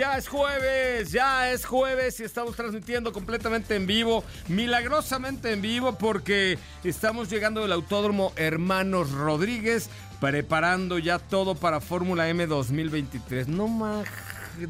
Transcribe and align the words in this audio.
ya 0.00 0.16
es 0.16 0.28
jueves, 0.28 1.12
ya 1.12 1.52
es 1.52 1.66
jueves 1.66 2.20
y 2.20 2.24
estamos 2.24 2.56
transmitiendo 2.56 3.12
completamente 3.12 3.76
en 3.76 3.86
vivo, 3.86 4.24
milagrosamente 4.48 5.52
en 5.52 5.60
vivo 5.60 5.98
porque 5.98 6.58
estamos 6.84 7.28
llegando 7.28 7.60
del 7.60 7.72
Autódromo 7.72 8.32
Hermanos 8.36 9.10
Rodríguez, 9.10 9.90
preparando 10.18 10.98
ya 10.98 11.18
todo 11.18 11.54
para 11.54 11.82
Fórmula 11.82 12.30
M 12.30 12.46
2023. 12.46 13.48
No 13.48 13.68
más 13.68 14.06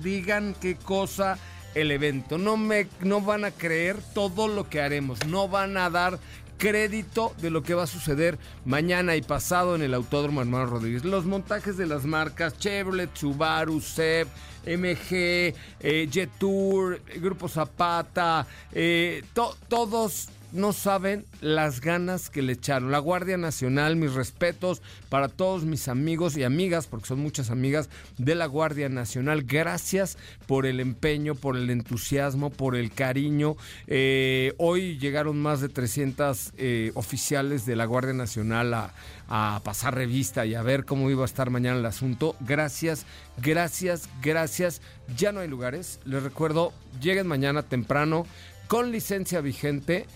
digan 0.03 0.57
qué 0.61 0.75
cosa 0.75 1.39
el 1.77 1.93
evento, 1.93 2.37
no 2.37 2.57
me 2.57 2.89
no 2.99 3.21
van 3.21 3.45
a 3.45 3.53
creer 3.53 3.99
todo 4.13 4.49
lo 4.49 4.69
que 4.69 4.83
haremos, 4.83 5.25
no 5.27 5.47
van 5.47 5.77
a 5.77 5.91
dar 5.91 6.19
crédito 6.59 7.33
de 7.41 7.51
lo 7.51 7.63
que 7.63 7.75
va 7.75 7.85
a 7.85 7.87
suceder 7.87 8.37
mañana 8.65 9.15
y 9.15 9.23
pasado 9.23 9.77
en 9.77 9.83
el 9.83 9.95
Autódromo 9.95 10.43
Hermano 10.43 10.67
Rodríguez. 10.67 11.05
Los 11.05 11.25
montajes 11.25 11.77
de 11.77 11.87
las 11.87 12.05
marcas 12.05 12.59
Chevrolet, 12.59 13.15
Subaru, 13.15 13.81
Seb, 13.81 14.27
MG, 14.65 15.55
eh, 15.81 16.09
Jetour, 16.11 17.01
Grupo 17.17 17.49
Zapata, 17.49 18.47
eh, 18.73 19.23
todos 19.69 20.29
no 20.53 20.73
saben 20.73 21.25
las 21.41 21.81
ganas 21.81 22.31
que 22.31 22.43
le 22.43 22.53
echaron. 22.53 22.91
La 22.91 22.99
Guardia 22.99 23.37
Nacional, 23.37 23.97
mis 23.97 24.15
respetos 24.15 24.83
para 25.09 25.29
todos 25.29 25.65
mis 25.65 25.89
amigos 25.89 26.37
y 26.37 26.45
amigas, 26.45 26.87
porque 26.87 27.07
son 27.07 27.21
muchas 27.21 27.51
amigas 27.51 27.89
de 28.19 28.35
la 28.35 28.47
Guardia 28.47 28.89
Nacional. 28.89 29.43
Gracias 29.43 30.19
por 30.47 30.67
el 30.67 30.81
empeño, 30.81 31.35
por 31.35 31.57
el 31.57 31.71
entusiasmo, 31.71 32.51
por 32.51 32.77
el 32.77 32.93
cariño. 32.93 33.57
Eh, 33.87 34.55
hoy 34.59 34.99
llegaron 34.99 35.41
más 35.41 35.61
de 35.61 35.69
300 35.69 36.53
eh, 36.57 36.93
oficiales 36.95 37.67
de 37.67 37.77
la 37.77 37.85
Guardia 37.85 38.15
Nacional 38.15 38.75
a, 38.75 38.93
a 39.29 39.61
pasar 39.65 39.95
revista 39.95 40.45
y 40.45 40.55
a 40.55 40.63
ver 40.63 40.85
cómo 40.85 41.11
iba 41.11 41.23
a 41.23 41.27
estar 41.27 41.51
mañana 41.51 41.79
el 41.79 41.87
asunto. 41.87 42.35
Gracias, 42.41 43.07
gracias, 43.41 44.09
gracias. 44.21 44.83
Ya 45.17 45.33
no 45.33 45.41
hay 45.41 45.49
lugares. 45.49 46.01
Les 46.05 46.23
recuerdo, 46.23 46.73
lleguen 47.01 47.27
mañana 47.27 47.63
temprano 47.63 48.27
con 48.67 48.93
licencia 48.93 49.41
vigente 49.41 50.07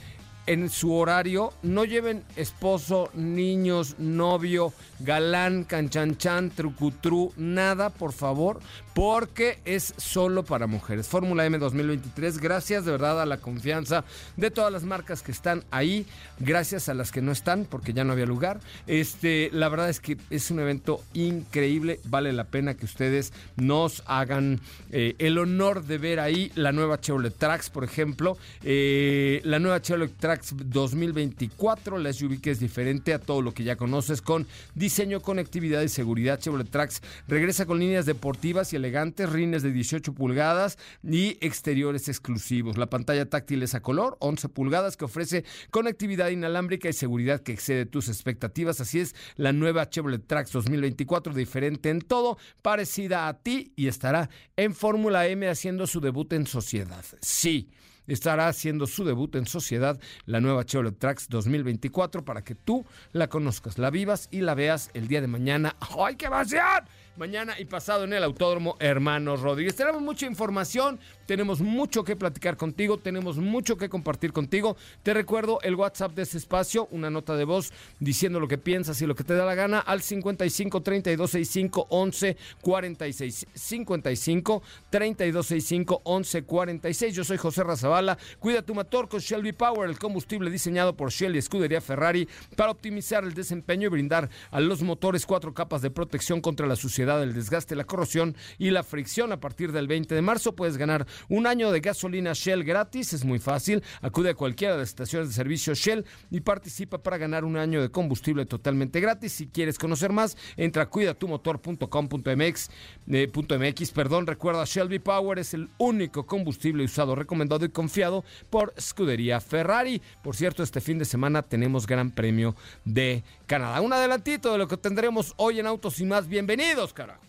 en 0.47 0.71
su 0.71 0.93
horario. 0.94 1.53
No 1.62 1.84
lleven 1.84 2.22
esposo, 2.37 3.10
niños, 3.15 3.97
novio, 3.99 4.72
galán, 5.00 5.65
canchanchan, 5.65 6.50
trucutru, 6.50 7.32
nada, 7.37 7.91
por 7.91 8.12
favor, 8.12 8.60
porque 8.94 9.59
es 9.65 9.94
solo 9.97 10.44
para 10.44 10.66
mujeres. 10.66 11.09
Fórmula 11.09 11.44
M 11.44 11.59
2023, 11.59 12.38
gracias 12.38 12.84
de 12.84 12.93
verdad 12.93 13.21
a 13.21 13.27
la 13.27 13.38
confianza 13.38 14.05
de 14.37 14.50
todas 14.50 14.72
las 14.72 14.84
marcas 14.84 15.22
que 15.22 15.32
están 15.32 15.65
ahí, 15.71 16.06
gracias 16.38 16.88
a 16.88 16.94
las 16.94 17.11
que 17.11 17.22
no 17.22 17.32
están, 17.32 17.66
porque 17.69 17.93
ya 17.93 18.05
no 18.05 18.12
había 18.12 18.26
lugar. 18.26 18.61
Este, 18.87 19.50
la 19.53 19.69
verdad 19.69 19.88
es 19.88 20.00
que 20.00 20.16
es 20.31 20.50
un 20.50 20.61
evento 20.61 21.03
increíble, 21.12 22.00
vale 22.05 22.32
la 22.32 22.44
pena 22.44 22.75
que 22.75 22.84
ustedes 22.84 23.32
nos 23.56 24.03
hagan 24.06 24.61
eh, 24.91 25.15
el 25.19 25.38
honor 25.38 25.84
de 25.84 25.99
ver 25.99 26.21
ahí 26.21 26.53
la 26.55 26.72
nueva 26.72 27.00
Chevrolet 27.00 27.34
Trax, 27.37 27.71
por 27.71 27.84
ejemplo, 27.84 28.37
eh, 28.62 29.41
la 29.44 29.59
nueva 29.59 29.82
Chevrolet 29.82 30.15
2024, 30.53 31.99
la 31.99 32.12
SUV 32.12 32.41
que 32.41 32.50
es 32.50 32.61
diferente 32.61 33.15
a 33.15 33.19
todo 33.19 33.43
lo 33.43 33.53
que 33.53 33.65
ya 33.65 33.77
conoces 33.77 34.22
con 34.22 34.47
diseño, 34.75 35.21
conectividad 35.21 35.83
y 35.83 35.89
seguridad. 35.89 36.39
Chevrolet 36.39 36.71
Trax 36.71 37.03
regresa 37.28 37.67
con 37.67 37.78
líneas 37.78 38.06
deportivas 38.06 38.73
y 38.73 38.77
elegantes, 38.77 39.31
rines 39.31 39.62
de 39.62 39.73
18 39.73 40.12
pulgadas 40.15 40.78
y 41.03 41.39
exteriores 41.41 42.09
exclusivos. 42.09 42.77
La 42.77 42.91
pantalla 42.91 43.28
táctil 43.28 43.62
es 43.62 43.75
a 43.75 43.81
color, 43.81 44.17
11 44.21 44.49
pulgadas, 44.49 44.97
que 44.97 45.05
ofrece 45.05 45.44
conectividad 45.71 46.31
inalámbrica 46.31 46.89
y 46.89 46.93
seguridad 46.93 47.41
que 47.41 47.53
excede 47.53 47.87
tus 47.87 48.09
expectativas. 48.09 48.81
Así 48.81 49.00
es, 49.00 49.15
la 49.37 49.53
nueva 49.53 49.89
Chevrolet 49.89 50.27
Trax 50.27 50.53
2024, 50.53 51.34
diferente 51.34 51.91
en 51.91 52.00
todo, 52.00 52.39
parecida 52.62 53.28
a 53.28 53.39
ti 53.39 53.73
y 53.77 53.89
estará 53.89 54.31
en 54.56 54.75
Fórmula 54.75 55.27
M 55.27 55.49
haciendo 55.49 55.87
su 55.87 56.00
debut 56.00 56.33
en 56.33 56.47
sociedad. 56.47 57.05
Sí 57.21 57.71
estará 58.06 58.48
haciendo 58.48 58.87
su 58.87 59.04
debut 59.04 59.34
en 59.37 59.47
sociedad 59.47 59.98
la 60.26 60.41
nueva 60.41 60.65
Chevrolet 60.65 60.98
Trax 60.98 61.28
2024 61.28 62.25
para 62.25 62.42
que 62.42 62.54
tú 62.54 62.84
la 63.12 63.28
conozcas, 63.28 63.78
la 63.78 63.91
vivas 63.91 64.28
y 64.31 64.41
la 64.41 64.54
veas 64.54 64.91
el 64.94 65.09
día 65.09 65.20
de 65.20 65.26
mañana. 65.26 65.76
¡Ay, 65.98 66.16
qué 66.16 66.26
emoción! 66.26 66.84
mañana 67.16 67.54
y 67.59 67.64
pasado 67.64 68.04
en 68.04 68.12
el 68.12 68.25
Autódromo 68.25 68.76
Hermanos 68.81 69.41
Rodríguez. 69.41 69.76
Tenemos 69.76 70.03
mucha 70.03 70.26
información, 70.26 70.98
tenemos 71.27 71.61
mucho 71.61 72.05
que 72.05 72.17
platicar 72.17 72.57
contigo, 72.57 72.99
tenemos 72.99 73.37
mucho 73.37 73.77
que 73.77 73.89
compartir 73.89 74.33
contigo. 74.33 74.77
Te 75.03 75.15
recuerdo 75.15 75.59
el 75.62 75.75
WhatsApp 75.75 76.15
de 76.15 76.23
este 76.23 76.39
espacio, 76.39 76.89
una 76.91 77.11
nota 77.11 77.37
de 77.37 77.45
voz 77.45 77.73
diciendo 78.01 78.41
lo 78.41 78.49
que 78.49 78.59
piensas 78.59 79.01
y 79.03 79.07
lo 79.07 79.15
que 79.15 79.25
te 79.25 79.35
da 79.35 79.45
la 79.45 79.55
gana 79.55 79.81
al 79.81 80.03
55 80.03 80.83
32 80.83 81.31
65 81.31 81.87
11 81.91 82.37
46. 82.61 83.47
55 83.55 84.62
32 84.91 85.47
65 85.47 86.01
11 86.05 86.43
46. 86.43 87.15
Yo 87.15 87.25
soy 87.25 87.37
José 87.37 87.65
Razabala. 87.65 88.19
Cuida 88.39 88.62
tu 88.62 88.75
motor 88.75 89.09
con 89.09 89.21
Shelby 89.21 89.53
Power, 89.53 89.89
el 89.89 89.99
combustible 89.99 90.51
diseñado 90.51 90.97
por 90.97 91.11
Shell 91.11 91.35
y 91.35 91.39
Escudería 91.39 91.81
Ferrari 91.81 92.29
para 92.56 92.71
optimizar 92.71 93.25
el 93.25 93.35
desempeño 93.35 93.87
y 93.87 93.91
brindar 93.91 94.31
a 94.51 94.61
los 94.61 94.83
motores 94.83 95.27
cuatro 95.27 95.55
capas 95.55 95.83
de 95.83 95.91
protección 95.91 96.41
contra 96.41 96.67
la 96.67 96.77
suciedad 96.77 97.23
el 97.23 97.35
desgaste, 97.35 97.77
la 97.77 97.85
corrosión 97.85 98.37
y 98.59 98.71
la 98.71 98.83
fricción. 98.83 99.33
A 99.33 99.41
partir 99.41 99.73
del 99.73 99.89
20 99.89 100.15
de 100.15 100.23
marzo 100.23 100.55
puedes 100.55 100.77
ganar 100.77 101.06
un 101.28 101.47
año 101.47 101.70
de 101.70 101.80
gasolina 101.80 102.32
Shell 102.34 102.64
gratis. 102.64 103.12
Es 103.12 103.25
muy 103.25 103.38
fácil. 103.38 103.82
Acude 104.00 104.30
a 104.30 104.34
cualquiera 104.34 104.75
de 104.75 104.80
las 104.80 104.91
estaciones 104.91 105.28
de 105.28 105.34
servicio 105.34 105.75
Shell 105.75 106.04
y 106.30 106.41
participa 106.41 107.02
para 107.02 107.19
ganar 107.19 107.44
un 107.44 107.56
año 107.56 107.80
de 107.80 107.91
combustible 107.91 108.46
totalmente 108.46 109.00
gratis. 109.00 109.32
Si 109.32 109.49
quieres 109.49 109.78
conocer 109.78 110.12
más, 110.12 110.37
entra 110.56 110.84
a 110.84 110.87
cuidatumotor.com.mx. 110.90 112.70
Eh, 113.08 113.31
.mx, 113.34 113.90
perdón, 113.90 114.26
recuerda 114.26 114.64
Shelby 114.64 114.99
Power 114.99 115.38
es 115.38 115.55
el 115.55 115.70
único 115.78 116.26
combustible 116.26 116.84
usado, 116.84 117.14
recomendado 117.14 117.64
y 117.64 117.69
confiado 117.69 118.25
por 118.50 118.75
Scudería 118.81 119.40
Ferrari. 119.40 120.00
Por 120.22 120.37
cierto, 120.37 120.62
este 120.62 120.81
fin 120.81 120.99
de 120.99 121.05
semana 121.05 121.43
tenemos 121.43 121.87
Gran 121.87 122.10
Premio 122.10 122.55
de 122.84 123.22
Canadá. 123.46 123.81
Un 123.81 123.93
adelantito 123.93 124.52
de 124.52 124.58
lo 124.58 124.69
que 124.69 124.76
tendremos 124.76 125.34
hoy 125.37 125.60
en 125.60 125.67
Autos 125.67 126.00
y 126.00 126.05
más. 126.05 126.28
Bienvenidos, 126.28 126.93
carajo. 126.93 127.22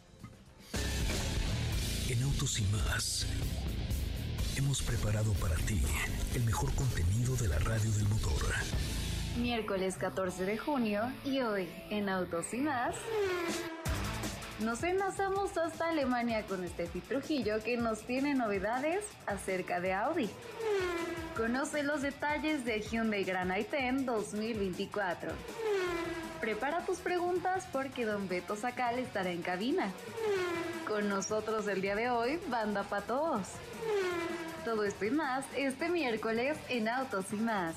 En 2.10 2.24
Autos 2.24 2.60
y 2.60 2.64
más 2.64 3.28
hemos 4.58 4.82
preparado 4.82 5.34
para 5.34 5.56
ti 5.56 5.82
el 6.34 6.44
mejor 6.44 6.74
contenido 6.76 7.36
de 7.36 7.48
la 7.48 7.60
radio 7.60 7.92
del 7.92 8.08
motor. 8.08 8.34
Miércoles 9.38 9.98
14 9.98 10.46
de 10.46 10.58
junio 10.58 11.12
y 11.26 11.42
hoy 11.42 11.68
en 11.90 12.08
Autos 12.08 12.54
y 12.54 12.58
más. 12.58 12.96
Nos 14.60 14.82
enlazamos 14.84 15.58
hasta 15.58 15.90
Alemania 15.90 16.46
con 16.46 16.66
Steffi 16.66 17.02
Trujillo 17.02 17.62
que 17.64 17.76
nos 17.76 18.06
tiene 18.06 18.34
novedades 18.34 19.04
acerca 19.26 19.82
de 19.82 19.94
Audi. 19.94 20.30
Conoce 21.36 21.84
los 21.84 22.02
detalles 22.02 22.64
de 22.64 22.80
Hyundai 22.80 23.26
Grand 23.26 23.52
i10 23.52 24.06
2024. 24.06 25.32
Prepara 26.40 26.86
tus 26.86 27.00
preguntas 27.00 27.68
porque 27.74 28.06
Don 28.06 28.30
Beto 28.30 28.56
Sacal 28.56 29.00
estará 29.00 29.32
en 29.32 29.42
cabina. 29.42 29.92
Con 30.88 31.10
nosotros 31.10 31.68
el 31.68 31.82
día 31.82 31.96
de 31.96 32.10
hoy, 32.10 32.40
Banda 32.48 32.84
para 32.84 33.06
todos. 33.06 33.48
Todo 34.66 34.84
esto 34.84 35.06
y 35.06 35.12
más 35.12 35.46
este 35.56 35.90
miércoles 35.90 36.58
en 36.70 36.88
Autos 36.88 37.26
y 37.32 37.36
más. 37.36 37.76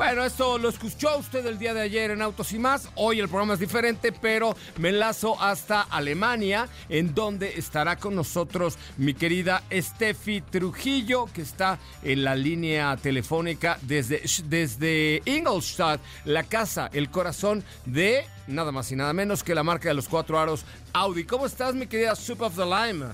Bueno, 0.00 0.24
esto 0.24 0.56
lo 0.56 0.70
escuchó 0.70 1.18
usted 1.18 1.44
el 1.44 1.58
día 1.58 1.74
de 1.74 1.82
ayer 1.82 2.10
en 2.10 2.22
Autos 2.22 2.52
y 2.52 2.58
más. 2.58 2.88
Hoy 2.94 3.20
el 3.20 3.28
programa 3.28 3.52
es 3.52 3.60
diferente, 3.60 4.12
pero 4.12 4.56
me 4.78 4.88
enlazo 4.88 5.38
hasta 5.38 5.82
Alemania, 5.82 6.70
en 6.88 7.14
donde 7.14 7.58
estará 7.58 7.96
con 7.96 8.14
nosotros 8.14 8.78
mi 8.96 9.12
querida 9.12 9.62
Steffi 9.70 10.40
Trujillo, 10.40 11.26
que 11.26 11.42
está 11.42 11.78
en 12.02 12.24
la 12.24 12.34
línea 12.34 12.96
telefónica 12.96 13.78
desde, 13.82 14.22
desde 14.46 15.20
Ingolstadt, 15.26 16.00
la 16.24 16.44
casa, 16.44 16.88
el 16.94 17.10
corazón 17.10 17.62
de 17.84 18.24
nada 18.46 18.72
más 18.72 18.90
y 18.92 18.96
nada 18.96 19.12
menos 19.12 19.44
que 19.44 19.54
la 19.54 19.64
marca 19.64 19.90
de 19.90 19.96
los 19.96 20.08
cuatro 20.08 20.38
aros 20.38 20.64
Audi. 20.94 21.24
¿Cómo 21.24 21.44
estás, 21.44 21.74
mi 21.74 21.86
querida 21.86 22.16
Soup 22.16 22.40
of 22.40 22.56
the 22.56 22.64
Lime? 22.64 23.04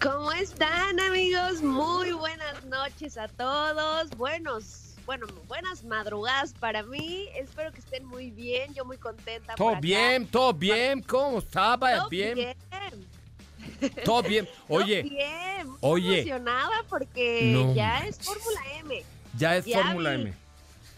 ¿Cómo 0.00 0.30
están 0.30 1.00
amigos? 1.00 1.62
Muy 1.62 2.12
buenas 2.12 2.64
noches 2.66 3.18
a 3.18 3.26
todos. 3.26 4.10
Buenos 4.10 4.81
bueno, 5.06 5.26
buenas 5.48 5.84
madrugadas 5.84 6.54
para 6.54 6.82
mí. 6.82 7.28
Espero 7.34 7.72
que 7.72 7.80
estén 7.80 8.04
muy 8.04 8.30
bien. 8.30 8.74
Yo 8.74 8.84
muy 8.84 8.98
contenta. 8.98 9.54
Todo 9.54 9.76
bien, 9.80 10.26
todo 10.26 10.52
bien. 10.52 11.02
¿Cómo 11.02 11.38
estaba? 11.38 11.96
Todo 11.96 12.08
bien. 12.08 12.56
Todo 14.04 14.22
bien. 14.22 14.48
Oye. 14.68 15.02
Todo 15.02 15.10
bien. 15.10 15.68
Muy 15.68 15.78
oye. 15.80 16.20
emocionada 16.20 16.84
porque 16.88 17.72
ya 17.74 17.98
es 18.06 18.18
Fórmula 18.18 18.60
M. 18.78 19.02
Ya 19.36 19.56
es 19.56 19.72
Fórmula 19.72 20.14
M. 20.14 20.34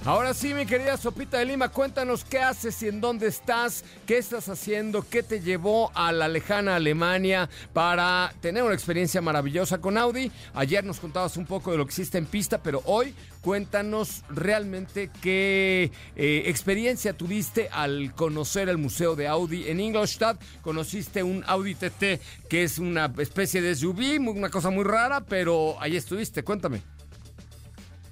Ahora 0.05 0.35
sí, 0.35 0.53
mi 0.53 0.67
querida 0.67 0.97
Sopita 0.97 1.39
de 1.39 1.45
Lima, 1.45 1.69
cuéntanos 1.69 2.23
qué 2.23 2.37
haces 2.37 2.83
y 2.83 2.87
en 2.87 3.01
dónde 3.01 3.25
estás, 3.25 3.83
qué 4.05 4.19
estás 4.19 4.49
haciendo, 4.49 5.03
qué 5.09 5.23
te 5.23 5.39
llevó 5.39 5.91
a 5.95 6.11
la 6.11 6.27
lejana 6.27 6.75
Alemania 6.75 7.49
para 7.73 8.31
tener 8.39 8.61
una 8.61 8.75
experiencia 8.75 9.19
maravillosa 9.21 9.79
con 9.79 9.97
Audi. 9.97 10.31
Ayer 10.53 10.83
nos 10.83 10.99
contabas 10.99 11.37
un 11.37 11.47
poco 11.47 11.71
de 11.71 11.77
lo 11.77 11.87
que 11.87 11.93
hiciste 11.93 12.19
en 12.19 12.27
pista, 12.27 12.59
pero 12.61 12.83
hoy 12.85 13.15
cuéntanos 13.41 14.21
realmente 14.29 15.09
qué 15.23 15.91
eh, 16.15 16.43
experiencia 16.45 17.13
tuviste 17.13 17.69
al 17.71 18.13
conocer 18.13 18.69
el 18.69 18.77
Museo 18.77 19.15
de 19.15 19.27
Audi 19.27 19.67
en 19.69 19.79
Ingolstadt. 19.79 20.39
Conociste 20.61 21.23
un 21.23 21.43
Audi 21.47 21.73
TT 21.73 22.21
que 22.47 22.63
es 22.63 22.77
una 22.77 23.11
especie 23.17 23.59
de 23.59 23.75
SUV, 23.75 24.19
una 24.19 24.51
cosa 24.51 24.69
muy 24.69 24.83
rara, 24.83 25.21
pero 25.21 25.77
ahí 25.81 25.97
estuviste, 25.97 26.43
cuéntame. 26.43 26.94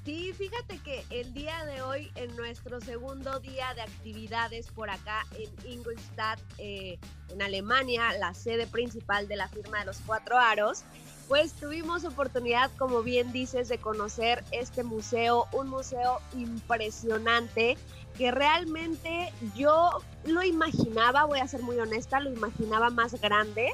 Sí, 0.06 0.34
fíjate 0.34 0.80
que 0.80 1.06
el 1.12 1.34
día 1.34 1.64
de 1.64 1.82
hoy, 1.82 2.12
en 2.16 2.36
nuestro 2.36 2.82
segundo 2.82 3.40
día 3.40 3.74
de 3.74 3.84
actividades 3.84 4.68
por 4.68 4.90
acá 4.90 5.26
en 5.38 5.72
Ingolstadt, 5.72 6.40
eh, 6.58 7.00
en 7.30 7.42
Alemania, 7.42 8.12
la 8.20 8.34
sede 8.34 8.68
principal 8.68 9.30
de 9.30 9.38
la 9.38 9.48
firma 9.48 9.80
de 9.80 9.86
los 9.86 10.00
Cuatro 10.06 10.38
Aros, 10.38 10.84
pues 11.30 11.54
tuvimos 11.54 12.04
oportunidad, 12.04 12.70
como 12.78 13.02
bien 13.02 13.32
dices, 13.32 13.70
de 13.70 13.78
conocer 13.78 14.44
este 14.52 14.84
museo, 14.84 15.48
un 15.54 15.70
museo 15.70 16.20
impresionante 16.34 17.78
que 18.18 18.30
realmente 18.32 19.32
yo 19.56 19.90
lo 20.26 20.44
imaginaba, 20.44 21.24
voy 21.24 21.40
a 21.40 21.48
ser 21.48 21.62
muy 21.62 21.80
honesta, 21.80 22.20
lo 22.20 22.30
imaginaba 22.30 22.90
más 22.90 23.20
grande, 23.22 23.72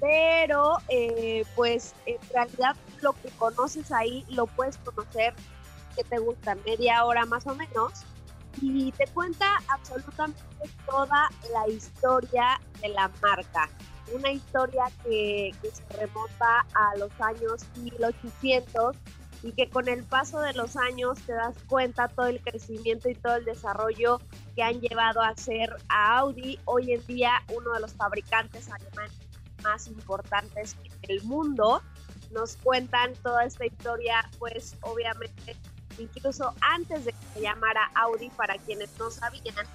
pero 0.00 0.78
eh, 0.88 1.44
pues 1.54 1.94
en 2.06 2.18
realidad 2.32 2.74
lo 3.02 3.12
que 3.12 3.28
conoces 3.36 3.92
ahí 3.92 4.24
lo 4.30 4.46
puedes 4.46 4.78
conocer 4.78 5.34
que 5.96 6.04
te 6.04 6.18
gusta, 6.18 6.54
media 6.66 7.04
hora 7.04 7.24
más 7.24 7.46
o 7.46 7.54
menos, 7.54 7.92
y 8.60 8.92
te 8.92 9.06
cuenta 9.08 9.58
absolutamente 9.68 10.42
toda 10.90 11.28
la 11.52 11.68
historia 11.68 12.60
de 12.80 12.88
la 12.88 13.10
marca. 13.22 13.68
Una 14.12 14.30
historia 14.30 14.84
que, 15.04 15.52
que 15.60 15.70
se 15.70 15.84
remonta 15.96 16.66
a 16.74 16.96
los 16.96 17.12
años 17.20 17.64
1800 17.76 18.96
y 19.42 19.52
que 19.52 19.68
con 19.68 19.88
el 19.88 20.02
paso 20.04 20.40
de 20.40 20.52
los 20.54 20.76
años 20.76 21.18
te 21.20 21.32
das 21.32 21.56
cuenta 21.68 22.08
todo 22.08 22.26
el 22.26 22.40
crecimiento 22.40 23.08
y 23.08 23.14
todo 23.14 23.36
el 23.36 23.44
desarrollo 23.44 24.20
que 24.56 24.62
han 24.62 24.80
llevado 24.80 25.22
a 25.22 25.36
ser 25.36 25.76
a 25.88 26.18
Audi 26.18 26.58
hoy 26.64 26.92
en 26.92 27.06
día 27.06 27.32
uno 27.54 27.72
de 27.72 27.80
los 27.80 27.92
fabricantes 27.94 28.68
alemanes 28.70 29.16
más 29.62 29.86
importantes 29.86 30.76
del 31.06 31.22
mundo. 31.22 31.82
Nos 32.32 32.56
cuentan 32.56 33.14
toda 33.22 33.44
esta 33.44 33.66
historia, 33.66 34.28
pues 34.38 34.76
obviamente 34.82 35.56
incluso 35.98 36.54
antes 36.60 37.04
de 37.04 37.12
que 37.12 37.26
se 37.34 37.40
llamara 37.40 37.90
Audi, 37.94 38.30
para 38.30 38.56
quienes 38.58 38.90
no 38.98 39.10
sabían, 39.10 39.66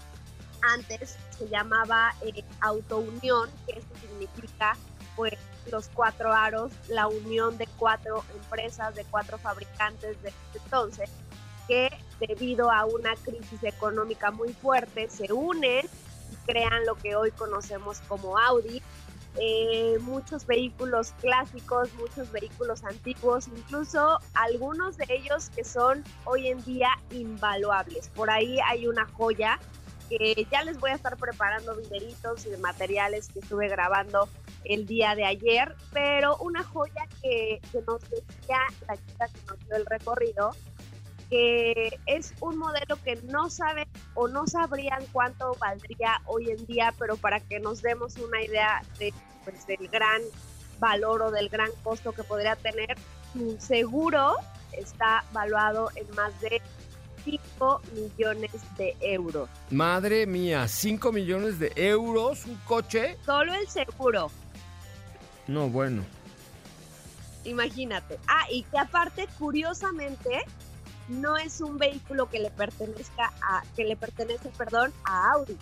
antes 0.62 1.18
se 1.38 1.48
llamaba 1.50 2.14
eh, 2.22 2.44
Auto 2.62 3.00
Unión, 3.00 3.50
que 3.66 3.80
esto 3.80 3.96
significa 4.00 4.78
pues 5.16 5.34
los 5.72 5.90
cuatro 5.90 6.34
aros, 6.34 6.72
la 6.88 7.08
unión 7.08 7.58
de 7.58 7.68
cuatro 7.78 8.24
empresas, 8.34 8.96
de 8.96 9.06
cuatro 9.06 9.38
fabricantes 9.38 10.22
de 10.22 10.34
entonces, 10.54 11.10
que 11.68 11.90
debido 12.20 12.72
a 12.72 12.86
una 12.86 13.16
crisis 13.16 13.64
económica 13.64 14.32
muy 14.32 14.54
fuerte 14.54 15.10
se 15.10 15.32
unen 15.32 15.86
y 16.32 16.36
crean 16.46 16.86
lo 16.86 16.96
que 16.96 17.16
hoy 17.16 17.32
conocemos 17.32 18.00
como 18.08 18.38
Audi, 18.38 18.82
eh, 19.40 19.98
muchos 20.02 20.46
vehículos 20.46 21.14
clásicos, 21.20 21.94
muchos 21.96 22.32
vehículos 22.32 22.84
antiguos, 22.84 23.48
incluso 23.48 24.20
algunos 24.36 24.98
de 24.98 25.06
ellos 25.10 25.50
que 25.50 25.64
son 25.64 26.04
hoy 26.26 26.50
en 26.50 26.64
día 26.64 26.90
invaluables. 27.12 28.10
Por 28.10 28.30
ahí 28.30 28.60
hay 28.68 28.88
una 28.88 29.06
joya 29.08 29.60
que 30.10 30.48
ya 30.52 30.64
les 30.64 30.80
voy 30.80 30.92
a 30.92 30.96
estar 30.96 31.18
preparando 31.18 31.76
videitos 31.76 32.46
y 32.46 32.56
materiales 32.58 33.30
que 33.30 33.40
estuve 33.40 33.68
grabando 33.68 34.30
el 34.66 34.86
día 34.86 35.16
de 35.16 35.26
ayer, 35.26 35.76
pero 35.92 36.38
una 36.38 36.64
joya 36.64 37.08
que, 37.22 37.60
que 37.72 37.82
nos 37.88 38.02
decía 38.10 38.60
la 38.88 38.96
chica 38.96 39.28
que 39.28 39.40
nos 39.48 39.60
dio 39.66 39.76
el 39.76 39.86
recorrido, 39.86 40.52
que 41.34 42.00
es 42.06 42.32
un 42.42 42.60
modelo 42.60 42.96
que 43.04 43.16
no 43.24 43.50
saben 43.50 43.88
o 44.14 44.28
no 44.28 44.46
sabrían 44.46 45.04
cuánto 45.12 45.56
valdría 45.60 46.22
hoy 46.28 46.52
en 46.52 46.64
día, 46.68 46.94
pero 47.00 47.18
para 47.18 47.40
que 47.40 47.60
nos 47.60 47.82
demos 47.82 48.18
una 48.18 48.44
idea 48.44 48.84
de, 49.00 49.12
pues, 49.44 49.66
del 49.66 49.88
gran 49.88 50.22
valor 50.78 51.24
o 51.24 51.32
del 51.32 51.50
gran 51.50 51.72
costo 51.82 52.12
que 52.12 52.24
podría 52.24 52.56
tener, 52.56 52.96
un 53.34 53.60
seguro 53.60 54.36
está 54.74 55.26
valuado 55.34 55.90
en 55.96 56.08
más 56.16 56.40
de 56.40 56.62
5 57.26 57.82
millones 57.96 58.52
de 58.78 58.96
euros. 59.02 59.50
Madre 59.72 60.28
mía, 60.28 60.68
5 60.68 61.12
millones 61.12 61.58
de 61.58 61.74
euros, 61.78 62.46
un 62.46 62.58
coche. 62.58 63.18
Solo 63.26 63.56
el 63.56 63.68
seguro. 63.68 64.30
No, 65.48 65.68
bueno. 65.68 66.04
Imagínate. 67.44 68.20
Ah, 68.28 68.46
y 68.52 68.62
que 68.62 68.78
aparte, 68.78 69.28
curiosamente, 69.40 70.44
no 71.08 71.38
es 71.38 71.62
un 71.62 71.78
vehículo 71.78 72.30
que 72.30 72.40
le 72.40 72.52
pertenezca 72.52 73.34
a, 73.42 73.64
que 73.76 73.84
le 73.84 73.96
pertenece, 73.96 74.50
perdón, 74.58 74.94
a 75.06 75.32
Audi. 75.34 75.58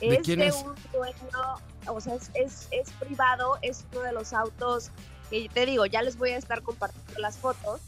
¿De 0.00 0.16
es 0.16 0.22
quién 0.22 0.40
de 0.40 0.48
es? 0.48 0.56
un 0.56 0.74
dueño, 0.92 1.58
o 1.86 2.00
sea, 2.00 2.14
es, 2.14 2.30
es, 2.34 2.68
es 2.70 2.90
privado, 2.92 3.58
es 3.62 3.84
uno 3.92 4.02
de 4.02 4.12
los 4.12 4.32
autos 4.32 4.90
que 5.30 5.48
te 5.48 5.64
digo, 5.64 5.86
ya 5.86 6.02
les 6.02 6.18
voy 6.18 6.30
a 6.30 6.36
estar 6.36 6.62
compartiendo 6.62 7.20
las 7.20 7.38
fotos, 7.38 7.80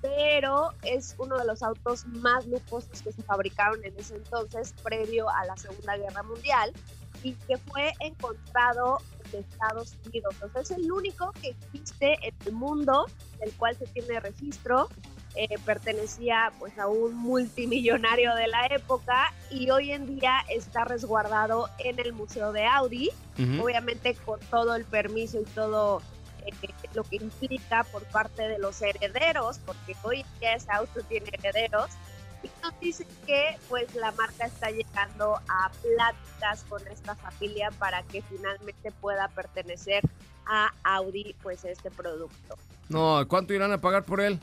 pero 0.00 0.72
es 0.82 1.14
uno 1.18 1.36
de 1.38 1.44
los 1.44 1.62
autos 1.62 2.06
más 2.06 2.46
lujosos 2.46 3.02
que 3.02 3.12
se 3.12 3.22
fabricaron 3.22 3.84
en 3.84 3.94
ese 3.98 4.16
entonces, 4.16 4.74
previo 4.82 5.28
a 5.28 5.44
la 5.44 5.56
Segunda 5.56 5.96
Guerra 5.96 6.22
Mundial, 6.22 6.72
y 7.22 7.32
que 7.32 7.56
fue 7.56 7.92
encontrado 8.00 8.98
en 9.32 9.40
Estados 9.40 9.96
Unidos. 10.06 10.34
Entonces 10.42 10.70
es 10.70 10.84
el 10.84 10.92
único 10.92 11.32
que 11.32 11.48
existe 11.48 12.16
en 12.22 12.34
el 12.46 12.52
mundo 12.52 13.06
del 13.40 13.52
cual 13.54 13.76
se 13.76 13.86
tiene 13.86 14.20
registro. 14.20 14.88
Eh, 15.38 15.58
pertenecía 15.66 16.50
pues 16.58 16.78
a 16.78 16.86
un 16.86 17.14
multimillonario 17.14 18.34
de 18.34 18.46
la 18.46 18.68
época 18.68 19.34
y 19.50 19.68
hoy 19.68 19.92
en 19.92 20.18
día 20.18 20.38
está 20.48 20.84
resguardado 20.84 21.68
en 21.78 21.98
el 21.98 22.14
Museo 22.14 22.52
de 22.52 22.64
Audi, 22.64 23.10
obviamente 23.60 24.14
con 24.14 24.40
todo 24.48 24.74
el 24.74 24.86
permiso 24.86 25.38
y 25.38 25.44
todo 25.44 26.00
eh, 26.46 26.52
lo 26.94 27.04
que 27.04 27.16
implica 27.16 27.84
por 27.84 28.04
parte 28.04 28.48
de 28.48 28.58
los 28.58 28.80
herederos, 28.80 29.60
porque 29.66 29.94
hoy 30.04 30.20
en 30.20 30.40
día 30.40 30.54
ese 30.54 30.72
auto 30.72 31.02
tiene 31.02 31.28
herederos, 31.30 31.90
y 32.42 32.50
nos 32.62 32.80
dicen 32.80 33.06
que 33.26 33.58
pues 33.68 33.94
la 33.94 34.12
marca 34.12 34.46
está 34.46 34.70
llegando 34.70 35.38
a 35.48 35.70
pláticas 35.82 36.64
con 36.66 36.86
esta 36.88 37.14
familia 37.14 37.70
para 37.78 38.02
que 38.04 38.22
finalmente 38.22 38.90
pueda 39.02 39.28
pertenecer 39.28 40.02
a 40.46 40.72
Audi 40.82 41.34
pues 41.42 41.62
este 41.66 41.90
producto. 41.90 42.56
No, 42.88 43.22
¿cuánto 43.28 43.52
irán 43.52 43.72
a 43.72 43.82
pagar 43.82 44.04
por 44.04 44.22
él? 44.22 44.40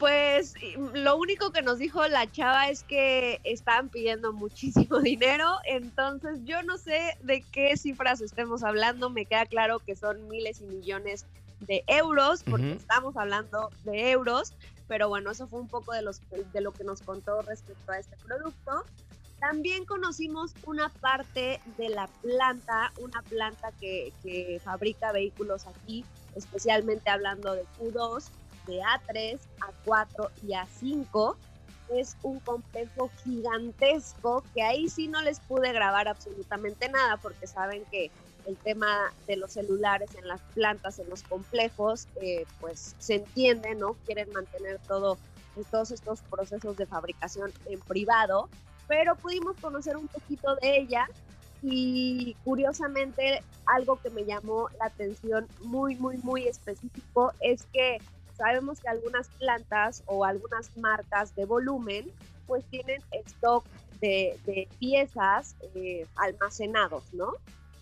Pues 0.00 0.54
y, 0.62 0.76
lo 0.94 1.18
único 1.18 1.52
que 1.52 1.60
nos 1.60 1.78
dijo 1.78 2.08
la 2.08 2.28
chava 2.32 2.70
es 2.70 2.82
que 2.82 3.38
estaban 3.44 3.90
pidiendo 3.90 4.32
muchísimo 4.32 4.98
dinero, 5.00 5.46
entonces 5.66 6.40
yo 6.44 6.62
no 6.62 6.78
sé 6.78 7.18
de 7.22 7.42
qué 7.52 7.76
cifras 7.76 8.22
estemos 8.22 8.64
hablando, 8.64 9.10
me 9.10 9.26
queda 9.26 9.44
claro 9.44 9.78
que 9.78 9.94
son 9.94 10.26
miles 10.28 10.62
y 10.62 10.64
millones 10.64 11.26
de 11.60 11.84
euros, 11.86 12.42
porque 12.42 12.72
estamos 12.72 13.14
hablando 13.18 13.68
de 13.84 14.10
euros, 14.10 14.54
pero 14.88 15.10
bueno, 15.10 15.32
eso 15.32 15.46
fue 15.46 15.60
un 15.60 15.68
poco 15.68 15.92
de, 15.92 16.00
los, 16.00 16.22
de 16.30 16.60
lo 16.62 16.72
que 16.72 16.82
nos 16.82 17.02
contó 17.02 17.42
respecto 17.42 17.92
a 17.92 17.98
este 17.98 18.16
producto. 18.16 18.86
También 19.38 19.84
conocimos 19.84 20.52
una 20.66 20.88
parte 20.88 21.60
de 21.76 21.90
la 21.90 22.06
planta, 22.22 22.90
una 22.98 23.20
planta 23.20 23.70
que, 23.78 24.14
que 24.22 24.60
fabrica 24.64 25.12
vehículos 25.12 25.66
aquí, 25.66 26.06
especialmente 26.34 27.10
hablando 27.10 27.54
de 27.54 27.64
Q2, 27.78 28.30
de 28.70 28.80
A3, 28.80 29.38
A4 29.84 30.30
y 30.46 30.52
A5. 30.52 31.36
Es 31.90 32.16
un 32.22 32.38
complejo 32.40 33.10
gigantesco 33.24 34.44
que 34.54 34.62
ahí 34.62 34.88
sí 34.88 35.08
no 35.08 35.20
les 35.22 35.40
pude 35.40 35.72
grabar 35.72 36.06
absolutamente 36.06 36.88
nada 36.88 37.16
porque 37.16 37.46
saben 37.46 37.84
que 37.90 38.10
el 38.46 38.56
tema 38.56 39.12
de 39.26 39.36
los 39.36 39.52
celulares 39.52 40.14
en 40.14 40.26
las 40.26 40.40
plantas, 40.54 40.98
en 40.98 41.10
los 41.10 41.22
complejos, 41.24 42.06
eh, 42.22 42.46
pues 42.60 42.94
se 42.98 43.16
entiende, 43.16 43.74
¿no? 43.74 43.94
Quieren 44.06 44.32
mantener 44.32 44.78
todo, 44.86 45.18
todos 45.70 45.90
estos 45.90 46.20
procesos 46.22 46.76
de 46.76 46.86
fabricación 46.86 47.52
en 47.66 47.80
privado, 47.80 48.48
pero 48.86 49.16
pudimos 49.16 49.56
conocer 49.60 49.96
un 49.96 50.08
poquito 50.08 50.56
de 50.56 50.78
ella 50.78 51.08
y 51.62 52.34
curiosamente 52.44 53.42
algo 53.66 54.00
que 54.00 54.10
me 54.10 54.24
llamó 54.24 54.68
la 54.78 54.86
atención 54.86 55.46
muy, 55.60 55.94
muy, 55.96 56.16
muy 56.18 56.46
específico 56.48 57.32
es 57.40 57.66
que 57.72 57.98
sabemos 58.40 58.80
que 58.80 58.88
algunas 58.88 59.28
plantas 59.38 60.02
o 60.06 60.24
algunas 60.24 60.74
marcas 60.78 61.36
de 61.36 61.44
volumen 61.44 62.10
pues 62.46 62.64
tienen 62.70 63.02
stock 63.26 63.66
de, 64.00 64.38
de 64.46 64.66
piezas 64.78 65.56
eh, 65.74 66.06
almacenados, 66.16 67.04
¿no? 67.12 67.32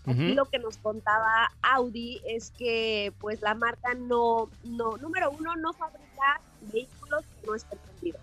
Aquí 0.05 0.33
lo 0.33 0.47
que 0.47 0.59
nos 0.59 0.79
contaba 0.79 1.53
Audi 1.63 2.21
es 2.27 2.51
que 2.59 3.13
pues 3.21 3.41
la 3.43 3.55
marca 3.55 3.95
no, 3.95 4.49
no, 4.65 4.97
número 4.97 5.31
uno, 5.31 5.55
no 5.55 5.73
fabrica 5.75 6.41
vehículos 6.73 7.23
que 7.23 7.47
no 7.47 7.55
estén 7.55 7.79
vendidos. 7.93 8.23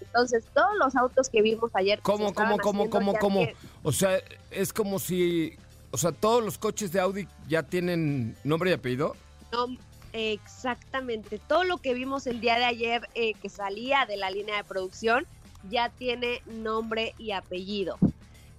Entonces, 0.00 0.44
todos 0.54 0.76
los 0.76 0.94
autos 0.94 1.30
que 1.30 1.40
vimos 1.40 1.70
ayer... 1.74 1.98
que 1.98 2.02
¿Cómo, 2.02 2.34
cómo, 2.34 2.58
cómo, 2.58 2.90
cómo, 2.90 3.14
cómo? 3.14 3.48
O 3.82 3.90
sea, 3.90 4.18
es 4.50 4.72
como 4.72 4.98
si, 4.98 5.56
o 5.90 5.96
sea, 5.96 6.12
todos 6.12 6.44
los 6.44 6.58
coches 6.58 6.92
de 6.92 7.00
Audi 7.00 7.26
ya 7.48 7.62
tienen 7.62 8.36
nombre 8.44 8.70
y 8.70 8.74
apellido. 8.74 9.16
No, 9.50 9.66
exactamente. 10.14 11.38
Todo 11.38 11.64
lo 11.64 11.78
que 11.78 11.92
vimos 11.92 12.26
el 12.26 12.40
día 12.40 12.56
de 12.56 12.64
ayer 12.64 13.08
eh, 13.14 13.34
que 13.34 13.48
salía 13.48 14.06
de 14.06 14.16
la 14.16 14.30
línea 14.30 14.56
de 14.56 14.64
producción 14.64 15.26
ya 15.68 15.90
tiene 15.90 16.40
nombre 16.46 17.14
y 17.18 17.32
apellido. 17.32 17.98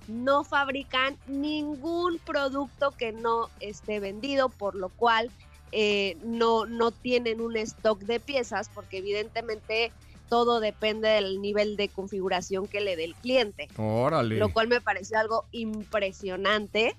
No 0.08 0.44
fabrican 0.44 1.18
ningún 1.28 2.20
producto 2.20 2.92
que 2.92 3.12
no 3.12 3.50
esté 3.60 4.00
vendido, 4.00 4.50
por 4.50 4.76
lo 4.76 4.90
cual 4.90 5.32
eh, 5.72 6.18
no, 6.24 6.66
no 6.66 6.92
tienen 6.92 7.42
un 7.42 7.56
stock 7.58 8.00
de 8.00 8.20
piezas, 8.20 8.70
porque 8.70 8.98
evidentemente 8.98 9.92
todo 10.30 10.60
depende 10.60 11.10
del 11.10 11.42
nivel 11.42 11.78
de 11.78 11.90
configuración 11.90 12.68
que 12.68 12.82
le 12.82 12.96
dé 12.96 13.06
el 13.06 13.16
cliente 13.16 13.68
Órale. 13.78 14.38
lo 14.38 14.52
cual 14.52 14.68
me 14.68 14.82
pareció 14.82 15.20
algo 15.20 15.46
impresionante. 15.52 16.96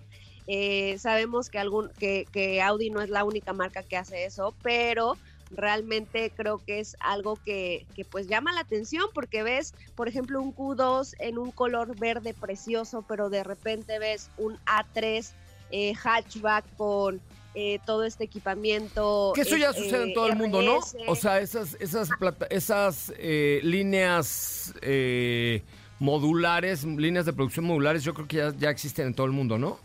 Eh, 0.47 0.97
sabemos 0.99 1.51
que, 1.51 1.59
algún, 1.59 1.91
que, 1.99 2.27
que 2.33 2.63
Audi 2.63 2.91
no 2.91 3.01
es 3.01 3.11
la 3.11 3.25
única 3.25 3.53
marca 3.53 3.83
que 3.83 3.97
hace 3.97 4.25
eso, 4.25 4.55
pero 4.63 5.17
realmente 5.51 6.33
creo 6.37 6.59
que 6.59 6.81
es 6.81 6.97
algo 7.01 7.37
que, 7.45 7.87
que 7.95 8.05
pues 8.05 8.27
llama 8.29 8.53
la 8.53 8.61
atención 8.61 9.05
porque 9.15 9.43
ves, 9.43 9.75
por 9.95 10.09
ejemplo, 10.09 10.41
un 10.43 10.55
Q2 10.55 11.15
en 11.21 11.39
un 11.39 11.51
color 11.53 11.97
verde 11.99 12.35
precioso, 12.35 13.05
pero 13.09 13.31
de 13.31 13.45
repente 13.45 13.99
ves 13.99 14.31
un 14.37 14.57
A3 14.67 15.31
eh, 15.71 15.95
hatchback 15.95 16.65
con 16.77 17.21
eh, 17.55 17.79
todo 17.87 18.05
este 18.05 18.25
equipamiento. 18.25 19.33
Que 19.35 19.41
eso 19.41 19.57
ya 19.57 19.71
eh, 19.71 19.75
sucede 19.75 20.05
en 20.05 20.15
todo 20.15 20.27
el 20.29 20.37
mundo, 20.37 20.63
¿no? 20.63 20.79
O 21.09 21.17
sea, 21.17 21.41
esas, 21.41 21.77
esas, 21.81 22.11
plata- 22.19 22.47
esas 22.51 23.13
eh, 23.17 23.61
líneas 23.63 24.75
eh, 24.83 25.63
modulares, 25.99 26.85
líneas 26.85 27.25
de 27.27 27.33
producción 27.33 27.65
modulares, 27.65 28.05
yo 28.05 28.15
creo 28.15 28.29
que 28.29 28.37
ya, 28.37 28.55
ya 28.57 28.71
existen 28.71 29.09
en 29.09 29.15
todo 29.15 29.27
el 29.27 29.33
mundo, 29.33 29.59
¿no? 29.59 29.79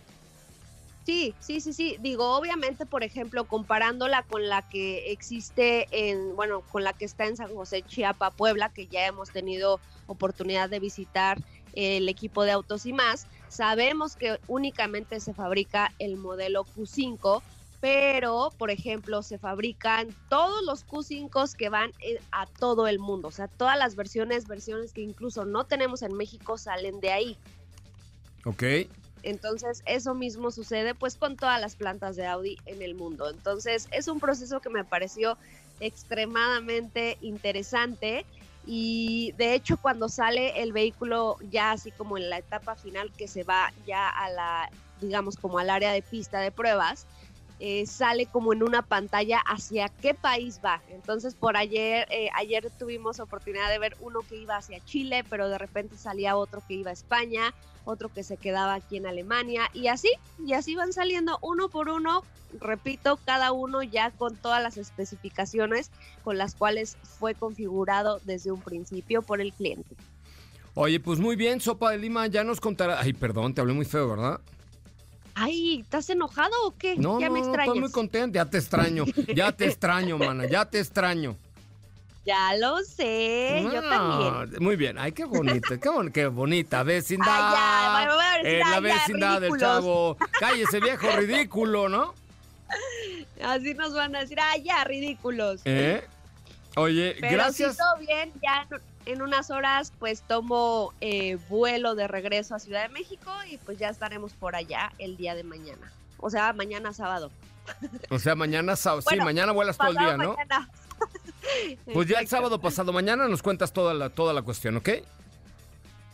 Sí, 1.03 1.35
sí, 1.39 1.61
sí, 1.61 1.73
sí. 1.73 1.97
Digo, 1.99 2.37
obviamente, 2.37 2.85
por 2.85 3.03
ejemplo, 3.03 3.45
comparándola 3.47 4.23
con 4.23 4.47
la 4.47 4.61
que 4.61 5.11
existe 5.11 5.87
en, 5.91 6.35
bueno, 6.35 6.61
con 6.61 6.83
la 6.83 6.93
que 6.93 7.05
está 7.05 7.25
en 7.25 7.35
San 7.35 7.53
José, 7.53 7.81
Chiapa, 7.81 8.29
Puebla, 8.31 8.69
que 8.69 8.87
ya 8.87 9.07
hemos 9.07 9.31
tenido 9.31 9.81
oportunidad 10.05 10.69
de 10.69 10.79
visitar 10.79 11.37
el 11.73 12.07
equipo 12.07 12.43
de 12.43 12.51
autos 12.51 12.85
y 12.85 12.93
más, 12.93 13.27
sabemos 13.47 14.15
que 14.15 14.39
únicamente 14.47 15.19
se 15.19 15.33
fabrica 15.33 15.91
el 15.99 16.17
modelo 16.17 16.65
Q5, 16.65 17.41
pero, 17.79 18.51
por 18.59 18.69
ejemplo, 18.69 19.23
se 19.23 19.39
fabrican 19.39 20.15
todos 20.29 20.63
los 20.65 20.85
Q5 20.85 21.55
que 21.55 21.69
van 21.69 21.91
a 22.31 22.45
todo 22.45 22.87
el 22.87 22.99
mundo. 22.99 23.29
O 23.29 23.31
sea, 23.31 23.47
todas 23.47 23.77
las 23.77 23.95
versiones, 23.95 24.47
versiones 24.47 24.93
que 24.93 25.01
incluso 25.01 25.45
no 25.45 25.65
tenemos 25.65 26.03
en 26.03 26.13
México, 26.13 26.59
salen 26.59 26.99
de 26.99 27.11
ahí. 27.11 27.37
Ok. 28.45 28.63
Entonces, 29.23 29.83
eso 29.85 30.13
mismo 30.13 30.51
sucede 30.51 30.95
pues 30.95 31.15
con 31.15 31.35
todas 31.35 31.61
las 31.61 31.75
plantas 31.75 32.15
de 32.15 32.25
Audi 32.25 32.57
en 32.65 32.81
el 32.81 32.95
mundo. 32.95 33.29
Entonces, 33.29 33.87
es 33.91 34.07
un 34.07 34.19
proceso 34.19 34.59
que 34.59 34.69
me 34.69 34.83
pareció 34.83 35.37
extremadamente 35.79 37.17
interesante 37.21 38.25
y 38.65 39.33
de 39.37 39.55
hecho 39.55 39.77
cuando 39.77 40.07
sale 40.07 40.61
el 40.61 40.71
vehículo 40.71 41.37
ya 41.49 41.71
así 41.71 41.91
como 41.91 42.17
en 42.17 42.29
la 42.29 42.37
etapa 42.37 42.75
final 42.75 43.11
que 43.17 43.27
se 43.27 43.43
va 43.43 43.73
ya 43.87 44.07
a 44.07 44.29
la, 44.29 44.69
digamos 45.01 45.35
como 45.37 45.57
al 45.57 45.69
área 45.71 45.91
de 45.91 46.03
pista 46.03 46.39
de 46.39 46.51
pruebas, 46.51 47.07
eh, 47.63 47.85
sale 47.85 48.25
como 48.25 48.53
en 48.53 48.63
una 48.63 48.81
pantalla 48.81 49.39
hacia 49.45 49.87
qué 49.87 50.15
país 50.15 50.59
va. 50.65 50.81
Entonces 50.89 51.35
por 51.35 51.55
ayer, 51.55 52.07
eh, 52.09 52.29
ayer 52.33 52.71
tuvimos 52.79 53.19
oportunidad 53.19 53.69
de 53.69 53.77
ver 53.77 53.95
uno 53.99 54.21
que 54.27 54.35
iba 54.35 54.57
hacia 54.57 54.83
Chile, 54.83 55.23
pero 55.29 55.47
de 55.47 55.59
repente 55.59 55.95
salía 55.95 56.35
otro 56.35 56.63
que 56.67 56.73
iba 56.73 56.89
a 56.89 56.93
España, 56.93 57.53
otro 57.85 58.09
que 58.09 58.23
se 58.23 58.37
quedaba 58.37 58.73
aquí 58.73 58.97
en 58.97 59.05
Alemania 59.05 59.69
y 59.75 59.89
así, 59.89 60.09
y 60.43 60.53
así 60.53 60.73
van 60.73 60.91
saliendo 60.91 61.37
uno 61.43 61.69
por 61.69 61.89
uno, 61.89 62.23
repito, 62.59 63.19
cada 63.25 63.51
uno 63.51 63.83
ya 63.83 64.09
con 64.09 64.35
todas 64.35 64.63
las 64.63 64.77
especificaciones 64.77 65.91
con 66.23 66.39
las 66.39 66.55
cuales 66.55 66.97
fue 67.19 67.35
configurado 67.35 68.19
desde 68.23 68.51
un 68.51 68.61
principio 68.61 69.21
por 69.21 69.39
el 69.39 69.53
cliente. 69.53 69.95
Oye, 70.73 70.99
pues 70.99 71.19
muy 71.19 71.35
bien, 71.35 71.61
Sopa 71.61 71.91
de 71.91 71.99
Lima, 71.99 72.25
ya 72.25 72.43
nos 72.43 72.59
contará. 72.59 72.99
Ay, 72.99 73.13
perdón, 73.13 73.53
te 73.53 73.61
hablé 73.61 73.73
muy 73.73 73.85
feo, 73.85 74.09
¿verdad? 74.09 74.41
Ay, 75.35 75.81
¿estás 75.81 76.09
enojado 76.09 76.51
o 76.65 76.75
qué? 76.77 76.95
No, 76.97 77.19
ya 77.19 77.27
no, 77.27 77.33
me 77.33 77.41
no, 77.41 77.55
estoy 77.55 77.79
muy 77.79 77.91
contento. 77.91 78.35
Ya 78.35 78.45
te 78.45 78.57
extraño, 78.57 79.05
ya 79.35 79.51
te 79.51 79.65
extraño, 79.65 80.17
mana, 80.17 80.45
ya 80.45 80.65
te 80.65 80.79
extraño. 80.79 81.35
Ya 82.23 82.53
lo 82.55 82.77
sé, 82.83 83.63
yo 83.73 83.81
también. 83.81 84.61
Muy 84.63 84.75
bien, 84.75 84.99
ay, 84.99 85.11
qué 85.11 85.25
bonita, 85.25 85.79
qué, 85.79 85.89
bon- 85.89 86.11
qué 86.11 86.27
bonita 86.27 86.83
vecindad. 86.83 87.27
Ay, 87.35 87.55
ya, 87.55 87.91
bueno, 88.13 88.21
decir, 88.33 88.45
Eh, 88.47 88.59
la 88.59 88.65
ay, 88.67 88.73
ya, 88.73 88.79
vecindad 88.79 89.41
del 89.41 89.57
chavo. 89.57 90.17
Cállese, 90.39 90.79
viejo 90.81 91.07
ridículo, 91.17 91.89
¿no? 91.89 92.13
Así 93.43 93.73
nos 93.73 93.95
van 93.95 94.15
a 94.15 94.19
decir, 94.19 94.37
ah, 94.39 94.55
ya, 94.57 94.83
ridículos. 94.83 95.61
¿Eh? 95.65 96.03
Oye, 96.75 97.17
Pero 97.19 97.33
gracias. 97.33 97.71
sí, 97.71 97.77
todo 97.79 97.97
bien, 98.05 98.31
ya 98.39 98.67
en 99.05 99.21
unas 99.21 99.51
horas 99.51 99.93
pues 99.99 100.21
tomo 100.21 100.93
eh, 101.01 101.37
vuelo 101.49 101.95
de 101.95 102.07
regreso 102.07 102.55
a 102.55 102.59
Ciudad 102.59 102.83
de 102.83 102.89
México 102.89 103.31
y 103.49 103.57
pues 103.57 103.77
ya 103.77 103.89
estaremos 103.89 104.33
por 104.33 104.55
allá 104.55 104.91
el 104.97 105.17
día 105.17 105.35
de 105.35 105.43
mañana. 105.43 105.91
O 106.17 106.29
sea, 106.29 106.53
mañana 106.53 106.93
sábado. 106.93 107.31
O 108.09 108.19
sea, 108.19 108.35
mañana 108.35 108.75
sábado. 108.75 109.03
sí, 109.07 109.15
mañana 109.17 109.51
vuelas 109.51 109.77
todo 109.77 109.89
el 109.89 109.97
día, 109.97 110.17
¿no? 110.17 110.35
mañana. 110.35 110.69
Pues 111.91 112.07
ya 112.07 112.19
el 112.19 112.27
sábado 112.27 112.61
pasado 112.61 112.93
mañana 112.93 113.27
nos 113.27 113.41
cuentas 113.41 113.73
toda 113.73 113.95
la, 113.95 114.09
toda 114.11 114.31
la 114.31 114.43
cuestión, 114.43 114.77
¿ok? 114.77 114.89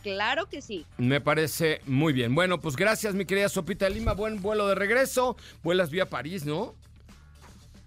Claro 0.02 0.46
que 0.48 0.62
sí. 0.62 0.86
Me 0.96 1.20
parece 1.20 1.82
muy 1.86 2.12
bien. 2.14 2.34
Bueno, 2.34 2.60
pues 2.60 2.76
gracias, 2.76 3.14
mi 3.14 3.26
querida 3.26 3.48
Sopita 3.48 3.84
de 3.84 3.90
Lima. 3.92 4.14
Buen 4.14 4.40
vuelo 4.40 4.66
de 4.66 4.74
regreso. 4.74 5.36
Vuelas 5.62 5.90
vía 5.90 6.08
París, 6.08 6.46
¿no? 6.46 6.74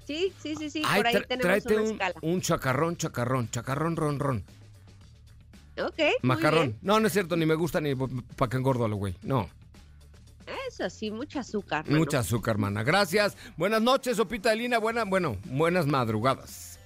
Sí, 0.06 0.34
sí, 0.42 0.56
sí, 0.56 0.70
sí. 0.70 0.84
Ay, 0.86 1.02
por 1.02 1.08
ahí 1.08 1.24
tenemos 1.28 1.66
una 1.66 1.82
un, 1.82 1.92
escala. 1.92 2.14
un 2.22 2.42
chacarrón, 2.42 2.98
chacarrón, 2.98 3.50
chacarrón, 3.50 3.96
ron, 3.96 4.20
ron. 4.20 4.44
Ok. 5.78 5.98
muy 5.98 6.10
Macarrón. 6.24 6.68
bien. 6.68 6.80
No, 6.82 7.00
no 7.00 7.08
es 7.08 7.14
cierto, 7.14 7.36
ni 7.36 7.46
me 7.46 7.56
gusta 7.56 7.80
ni 7.82 7.96
para 7.96 8.50
que 8.50 8.58
engordo 8.58 8.86
a 8.86 8.88
lo 8.88 8.96
güey. 8.98 9.16
No, 9.24 9.50
Eso 10.68 10.90
sí, 10.90 11.12
mucha 11.12 11.40
azúcar. 11.42 11.90
mucha 11.90 12.20
azúcar, 12.20 12.54
hermana. 12.56 12.84
Gracias. 12.84 13.38
Buenas 13.58 13.82
noches, 13.82 14.18
Sopita 14.18 14.50
de 14.50 14.58
Lina. 14.58 14.80
Buena, 14.80 15.06
bueno, 15.06 15.38
buenas 15.46 15.86
madrugadas. 15.88 16.80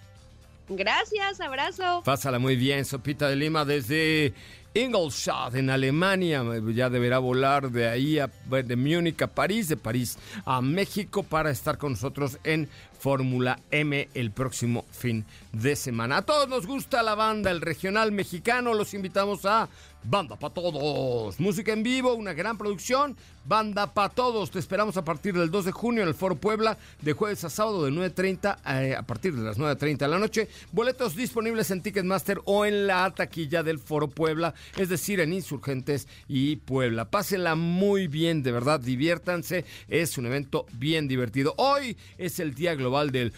Gracias, 0.70 1.39
abrazo. 1.42 2.01
Pásala 2.04 2.39
muy 2.39 2.56
bien, 2.56 2.86
Sopita 2.86 3.27
de 3.30 3.36
Lima, 3.36 3.65
desde 3.65 4.34
Ingolstadt, 4.74 5.56
en 5.56 5.70
Alemania. 5.70 6.44
Ya 6.74 6.89
deberá 6.89 7.20
volar 7.20 7.70
de 7.72 7.88
ahí, 7.88 8.18
a, 8.20 8.27
de 8.27 8.75
Múnich 8.75 9.22
a 9.22 9.27
París, 9.27 9.68
de 9.70 9.77
París 9.77 10.18
a 10.46 10.62
México, 10.62 11.22
para 11.24 11.51
estar 11.51 11.77
con 11.77 11.92
nosotros 11.94 12.39
en 12.44 12.68
Fórmula 13.05 13.59
M 13.69 14.09
el 14.15 14.31
próximo 14.31 14.83
fin 14.89 15.25
de 15.51 15.75
semana. 15.75 16.17
A 16.17 16.21
todos 16.24 16.50
nos 16.50 16.65
gusta 16.65 17.03
la 17.03 17.13
banda, 17.13 17.51
el 17.51 17.62
regional 17.62 18.12
mexicano. 18.12 18.74
Los 18.74 18.95
invitamos 18.95 19.45
a 19.45 19.69
Banda 20.07 20.35
para 20.35 20.53
Todos. 20.53 21.39
Música 21.39 21.74
en 21.74 21.81
vivo, 21.81 22.13
una 22.13 22.33
gran 22.33 22.57
producción. 22.57 23.17
Banda 23.45 23.93
para 23.93 24.09
Todos. 24.09 24.51
Te 24.51 24.59
esperamos 24.59 24.97
a 24.97 25.03
partir 25.03 25.33
del 25.33 25.50
2 25.50 25.65
de 25.65 25.71
junio 25.71 26.03
en 26.03 26.07
el 26.07 26.13
Foro 26.13 26.35
Puebla, 26.35 26.77
de 27.01 27.13
jueves 27.13 27.43
a 27.43 27.50
sábado 27.50 27.83
de 27.83 27.91
9.30 27.91 28.57
eh, 28.83 28.95
a 28.95 29.01
partir 29.01 29.35
de 29.35 29.41
las 29.41 29.57
9.30 29.57 29.97
de 29.97 30.07
la 30.07 30.19
noche. 30.19 30.47
Boletos 30.71 31.15
disponibles 31.15 31.71
en 31.71 31.81
Ticketmaster 31.81 32.39
o 32.45 32.65
en 32.65 32.85
la 32.88 33.09
taquilla 33.12 33.63
del 33.63 33.79
Foro 33.79 34.07
Puebla, 34.07 34.53
es 34.77 34.89
decir, 34.89 35.19
en 35.19 35.33
Insurgentes 35.33 36.07
y 36.27 36.57
Puebla. 36.57 37.05
Pásenla 37.09 37.55
muy 37.55 38.07
bien, 38.07 38.43
de 38.43 38.51
verdad, 38.51 38.79
diviértanse. 38.79 39.65
Es 39.88 40.17
un 40.17 40.27
evento 40.27 40.67
bien 40.74 41.07
divertido. 41.07 41.55
Hoy 41.57 41.97
es 42.17 42.39
el 42.39 42.53
Día 42.53 42.75
Global 42.75 43.12
del 43.12 43.33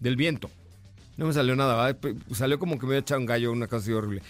del 0.00 0.16
viento. 0.16 0.50
No 1.16 1.26
me 1.26 1.32
salió 1.32 1.56
nada, 1.56 1.82
¿verdad? 1.82 2.14
salió 2.32 2.58
como 2.58 2.78
que 2.78 2.86
me 2.86 2.92
había 2.92 3.00
echado 3.00 3.20
un 3.20 3.26
gallo, 3.26 3.52
una 3.52 3.66
cosa 3.66 3.94
horrible. 3.94 4.22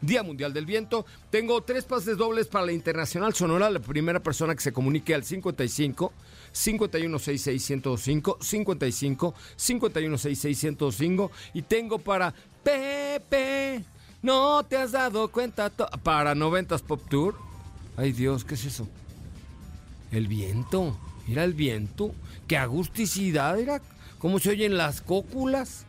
Día 0.00 0.22
Mundial 0.22 0.52
del 0.52 0.66
Viento. 0.66 1.04
Tengo 1.30 1.62
tres 1.62 1.84
pases 1.84 2.16
dobles 2.16 2.46
para 2.48 2.66
la 2.66 2.72
Internacional 2.72 3.34
Sonora. 3.34 3.70
La 3.70 3.80
primera 3.80 4.20
persona 4.20 4.54
que 4.54 4.62
se 4.62 4.72
comunique 4.72 5.14
al 5.14 5.24
55 5.24 6.12
5166 6.52 7.62
55 8.40 9.34
5166 9.56 10.66
y 11.54 11.62
tengo 11.62 11.98
para 11.98 12.34
Pepe. 12.62 13.84
No 14.22 14.64
te 14.64 14.76
has 14.76 14.92
dado 14.92 15.28
cuenta 15.30 15.70
para 15.70 16.34
90s 16.34 16.82
Pop 16.82 17.02
Tour. 17.08 17.36
Ay 17.96 18.12
Dios, 18.12 18.44
¿qué 18.44 18.54
es 18.54 18.64
eso? 18.64 18.88
El 20.12 20.28
viento. 20.28 20.98
Mira 21.26 21.44
el 21.44 21.54
viento. 21.54 22.14
Qué 22.46 22.56
agusticidad 22.56 23.58
era. 23.58 23.80
¿Cómo 24.20 24.38
se 24.38 24.50
oyen 24.50 24.76
las 24.76 25.00
cóculas? 25.00 25.84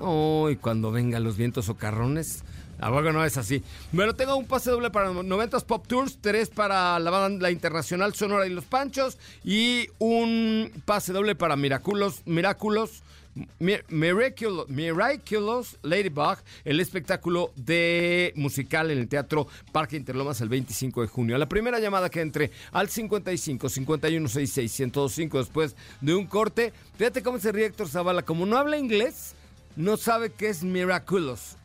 No, 0.00 0.50
y 0.50 0.56
cuando 0.56 0.90
vengan 0.90 1.22
los 1.22 1.36
vientos 1.36 1.66
socarrones. 1.66 2.42
Tampoco 2.80 3.12
no 3.12 3.24
es 3.24 3.36
así. 3.36 3.62
Bueno, 3.90 4.14
tengo 4.14 4.36
un 4.36 4.46
pase 4.46 4.70
doble 4.70 4.90
para 4.90 5.10
90s 5.10 5.64
Pop 5.64 5.84
Tours, 5.88 6.18
tres 6.20 6.48
para 6.48 6.98
la 7.00 7.10
banda 7.10 7.50
internacional 7.50 8.14
Sonora 8.14 8.46
y 8.46 8.50
Los 8.50 8.64
Panchos 8.64 9.18
y 9.44 9.88
un 9.98 10.70
pase 10.84 11.12
doble 11.12 11.34
para 11.34 11.56
Miraculos, 11.56 12.22
Miraculos, 12.24 13.02
Mi- 13.27 13.27
Miraculous, 14.68 15.76
Ladybug, 15.82 16.38
el 16.64 16.80
espectáculo 16.80 17.52
de 17.56 18.32
musical 18.36 18.90
en 18.90 18.98
el 18.98 19.08
Teatro 19.08 19.46
Parque 19.72 19.96
Interlomas 19.96 20.40
el 20.40 20.48
25 20.48 21.02
de 21.02 21.08
junio. 21.08 21.38
La 21.38 21.48
primera 21.48 21.78
llamada 21.80 22.10
que 22.10 22.20
entre 22.20 22.50
al 22.72 22.88
55 22.88 23.68
51 23.68 24.28
66 24.28 24.72
105 24.72 25.38
después 25.38 25.76
de 26.00 26.14
un 26.14 26.26
corte. 26.26 26.72
Fíjate 26.96 27.22
cómo 27.22 27.38
se 27.38 27.52
ríe 27.52 27.66
Héctor 27.66 27.88
Zavala. 27.88 28.22
Como 28.22 28.46
no 28.46 28.56
habla 28.56 28.78
inglés, 28.78 29.34
no 29.76 29.96
sabe 29.96 30.30
qué 30.30 30.48
es 30.48 30.62
Miraculous. 30.62 31.56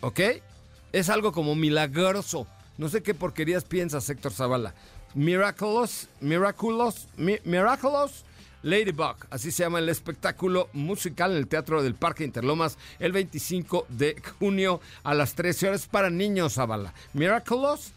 ¿Ok? 0.00 0.20
Es 0.92 1.08
algo 1.08 1.32
como 1.32 1.54
milagroso. 1.54 2.46
No 2.78 2.88
sé 2.88 3.02
qué 3.02 3.14
porquerías 3.14 3.64
piensas, 3.64 4.08
Héctor 4.10 4.32
Zavala. 4.32 4.74
Miraculous, 5.14 6.08
Miraculous, 6.20 7.06
Mi- 7.16 7.38
Miraculous 7.44 8.24
Ladybug. 8.64 9.16
Así 9.30 9.52
se 9.52 9.62
llama 9.62 9.78
el 9.78 9.88
espectáculo 9.88 10.68
musical 10.72 11.32
en 11.32 11.36
el 11.36 11.46
Teatro 11.46 11.82
del 11.82 11.94
Parque 11.94 12.24
Interlomas 12.24 12.78
el 12.98 13.12
25 13.12 13.86
de 13.90 14.20
junio 14.38 14.80
a 15.04 15.14
las 15.14 15.34
13 15.34 15.68
horas 15.68 15.86
para 15.86 16.10
niños, 16.10 16.54
Zavala. 16.54 16.94
Miraculous 17.12 17.92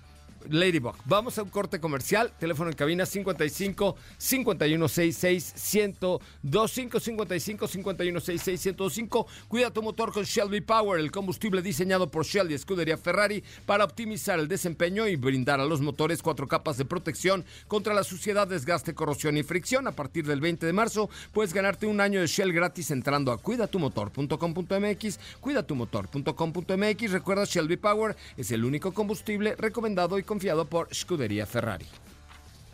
Ladybug. 0.50 0.96
Vamos 1.06 1.38
a 1.38 1.44
un 1.44 1.50
corte 1.50 1.80
comercial. 1.80 2.34
Teléfono 2.40 2.70
en 2.70 2.76
cabina 2.76 3.06
55 3.06 3.96
5166 4.18 5.54
1025 5.74 7.00
55 7.00 7.68
5166 7.68 8.66
1025. 8.66 9.28
Cuida 9.48 9.72
tu 9.72 9.82
motor 9.82 10.12
con 10.12 10.24
Shelby 10.24 10.62
Power, 10.62 11.00
el 11.00 11.12
combustible 11.12 11.62
diseñado 11.62 12.10
por 12.10 12.26
Shell 12.26 12.52
y 12.52 12.56
Escudería 12.56 12.98
Ferrari 12.98 13.44
para 13.66 13.84
optimizar 13.84 14.40
el 14.40 14.48
desempeño 14.48 15.08
y 15.08 15.16
brindar 15.16 15.60
a 15.60 15.66
los 15.66 15.82
motores 15.82 16.22
cuatro 16.22 16.48
capas 16.48 16.78
de 16.78 16.86
protección 16.86 17.46
contra 17.68 17.94
la 17.94 18.04
suciedad, 18.04 18.48
desgaste, 18.48 18.94
corrosión 18.94 19.38
y 19.38 19.44
fricción. 19.44 19.88
A 19.88 19.92
partir 19.92 20.26
del 20.26 20.42
20 20.42 20.66
de 20.66 20.74
marzo 20.74 21.10
puedes 21.34 21.54
ganarte 21.54 21.88
un 21.88 22.02
año 22.02 22.22
de 22.22 22.28
Shell 22.28 22.54
gratis 22.54 22.92
entrando 22.92 23.32
a 23.32 23.38
cuidatumotor.com.mx, 23.38 25.20
cuidatumotor.com.mx. 25.40 27.12
Recuerda 27.12 27.46
Shelby 27.46 27.78
Power 27.78 28.16
es 28.36 28.52
el 28.52 28.66
único 28.66 28.94
combustible 28.94 29.56
recomendado 29.56 30.20
y 30.20 30.24
confiado 30.28 30.66
por 30.66 30.94
Scuderia 30.94 31.48
Ferrari. 31.48 31.88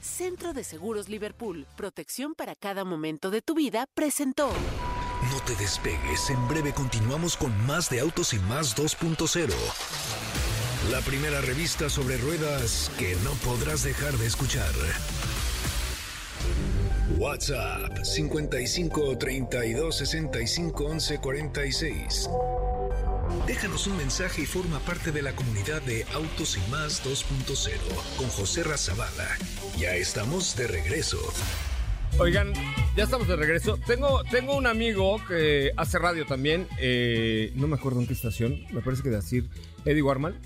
Centro 0.02 0.52
de 0.52 0.66
Seguros 0.66 1.08
Liverpool, 1.08 1.66
protección 1.78 2.36
para 2.36 2.56
cada 2.56 2.84
momento 2.84 3.32
de 3.32 3.42
tu 3.42 3.56
vida, 3.56 3.88
presentó. 3.94 4.50
No 5.32 5.40
te 5.46 5.56
despegues, 5.56 6.30
en 6.30 6.48
breve 6.50 6.74
continuamos 6.74 7.38
con 7.38 7.58
más 7.66 7.90
de 7.90 8.02
Autos 8.02 8.34
y 8.34 8.40
Más 8.40 8.76
2.0. 8.76 9.54
La 10.92 11.00
primera 11.00 11.40
revista 11.40 11.90
sobre 11.90 12.18
ruedas 12.18 12.92
que 13.00 13.16
no 13.24 13.32
podrás 13.50 13.84
dejar 13.84 14.12
de 14.18 14.28
escuchar. 14.28 14.72
WhatsApp 17.18 18.04
55 18.04 19.18
32 19.18 19.96
65 19.96 20.86
11 20.86 21.18
46. 21.20 22.30
Déjanos 23.48 23.88
un 23.88 23.98
mensaje 23.98 24.44
y 24.44 24.46
forma 24.46 24.80
parte 24.80 25.12
de 25.12 25.22
la 25.22 25.36
comunidad 25.36 25.82
de 25.82 26.06
Autos 26.14 26.58
y 26.58 26.72
Más 26.72 27.04
2.0 27.04 27.72
con 28.18 28.28
José 28.30 28.64
Razabala. 28.64 29.28
Ya 29.78 29.96
estamos 29.96 30.56
de 30.56 30.68
regreso. 30.68 31.18
Oigan, 32.20 32.54
ya 32.96 33.04
estamos 33.04 33.28
de 33.28 33.36
regreso. 33.36 33.78
Tengo, 33.86 34.24
tengo 34.32 34.56
un 34.56 34.66
amigo 34.66 35.20
que 35.28 35.72
hace 35.76 36.00
radio 36.00 36.26
también. 36.26 36.68
eh, 36.80 37.52
no 37.56 37.68
me 37.68 37.76
acuerdo 37.76 38.00
en 38.00 38.08
qué 38.08 38.14
estación. 38.14 38.66
Me 38.72 38.82
parece 38.82 39.04
que 39.04 39.10
de 39.10 39.18
decir 39.18 39.50
Eddie 39.84 40.02
Warman. 40.04 40.40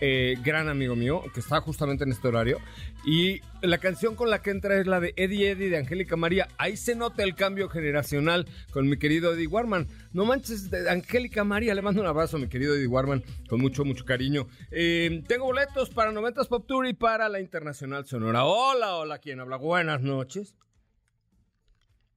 Eh, 0.00 0.36
gran 0.44 0.68
amigo 0.68 0.94
mío, 0.94 1.22
que 1.34 1.40
está 1.40 1.60
justamente 1.60 2.04
en 2.04 2.12
este 2.12 2.28
horario. 2.28 2.58
Y 3.04 3.40
la 3.62 3.78
canción 3.78 4.14
con 4.16 4.30
la 4.30 4.42
que 4.42 4.50
entra 4.50 4.78
es 4.78 4.86
la 4.86 5.00
de 5.00 5.12
Eddie 5.16 5.50
Eddie 5.50 5.70
de 5.70 5.78
Angélica 5.78 6.16
María. 6.16 6.48
Ahí 6.58 6.76
se 6.76 6.94
nota 6.94 7.22
el 7.22 7.34
cambio 7.34 7.68
generacional 7.68 8.46
con 8.70 8.88
mi 8.88 8.98
querido 8.98 9.34
Eddie 9.34 9.46
Warman. 9.46 9.86
No 10.12 10.24
manches, 10.24 10.70
de 10.70 10.88
Angélica 10.90 11.44
María, 11.44 11.74
le 11.74 11.82
mando 11.82 12.00
un 12.00 12.06
abrazo 12.06 12.36
a 12.36 12.40
mi 12.40 12.48
querido 12.48 12.74
Eddie 12.74 12.86
Warman 12.86 13.22
con 13.48 13.60
mucho, 13.60 13.84
mucho 13.84 14.04
cariño. 14.04 14.46
Eh, 14.70 15.22
tengo 15.26 15.46
boletos 15.46 15.90
para 15.90 16.12
90s 16.12 16.48
Pop 16.48 16.66
Tour 16.66 16.86
y 16.86 16.94
para 16.94 17.28
la 17.28 17.40
Internacional 17.40 18.06
Sonora. 18.06 18.44
Hola, 18.44 18.96
hola, 18.96 19.18
¿quién 19.18 19.40
habla? 19.40 19.56
Buenas 19.56 20.00
noches. 20.00 20.56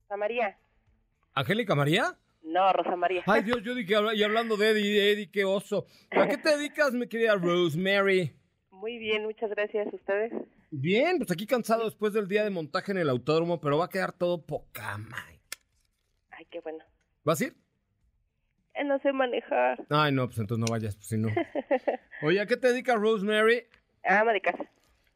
Rosa 0.04 0.18
María. 0.18 0.58
¿Angélica 1.34 1.76
María? 1.76 2.18
No, 2.52 2.74
Rosa 2.74 2.98
María. 2.98 3.24
Ay, 3.28 3.44
Dios, 3.44 3.64
yo 3.64 3.74
dije, 3.74 3.96
y 4.14 4.24
hablando 4.24 4.58
de 4.58 4.72
Eddie, 4.72 5.12
Eddie, 5.12 5.32
qué 5.32 5.46
oso. 5.46 5.86
¿A 6.12 6.28
qué 6.28 6.38
te 6.38 6.50
dedicas, 6.58 6.92
mi 6.92 7.08
querida 7.08 7.36
Rosemary? 7.36 8.36
Muy 8.72 8.98
bien, 8.98 9.24
muchas 9.24 9.50
gracias. 9.52 9.88
¿Ustedes? 9.94 10.34
Bien, 10.70 11.18
pues 11.18 11.32
aquí 11.32 11.48
cansado 11.48 11.86
después 11.86 12.12
del 12.12 12.28
día 12.28 12.44
de 12.44 12.50
montaje 12.50 12.92
en 12.92 12.98
el 12.98 13.10
autódromo, 13.10 13.62
pero 13.62 13.78
va 13.78 13.86
a 13.86 13.90
quedar 13.90 14.12
todo 14.12 14.46
poca 14.46 14.98
madre. 14.98 15.40
Ay, 16.32 16.46
qué 16.52 16.60
bueno. 16.60 16.84
¿Vas 17.24 17.40
a 17.40 17.46
ir? 17.46 17.56
Eh, 18.74 18.84
no 18.84 19.00
sé 19.00 19.14
manejar. 19.14 19.86
Ay, 19.90 20.12
no, 20.12 20.28
pues 20.28 20.40
entonces 20.40 20.66
no 20.66 20.72
vayas, 20.72 20.96
pues 20.96 21.08
si 21.08 21.18
no. 21.18 21.30
Oye, 22.22 22.42
¿a 22.42 22.46
qué 22.48 22.58
te 22.58 22.68
dedicas, 22.68 23.00
Rosemary? 23.00 23.64
Ama 24.04 24.34
de 24.34 24.42
casa. 24.42 24.66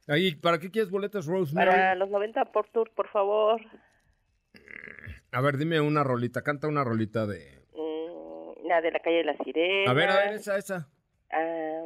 Ahí, 0.07 0.35
¿para 0.35 0.57
qué 0.57 0.71
quieres 0.71 0.89
boletos, 0.89 1.25
Rosemary? 1.25 1.69
Para 1.69 1.95
los 1.95 2.09
90 2.09 2.45
por 2.45 2.69
tour, 2.69 2.91
por 2.95 3.09
favor. 3.09 3.61
A 5.35 5.41
ver, 5.41 5.57
dime 5.57 5.81
una 5.81 6.03
rolita, 6.03 6.41
canta 6.43 6.67
una 6.67 6.83
rolita 6.83 7.25
de... 7.27 7.59
Mm, 7.75 8.67
La 8.67 8.81
de 8.81 8.91
la 8.91 8.99
calle 8.99 9.17
de 9.17 9.23
la 9.25 9.37
sirena. 9.43 9.91
A 9.91 9.93
ver, 9.93 10.09
a 10.09 10.15
ver, 10.15 10.33
esa, 10.35 10.57
esa. 10.57 10.87
Ah, 11.31 11.83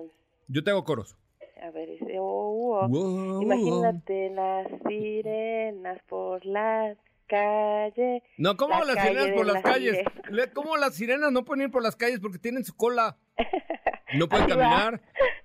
Yo 0.47 0.63
tengo 0.63 0.83
coros. 0.83 1.17
a 1.61 1.71
ver, 1.71 1.89
ese. 1.89 2.17
oh, 2.19 2.79
oh. 2.83 2.87
Wow. 2.87 3.41
Imagínate 3.41 4.29
las 4.29 4.67
sirenas 4.87 5.99
por 6.07 6.45
la 6.45 6.95
calle. 7.27 8.21
No, 8.37 8.55
¿cómo 8.55 8.79
La 8.85 8.93
las 8.93 9.03
sirenas 9.07 9.31
por 9.35 9.45
las 9.45 9.55
la 9.55 9.61
calles? 9.63 9.97
sirena. 9.97 10.53
¿Cómo 10.53 10.77
las 10.77 10.95
sirenas 10.95 11.31
no 11.31 11.43
pueden 11.45 11.63
ir 11.65 11.71
por 11.71 11.81
las 11.83 11.95
calles 11.95 12.19
porque 12.19 12.37
tienen 12.39 12.63
su 12.63 12.75
cola? 12.75 13.17
No 14.15 14.27
pueden 14.27 14.45
Así 14.45 14.57
va. 14.57 14.63
caminar. 14.69 15.01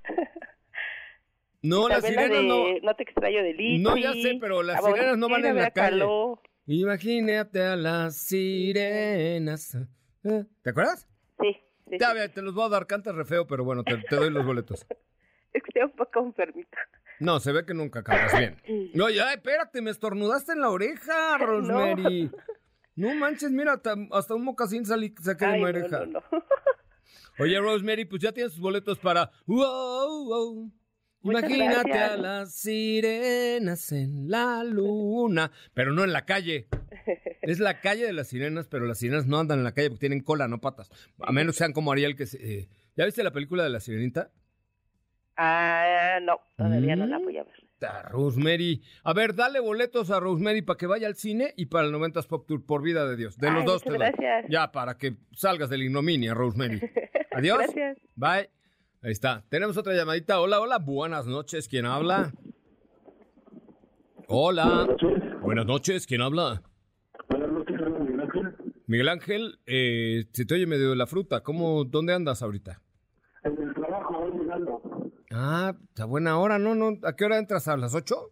No, 1.62 1.88
las 1.88 2.02
la 2.02 2.08
sirenas 2.10 2.42
no. 2.42 2.64
No 2.82 2.94
te 2.96 3.02
extraño 3.04 3.42
de 3.42 3.54
Lichi. 3.54 3.82
No, 3.82 3.96
ya 3.96 4.12
sé, 4.12 4.36
pero 4.38 4.62
las 4.62 4.84
Ah, 4.84 4.88
sirenas 4.88 5.16
no 5.16 5.28
van 5.30 5.44
en 5.46 5.56
la 5.56 5.70
calle. 5.70 5.90
caló. 5.98 6.40
Imagínate 6.66 7.62
a 7.62 7.76
las 7.76 8.16
sirenas. 8.16 9.76
¿Eh? 10.24 10.44
¿Te 10.62 10.70
acuerdas? 10.70 11.06
Sí, 11.40 11.56
sí, 11.90 11.96
Ya, 12.00 12.12
sí. 12.14 12.28
te 12.34 12.42
los 12.42 12.54
voy 12.54 12.64
a 12.66 12.68
dar, 12.70 12.86
cantas 12.86 13.14
re 13.14 13.24
feo, 13.24 13.46
pero 13.46 13.64
bueno, 13.64 13.84
te, 13.84 13.96
te 13.98 14.16
doy 14.16 14.30
los 14.30 14.44
boletos. 14.44 14.86
Es 15.52 15.62
que 15.62 15.68
estoy 15.68 15.82
un 15.84 15.92
poco 15.92 16.18
enfermita. 16.18 16.76
No, 17.20 17.38
se 17.38 17.52
ve 17.52 17.64
que 17.64 17.74
nunca 17.74 18.02
cantas 18.02 18.36
bien. 18.36 18.56
No, 18.94 19.08
ya, 19.08 19.32
espérate, 19.32 19.80
me 19.82 19.90
estornudaste 19.92 20.52
en 20.52 20.60
la 20.62 20.70
oreja, 20.70 21.38
Rosemary. 21.38 22.28
No, 22.96 23.14
manches, 23.14 23.52
mira, 23.52 23.80
hasta, 24.10 24.34
un 24.34 24.42
mocasín 24.44 24.84
salí, 24.84 25.14
saqué 25.22 25.46
de 25.46 25.52
mi 25.52 25.60
no, 25.60 25.68
oreja. 25.68 26.06
no, 26.06 26.20
no. 26.30 26.44
Oye, 27.38 27.60
Rosemary, 27.60 28.04
pues 28.04 28.20
ya 28.22 28.32
tienes 28.32 28.52
tus 28.52 28.60
boletos 28.60 28.98
para... 28.98 29.30
Wow, 29.46 30.24
wow. 30.26 30.72
Imagínate 31.24 31.92
a 31.98 32.16
las 32.16 32.54
sirenas 32.54 33.90
en 33.92 34.30
la 34.30 34.62
luna, 34.64 35.50
pero 35.72 35.92
no 35.92 36.04
en 36.04 36.12
la 36.12 36.24
calle. 36.24 36.68
Es 37.42 37.58
la 37.60 37.80
calle 37.80 38.04
de 38.06 38.12
las 38.12 38.28
sirenas, 38.28 38.66
pero 38.68 38.86
las 38.86 38.98
sirenas 38.98 39.26
no 39.26 39.38
andan 39.38 39.58
en 39.58 39.64
la 39.64 39.72
calle 39.72 39.88
porque 39.90 40.00
tienen 40.00 40.20
cola, 40.22 40.48
no 40.48 40.60
patas. 40.60 40.90
A 41.20 41.32
menos 41.32 41.56
sean 41.56 41.72
como 41.72 41.92
Ariel 41.92 42.14
que 42.16 42.26
se... 42.26 42.38
eh, 42.60 42.68
¿Ya 42.96 43.04
viste 43.04 43.22
la 43.24 43.32
película 43.32 43.64
de 43.64 43.70
la 43.70 43.80
sirenita? 43.80 44.30
Ah, 45.36 46.18
no, 46.22 46.38
todavía 46.56 46.94
no 46.96 47.06
la 47.06 47.18
Mm. 47.18 47.24
voy 47.24 47.38
a 47.38 47.44
ver. 47.44 47.54
Ta, 47.78 48.02
Rosemary. 48.02 48.82
A 49.02 49.12
ver, 49.12 49.34
dale 49.34 49.58
boletos 49.58 50.10
a 50.12 50.20
Rosemary 50.20 50.62
para 50.62 50.76
que 50.76 50.86
vaya 50.86 51.08
al 51.08 51.16
cine 51.16 51.52
y 51.56 51.66
para 51.66 51.86
el 51.88 51.92
90s 51.92 52.26
Pop 52.28 52.46
Tour, 52.46 52.64
por 52.64 52.82
vida 52.82 53.04
de 53.06 53.16
Dios. 53.16 53.36
De 53.36 53.50
los 53.50 53.60
Ay, 53.62 53.66
dos 53.66 53.82
te 53.82 53.90
doy. 53.90 53.98
gracias. 53.98 54.46
Ya, 54.48 54.70
para 54.70 54.96
que 54.96 55.16
salgas 55.32 55.68
de 55.70 55.78
la 55.78 55.84
ignominia, 55.84 56.34
Rosemary. 56.34 56.80
Adiós. 57.32 57.58
Gracias. 57.58 57.98
Bye. 58.14 58.48
Ahí 59.04 59.12
está. 59.12 59.44
Tenemos 59.50 59.76
otra 59.76 59.92
llamadita. 59.92 60.40
Hola, 60.40 60.62
hola. 60.62 60.78
Buenas 60.78 61.26
noches. 61.26 61.68
¿Quién 61.68 61.84
habla? 61.84 62.32
Hola. 64.28 64.96
Buenas 65.42 65.66
noches. 65.66 66.06
¿Quién 66.06 66.22
habla? 66.22 66.62
Buenas 67.28 67.52
noches, 67.52 67.78
Miguel 68.00 68.20
Ángel. 68.22 68.54
Miguel 68.86 69.08
Ángel, 69.10 69.60
eh, 69.66 70.24
se 70.32 70.46
te 70.46 70.54
oye 70.54 70.66
medio 70.66 70.88
de 70.88 70.96
la 70.96 71.06
fruta. 71.06 71.42
¿Cómo, 71.42 71.84
dónde 71.84 72.14
andas 72.14 72.40
ahorita? 72.40 72.80
En 73.42 73.62
el 73.62 73.74
trabajo, 73.74 74.20
voy 74.20 74.40
llegando. 74.40 74.80
Ah, 75.30 75.74
está 75.86 76.06
buena 76.06 76.38
hora, 76.38 76.58
¿no? 76.58 76.74
no 76.74 76.96
¿A 77.02 77.14
qué 77.14 77.26
hora 77.26 77.36
entras? 77.36 77.68
¿A 77.68 77.76
las 77.76 77.94
8? 77.94 78.30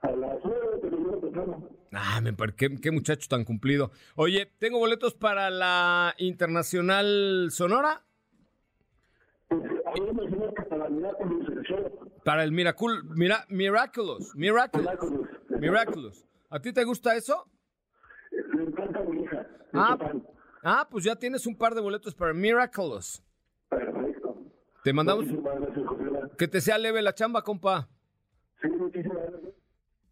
A 0.00 0.10
las 0.12 0.38
nueve, 0.42 0.78
pero 0.80 0.98
yo 0.98 1.18
temprano. 1.18 1.68
Ah, 1.92 2.22
me 2.22 2.34
qué, 2.56 2.74
qué 2.80 2.90
muchacho 2.90 3.28
tan 3.28 3.44
cumplido. 3.44 3.90
Oye, 4.14 4.50
tengo 4.58 4.78
boletos 4.78 5.12
para 5.12 5.50
la 5.50 6.14
Internacional 6.16 7.48
Sonora, 7.50 8.05
Me 10.00 10.52
para 12.24 12.42
con 12.42 12.42
el 12.42 12.52
Miracul, 12.52 13.04
mira, 13.14 13.44
Miraculous, 13.48 14.34
Miraculous, 14.34 14.86
Miraculous. 14.86 15.28
Miraculous. 15.48 16.26
¿A 16.50 16.60
ti 16.60 16.72
te 16.72 16.84
gusta 16.84 17.16
eso? 17.16 17.48
Le 18.30 18.64
encanta 18.64 19.00
mi 19.00 19.22
hija. 19.22 19.46
Ah, 19.72 19.98
ah, 20.62 20.88
pues 20.90 21.04
ya 21.04 21.16
tienes 21.16 21.46
un 21.46 21.56
par 21.56 21.74
de 21.74 21.80
boletos 21.80 22.14
para 22.14 22.32
Miraculous. 22.34 23.22
Perfecto. 23.68 24.42
Te 24.84 24.92
mandamos 24.92 25.26
gracias, 25.26 26.36
que 26.36 26.48
te 26.48 26.60
sea 26.60 26.78
leve 26.78 27.02
la 27.02 27.14
chamba, 27.14 27.42
compa. 27.42 27.88
Sí, 28.60 28.68
muchísimas 28.68 29.16
gracias. 29.16 29.35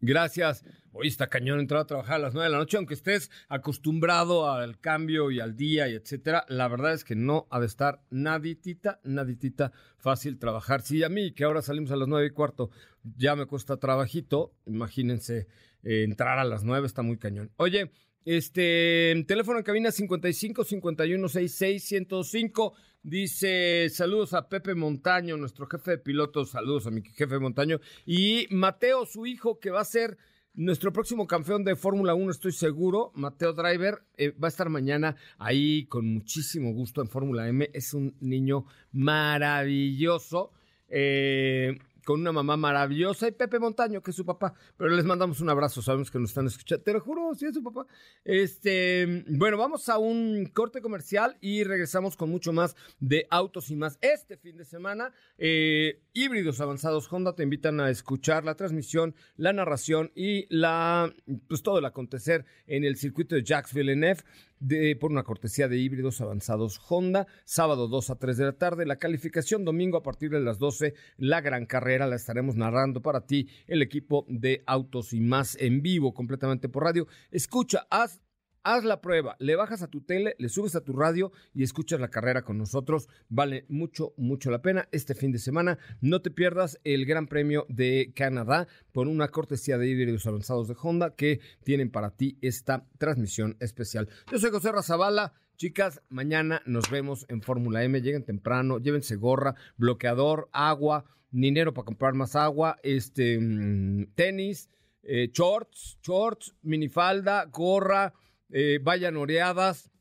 Gracias. 0.05 0.63
Hoy 0.91 1.07
está 1.07 1.27
cañón 1.27 1.59
entrar 1.59 1.81
a 1.81 1.87
trabajar 1.87 2.15
a 2.15 2.19
las 2.19 2.33
9 2.35 2.45
de 2.45 2.51
la 2.51 2.59
noche, 2.59 2.77
aunque 2.77 2.93
estés 2.93 3.31
acostumbrado 3.49 4.51
al 4.51 4.79
cambio 4.79 5.31
y 5.31 5.39
al 5.39 5.55
día 5.55 5.89
y 5.89 5.95
etcétera. 5.95 6.45
La 6.47 6.67
verdad 6.67 6.93
es 6.93 7.03
que 7.03 7.15
no 7.15 7.47
ha 7.49 7.59
de 7.59 7.65
estar 7.65 8.03
naditita, 8.11 8.99
naditita 9.03 9.71
fácil 9.97 10.37
trabajar. 10.37 10.83
Sí, 10.83 11.03
a 11.03 11.09
mí, 11.09 11.31
que 11.31 11.43
ahora 11.43 11.63
salimos 11.63 11.89
a 11.89 11.95
las 11.95 12.07
9 12.07 12.27
y 12.27 12.29
cuarto, 12.29 12.69
ya 13.17 13.35
me 13.35 13.47
cuesta 13.47 13.77
trabajito. 13.77 14.53
Imagínense, 14.67 15.47
eh, 15.81 16.03
entrar 16.03 16.37
a 16.37 16.43
las 16.43 16.63
9 16.63 16.85
está 16.85 17.01
muy 17.01 17.17
cañón. 17.17 17.51
Oye, 17.57 17.91
este, 18.25 19.23
teléfono 19.27 19.57
en 19.57 19.63
cabina 19.63 19.91
55 19.91 20.63
51 20.63 21.29
66 21.29 21.83
105. 21.83 22.73
Dice, 23.07 23.87
saludos 23.91 24.33
a 24.33 24.49
Pepe 24.49 24.73
Montaño, 24.73 25.37
nuestro 25.37 25.67
jefe 25.67 25.91
de 25.91 25.97
pilotos, 25.99 26.49
saludos 26.49 26.87
a 26.87 26.89
mi 26.89 27.03
jefe 27.03 27.37
Montaño. 27.37 27.79
Y 28.03 28.47
Mateo, 28.49 29.05
su 29.05 29.27
hijo, 29.27 29.59
que 29.59 29.69
va 29.69 29.81
a 29.81 29.85
ser 29.85 30.17
nuestro 30.55 30.91
próximo 30.91 31.27
campeón 31.27 31.63
de 31.63 31.75
Fórmula 31.75 32.15
1, 32.15 32.31
estoy 32.31 32.51
seguro. 32.51 33.11
Mateo 33.13 33.53
Driver 33.53 34.01
eh, 34.17 34.31
va 34.31 34.47
a 34.47 34.49
estar 34.49 34.69
mañana 34.69 35.15
ahí 35.37 35.85
con 35.85 36.11
muchísimo 36.11 36.73
gusto 36.73 36.99
en 36.99 37.07
Fórmula 37.07 37.47
M. 37.47 37.69
Es 37.73 37.93
un 37.93 38.15
niño 38.21 38.65
maravilloso. 38.91 40.51
eh, 40.87 41.77
con 42.05 42.21
una 42.21 42.31
mamá 42.31 42.55
maravillosa 42.55 43.27
y 43.27 43.31
Pepe 43.31 43.59
Montaño, 43.59 44.01
que 44.01 44.11
es 44.11 44.15
su 44.15 44.25
papá. 44.25 44.53
Pero 44.77 44.91
les 44.91 45.03
mandamos 45.03 45.41
un 45.41 45.49
abrazo, 45.49 45.81
sabemos 45.81 46.09
que 46.09 46.19
nos 46.19 46.29
están 46.29 46.45
escuchando. 46.45 46.83
Te 46.83 46.93
lo 46.93 47.01
juro, 47.01 47.33
sí 47.35 47.47
es 47.47 47.53
su 47.53 47.63
papá. 47.63 47.85
Este, 48.23 49.25
bueno, 49.27 49.57
vamos 49.57 49.89
a 49.89 49.97
un 49.97 50.45
corte 50.53 50.81
comercial 50.81 51.35
y 51.41 51.63
regresamos 51.63 52.15
con 52.15 52.29
mucho 52.29 52.53
más 52.53 52.75
de 52.99 53.27
autos 53.29 53.71
y 53.71 53.75
más. 53.75 53.97
Este 54.01 54.37
fin 54.37 54.55
de 54.55 54.65
semana, 54.65 55.11
eh, 55.37 56.01
híbridos 56.13 56.61
avanzados 56.61 57.11
Honda 57.11 57.35
te 57.35 57.43
invitan 57.43 57.79
a 57.79 57.89
escuchar 57.89 58.45
la 58.45 58.55
transmisión, 58.55 59.15
la 59.35 59.51
narración 59.51 60.11
y 60.15 60.45
la, 60.55 61.11
pues 61.47 61.63
todo 61.63 61.79
el 61.79 61.85
acontecer 61.85 62.45
en 62.67 62.83
el 62.83 62.97
circuito 62.97 63.35
de 63.35 63.43
Jacques 63.43 63.73
Villeneuve 63.73 64.23
de, 64.59 64.95
por 64.95 65.11
una 65.11 65.23
cortesía 65.23 65.67
de 65.67 65.77
híbridos 65.77 66.21
avanzados 66.21 66.79
Honda, 66.89 67.27
sábado 67.43 67.87
2 67.87 68.09
a 68.09 68.15
3 68.15 68.37
de 68.37 68.45
la 68.45 68.53
tarde, 68.53 68.85
la 68.85 68.97
calificación 68.97 69.65
domingo 69.65 69.97
a 69.97 70.03
partir 70.03 70.29
de 70.31 70.39
las 70.39 70.59
12, 70.59 70.93
la 71.17 71.41
gran 71.41 71.65
carrera 71.65 72.07
la 72.07 72.15
estaremos 72.15 72.55
narrando 72.55 73.01
para 73.01 73.21
ti, 73.21 73.49
el 73.67 73.81
equipo 73.81 74.25
de 74.27 74.63
Autos 74.65 75.13
y 75.13 75.21
más 75.21 75.57
en 75.59 75.81
vivo, 75.81 76.13
completamente 76.13 76.69
por 76.69 76.83
radio. 76.83 77.07
Escucha, 77.31 77.87
haz 77.89 78.21
Haz 78.67 78.83
la 78.83 78.99
prueba, 78.99 79.35
le 79.37 79.55
bajas 79.55 79.83
a 79.83 79.87
tu 79.89 80.01
tele, 80.01 80.35
le 80.39 80.49
subes 80.49 80.75
a 80.75 80.83
tu 80.83 80.93
radio 80.93 81.31
y 81.53 81.61
escuchas 81.61 81.99
la 81.99 82.09
carrera 82.09 82.41
con 82.41 82.57
nosotros. 82.57 83.07
Vale 83.29 83.65
mucho, 83.69 84.15
mucho 84.17 84.49
la 84.49 84.63
pena. 84.63 84.89
Este 84.91 85.13
fin 85.13 85.31
de 85.31 85.37
semana 85.37 85.77
no 86.01 86.23
te 86.23 86.31
pierdas 86.31 86.79
el 86.83 87.05
Gran 87.05 87.27
Premio 87.27 87.67
de 87.69 88.11
Canadá 88.15 88.67
por 88.91 89.07
una 89.07 89.27
cortesía 89.27 89.77
de 89.77 89.87
híbridos 89.87 90.25
avanzados 90.25 90.67
de 90.67 90.75
Honda 90.81 91.13
que 91.15 91.41
tienen 91.63 91.91
para 91.91 92.09
ti 92.09 92.39
esta 92.41 92.87
transmisión 92.97 93.55
especial. 93.59 94.09
Yo 94.31 94.39
soy 94.39 94.49
José 94.49 94.71
Razabala. 94.71 95.33
Chicas, 95.57 96.01
mañana 96.09 96.63
nos 96.65 96.89
vemos 96.89 97.27
en 97.29 97.43
Fórmula 97.43 97.83
M. 97.83 98.01
Lleguen 98.01 98.25
temprano, 98.25 98.79
llévense 98.79 99.15
gorra, 99.15 99.53
bloqueador, 99.77 100.49
agua, 100.51 101.05
dinero 101.29 101.71
para 101.71 101.85
comprar 101.85 102.15
más 102.15 102.35
agua, 102.35 102.79
este 102.81 103.37
mm, 103.39 104.15
tenis, 104.15 104.71
eh, 105.03 105.29
shorts, 105.31 105.99
shorts, 106.01 106.55
minifalda, 106.63 107.45
gorra, 107.45 108.11
eh, 108.49 108.79
vayan 108.81 109.17
oreadas, 109.17 109.91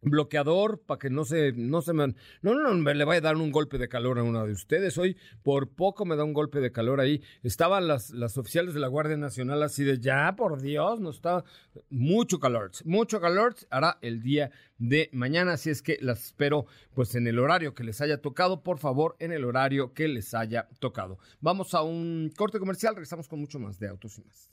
bloqueador 0.00 0.80
para 0.80 0.98
que 0.98 1.10
no 1.10 1.24
se, 1.24 1.52
no 1.52 1.82
se 1.82 1.92
me, 1.92 2.08
no, 2.42 2.54
no, 2.54 2.74
no, 2.74 2.94
le 2.94 3.04
vaya 3.04 3.18
a 3.18 3.22
dar 3.22 3.36
un 3.36 3.50
golpe 3.50 3.78
de 3.78 3.88
calor 3.88 4.18
a 4.18 4.22
una 4.22 4.44
de 4.44 4.52
ustedes. 4.52 4.96
Hoy 4.98 5.16
por 5.42 5.70
poco 5.70 6.04
me 6.04 6.16
da 6.16 6.24
un 6.24 6.32
golpe 6.32 6.60
de 6.60 6.72
calor 6.72 7.00
ahí. 7.00 7.22
Estaban 7.42 7.88
las, 7.88 8.10
las 8.10 8.38
oficiales 8.38 8.74
de 8.74 8.80
la 8.80 8.88
Guardia 8.88 9.16
Nacional 9.16 9.62
así 9.62 9.84
de 9.84 9.98
ya, 9.98 10.34
por 10.36 10.60
Dios, 10.60 11.00
no 11.00 11.10
está 11.10 11.44
mucho 11.90 12.38
calor, 12.38 12.70
mucho 12.84 13.20
calor 13.20 13.54
hará 13.70 13.98
el 14.02 14.22
día 14.22 14.50
de 14.78 15.10
mañana, 15.12 15.54
así 15.54 15.70
es 15.70 15.82
que 15.82 15.98
las 16.00 16.26
espero 16.26 16.66
pues 16.94 17.14
en 17.14 17.26
el 17.26 17.38
horario 17.38 17.74
que 17.74 17.84
les 17.84 18.00
haya 18.00 18.20
tocado, 18.20 18.62
por 18.62 18.78
favor, 18.78 19.16
en 19.18 19.32
el 19.32 19.44
horario 19.44 19.92
que 19.94 20.08
les 20.08 20.34
haya 20.34 20.68
tocado. 20.78 21.18
Vamos 21.40 21.74
a 21.74 21.82
un 21.82 22.32
corte 22.36 22.58
comercial, 22.58 22.94
regresamos 22.94 23.28
con 23.28 23.40
mucho 23.40 23.58
más 23.58 23.78
de 23.78 23.88
autos 23.88 24.18
y 24.18 24.22
más. 24.22 24.52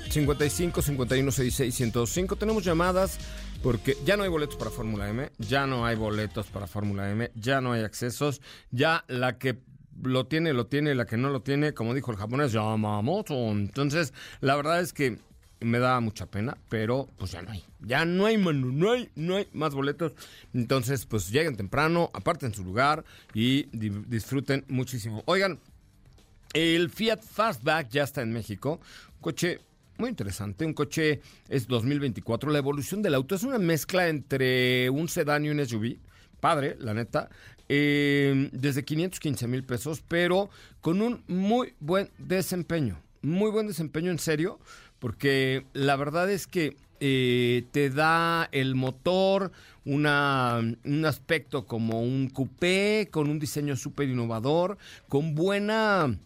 55 0.11 0.81
51 0.81 1.31
66 1.31 1.75
105. 1.75 2.35
Tenemos 2.35 2.63
llamadas 2.63 3.17
porque 3.63 3.97
ya 4.05 4.17
no 4.17 4.23
hay 4.23 4.29
boletos 4.29 4.55
para 4.57 4.71
Fórmula 4.71 5.09
M, 5.09 5.31
ya 5.37 5.65
no 5.67 5.85
hay 5.85 5.95
boletos 5.95 6.47
para 6.47 6.67
Fórmula 6.67 7.09
M, 7.11 7.31
ya 7.35 7.61
no 7.61 7.73
hay 7.73 7.83
accesos, 7.83 8.41
ya 8.71 9.05
la 9.07 9.37
que 9.37 9.57
lo 10.01 10.25
tiene, 10.25 10.53
lo 10.53 10.65
tiene, 10.67 10.95
la 10.95 11.05
que 11.05 11.17
no 11.17 11.29
lo 11.29 11.41
tiene, 11.41 11.73
como 11.73 11.93
dijo 11.93 12.11
el 12.11 12.17
japonés, 12.17 12.51
Yamamoto. 12.51 13.33
Entonces, 13.51 14.13
la 14.41 14.55
verdad 14.55 14.81
es 14.81 14.93
que 14.93 15.19
me 15.59 15.77
da 15.77 15.99
mucha 15.99 16.25
pena, 16.25 16.57
pero 16.69 17.07
pues 17.17 17.31
ya 17.31 17.41
no 17.43 17.51
hay. 17.51 17.63
Ya 17.81 18.03
no 18.03 18.25
hay, 18.25 18.37
mano, 18.37 18.67
no 18.67 18.91
hay, 18.91 19.09
no 19.15 19.35
hay 19.35 19.47
más 19.53 19.75
boletos. 19.75 20.13
Entonces, 20.55 21.05
pues 21.05 21.29
lleguen 21.29 21.55
temprano, 21.55 22.09
aparten 22.13 22.53
su 22.53 22.63
lugar 22.63 23.05
y 23.33 23.63
di- 23.77 24.03
disfruten 24.07 24.65
muchísimo. 24.67 25.21
Oigan, 25.27 25.59
el 26.53 26.89
Fiat 26.89 27.21
Fastback 27.21 27.89
ya 27.89 28.03
está 28.03 28.23
en 28.23 28.33
México. 28.33 28.81
Coche 29.21 29.59
muy 30.01 30.09
interesante. 30.09 30.65
Un 30.65 30.73
coche 30.73 31.21
es 31.47 31.67
2024. 31.67 32.51
La 32.51 32.57
evolución 32.57 33.01
del 33.01 33.13
auto 33.13 33.35
es 33.35 33.43
una 33.43 33.59
mezcla 33.59 34.09
entre 34.09 34.89
un 34.89 35.07
sedán 35.07 35.45
y 35.45 35.49
un 35.49 35.65
SUV. 35.65 35.97
Padre, 36.39 36.75
la 36.79 36.93
neta. 36.93 37.29
Eh, 37.69 38.49
desde 38.51 38.83
515 38.83 39.47
mil 39.47 39.63
pesos, 39.63 40.03
pero 40.05 40.49
con 40.81 41.01
un 41.01 41.23
muy 41.27 41.75
buen 41.79 42.09
desempeño. 42.17 42.99
Muy 43.21 43.51
buen 43.51 43.67
desempeño, 43.67 44.11
en 44.11 44.19
serio. 44.19 44.59
Porque 44.97 45.65
la 45.73 45.95
verdad 45.95 46.29
es 46.29 46.47
que 46.47 46.75
eh, 46.99 47.65
te 47.71 47.91
da 47.91 48.49
el 48.51 48.73
motor 48.75 49.51
una, 49.85 50.61
un 50.83 51.05
aspecto 51.05 51.65
como 51.67 52.01
un 52.01 52.29
coupé, 52.29 53.07
con 53.11 53.29
un 53.29 53.39
diseño 53.39 53.75
súper 53.75 54.09
innovador, 54.09 54.77
con 55.07 55.35
buena 55.35 56.17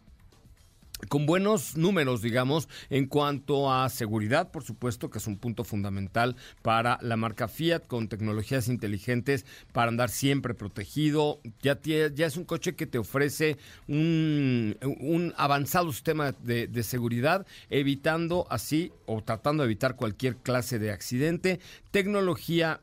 con 1.08 1.26
buenos 1.26 1.78
números, 1.78 2.22
digamos, 2.22 2.68
en 2.90 3.08
cuanto 3.08 3.72
a 3.72 3.90
seguridad, 3.90 4.52
por 4.52 4.64
supuesto, 4.64 5.10
que 5.10 5.18
es 5.18 5.28
un 5.28 5.38
punto 5.38 5.64
fundamental 5.64 6.36
para 6.62 6.98
la 7.02 7.18
marca 7.18 7.48
Fiat, 7.48 7.88
con 7.88 8.08
tecnologías 8.08 8.68
inteligentes 8.68 9.46
para 9.72 9.90
andar 9.90 10.10
siempre 10.10 10.54
protegido. 10.54 11.40
Ya, 11.62 11.80
es 11.84 12.38
un 12.38 12.46
coche 12.46 12.76
que 12.76 12.88
te 12.88 12.98
ofrece 12.98 13.58
un, 13.88 14.78
un 14.82 15.34
avanzado 15.38 15.92
sistema 15.92 16.32
de, 16.32 16.68
de 16.68 16.84
seguridad, 16.84 17.46
evitando 17.70 18.48
así 18.50 18.92
o 19.06 19.22
tratando 19.24 19.64
de 19.64 19.68
evitar 19.68 19.96
cualquier 19.96 20.38
clase 20.38 20.80
de 20.80 20.92
accidente. 20.92 21.60
Tecnología 21.92 22.82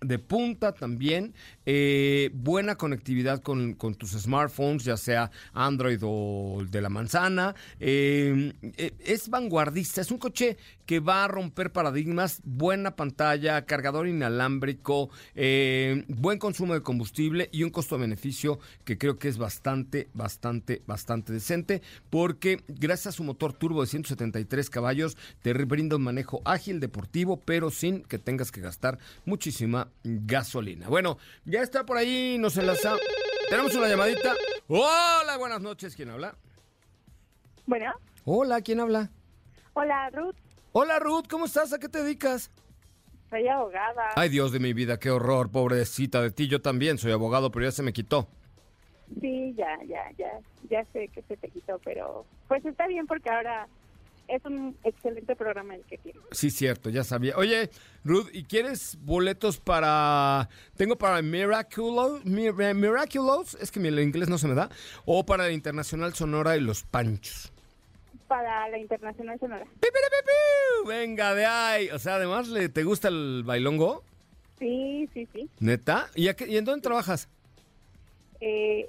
de 0.00 0.18
punta 0.18 0.72
también, 0.72 1.34
eh, 1.66 2.30
buena 2.34 2.76
conectividad 2.76 3.42
con, 3.42 3.74
con 3.74 3.94
tus 3.94 4.12
smartphones, 4.12 4.84
ya 4.84 4.96
sea 4.96 5.30
Android 5.52 6.00
o 6.02 6.64
de 6.68 6.80
la 6.80 6.88
manzana. 6.88 7.54
eh, 7.80 8.52
eh, 8.76 8.92
es 9.04 9.28
vanguardista, 9.28 10.00
es 10.00 10.10
un 10.10 10.18
coche 10.18 10.56
que 10.86 11.00
va 11.00 11.24
a 11.24 11.28
romper 11.28 11.72
paradigmas, 11.72 12.40
buena 12.44 12.96
pantalla, 12.96 13.66
cargador 13.66 14.08
inalámbrico, 14.08 15.10
buen 16.08 16.38
consumo 16.38 16.72
de 16.72 16.82
combustible 16.82 17.50
y 17.52 17.62
un 17.62 17.70
costo-beneficio 17.70 18.58
que 18.84 18.96
creo 18.96 19.18
que 19.18 19.28
es 19.28 19.36
bastante, 19.36 20.08
bastante, 20.14 20.82
bastante 20.86 21.34
decente, 21.34 21.82
porque 22.08 22.62
gracias 22.68 23.08
a 23.08 23.16
su 23.16 23.24
motor 23.24 23.52
turbo 23.52 23.82
de 23.82 23.88
173 23.88 24.70
caballos 24.70 25.18
te 25.42 25.52
brinda 25.52 25.96
un 25.96 26.02
manejo 26.02 26.40
ágil, 26.46 26.80
deportivo, 26.80 27.38
pero 27.40 27.70
sin 27.70 28.02
que 28.02 28.18
tengas 28.18 28.50
que 28.50 28.62
gastar 28.62 28.98
muchísima 29.26 29.87
gasolina. 30.02 30.88
Bueno, 30.88 31.18
ya 31.44 31.62
está 31.62 31.84
por 31.84 31.96
ahí, 31.96 32.36
nos 32.38 32.56
enlaza. 32.56 32.96
Tenemos 33.48 33.74
una 33.74 33.88
llamadita. 33.88 34.34
Hola, 34.68 35.36
buenas 35.38 35.60
noches, 35.60 35.94
¿quién 35.96 36.10
habla? 36.10 36.36
Bueno, 37.66 37.92
Hola, 38.24 38.60
¿quién 38.62 38.80
habla? 38.80 39.10
hola 39.74 40.10
Ruth, 40.10 40.34
Hola, 40.72 40.98
Ruth, 40.98 41.24
¿cómo 41.30 41.46
estás? 41.46 41.72
¿A 41.72 41.78
qué 41.78 41.88
te 41.88 42.02
dedicas? 42.02 42.50
soy 43.30 43.46
abogada. 43.46 44.08
Ay, 44.16 44.28
Dios 44.30 44.52
de 44.52 44.58
mi 44.58 44.72
vida, 44.72 44.98
qué 44.98 45.10
horror, 45.10 45.50
pobrecita 45.50 46.22
de 46.22 46.30
ti. 46.30 46.48
Yo 46.48 46.62
también 46.62 46.96
soy 46.98 47.12
abogado, 47.12 47.50
pero 47.50 47.66
ya 47.66 47.72
se 47.72 47.82
me 47.82 47.92
quitó. 47.92 48.26
Sí, 49.20 49.54
ya, 49.56 49.78
ya, 49.86 50.10
ya, 50.16 50.30
ya 50.70 50.84
sé 50.92 51.08
que 51.08 51.22
se 51.22 51.36
te 51.36 51.48
quitó, 51.50 51.78
pero 51.84 52.24
pues 52.48 52.64
está 52.64 52.86
bien 52.86 53.06
porque 53.06 53.28
ahora 53.30 53.68
es 54.28 54.44
un 54.44 54.76
excelente 54.84 55.34
programa 55.34 55.74
el 55.74 55.82
que 55.84 55.98
tienes. 55.98 56.22
Sí, 56.32 56.50
cierto, 56.50 56.90
ya 56.90 57.02
sabía. 57.04 57.36
Oye, 57.36 57.70
Ruth, 58.04 58.28
¿y 58.32 58.44
quieres 58.44 58.96
boletos 59.00 59.58
para... 59.58 60.48
Tengo 60.76 60.96
para 60.96 61.20
Miraculous, 61.22 62.24
Mir- 62.24 62.74
Miraculous, 62.74 63.54
es 63.54 63.70
que 63.70 63.80
mi 63.80 63.88
el 63.88 64.00
inglés 64.00 64.28
no 64.28 64.38
se 64.38 64.46
me 64.48 64.54
da, 64.54 64.68
o 65.06 65.24
para 65.26 65.46
el 65.46 65.52
Internacional 65.54 66.14
Sonora 66.14 66.56
y 66.56 66.60
Los 66.60 66.82
Panchos. 66.84 67.52
Para 68.28 68.68
la 68.68 68.78
Internacional 68.78 69.38
Sonora. 69.40 69.66
Venga, 70.86 71.34
de 71.34 71.46
ahí. 71.46 71.88
O 71.90 71.98
sea, 71.98 72.16
además, 72.16 72.48
¿le- 72.48 72.68
¿te 72.68 72.84
gusta 72.84 73.08
el 73.08 73.42
bailongo? 73.44 74.04
Sí, 74.58 75.08
sí, 75.14 75.26
sí. 75.32 75.48
¿Neta? 75.60 76.10
¿Y, 76.14 76.28
a 76.28 76.34
qué- 76.36 76.46
y 76.48 76.56
en 76.56 76.64
dónde 76.64 76.82
trabajas? 76.82 77.28
Eh, 78.40 78.88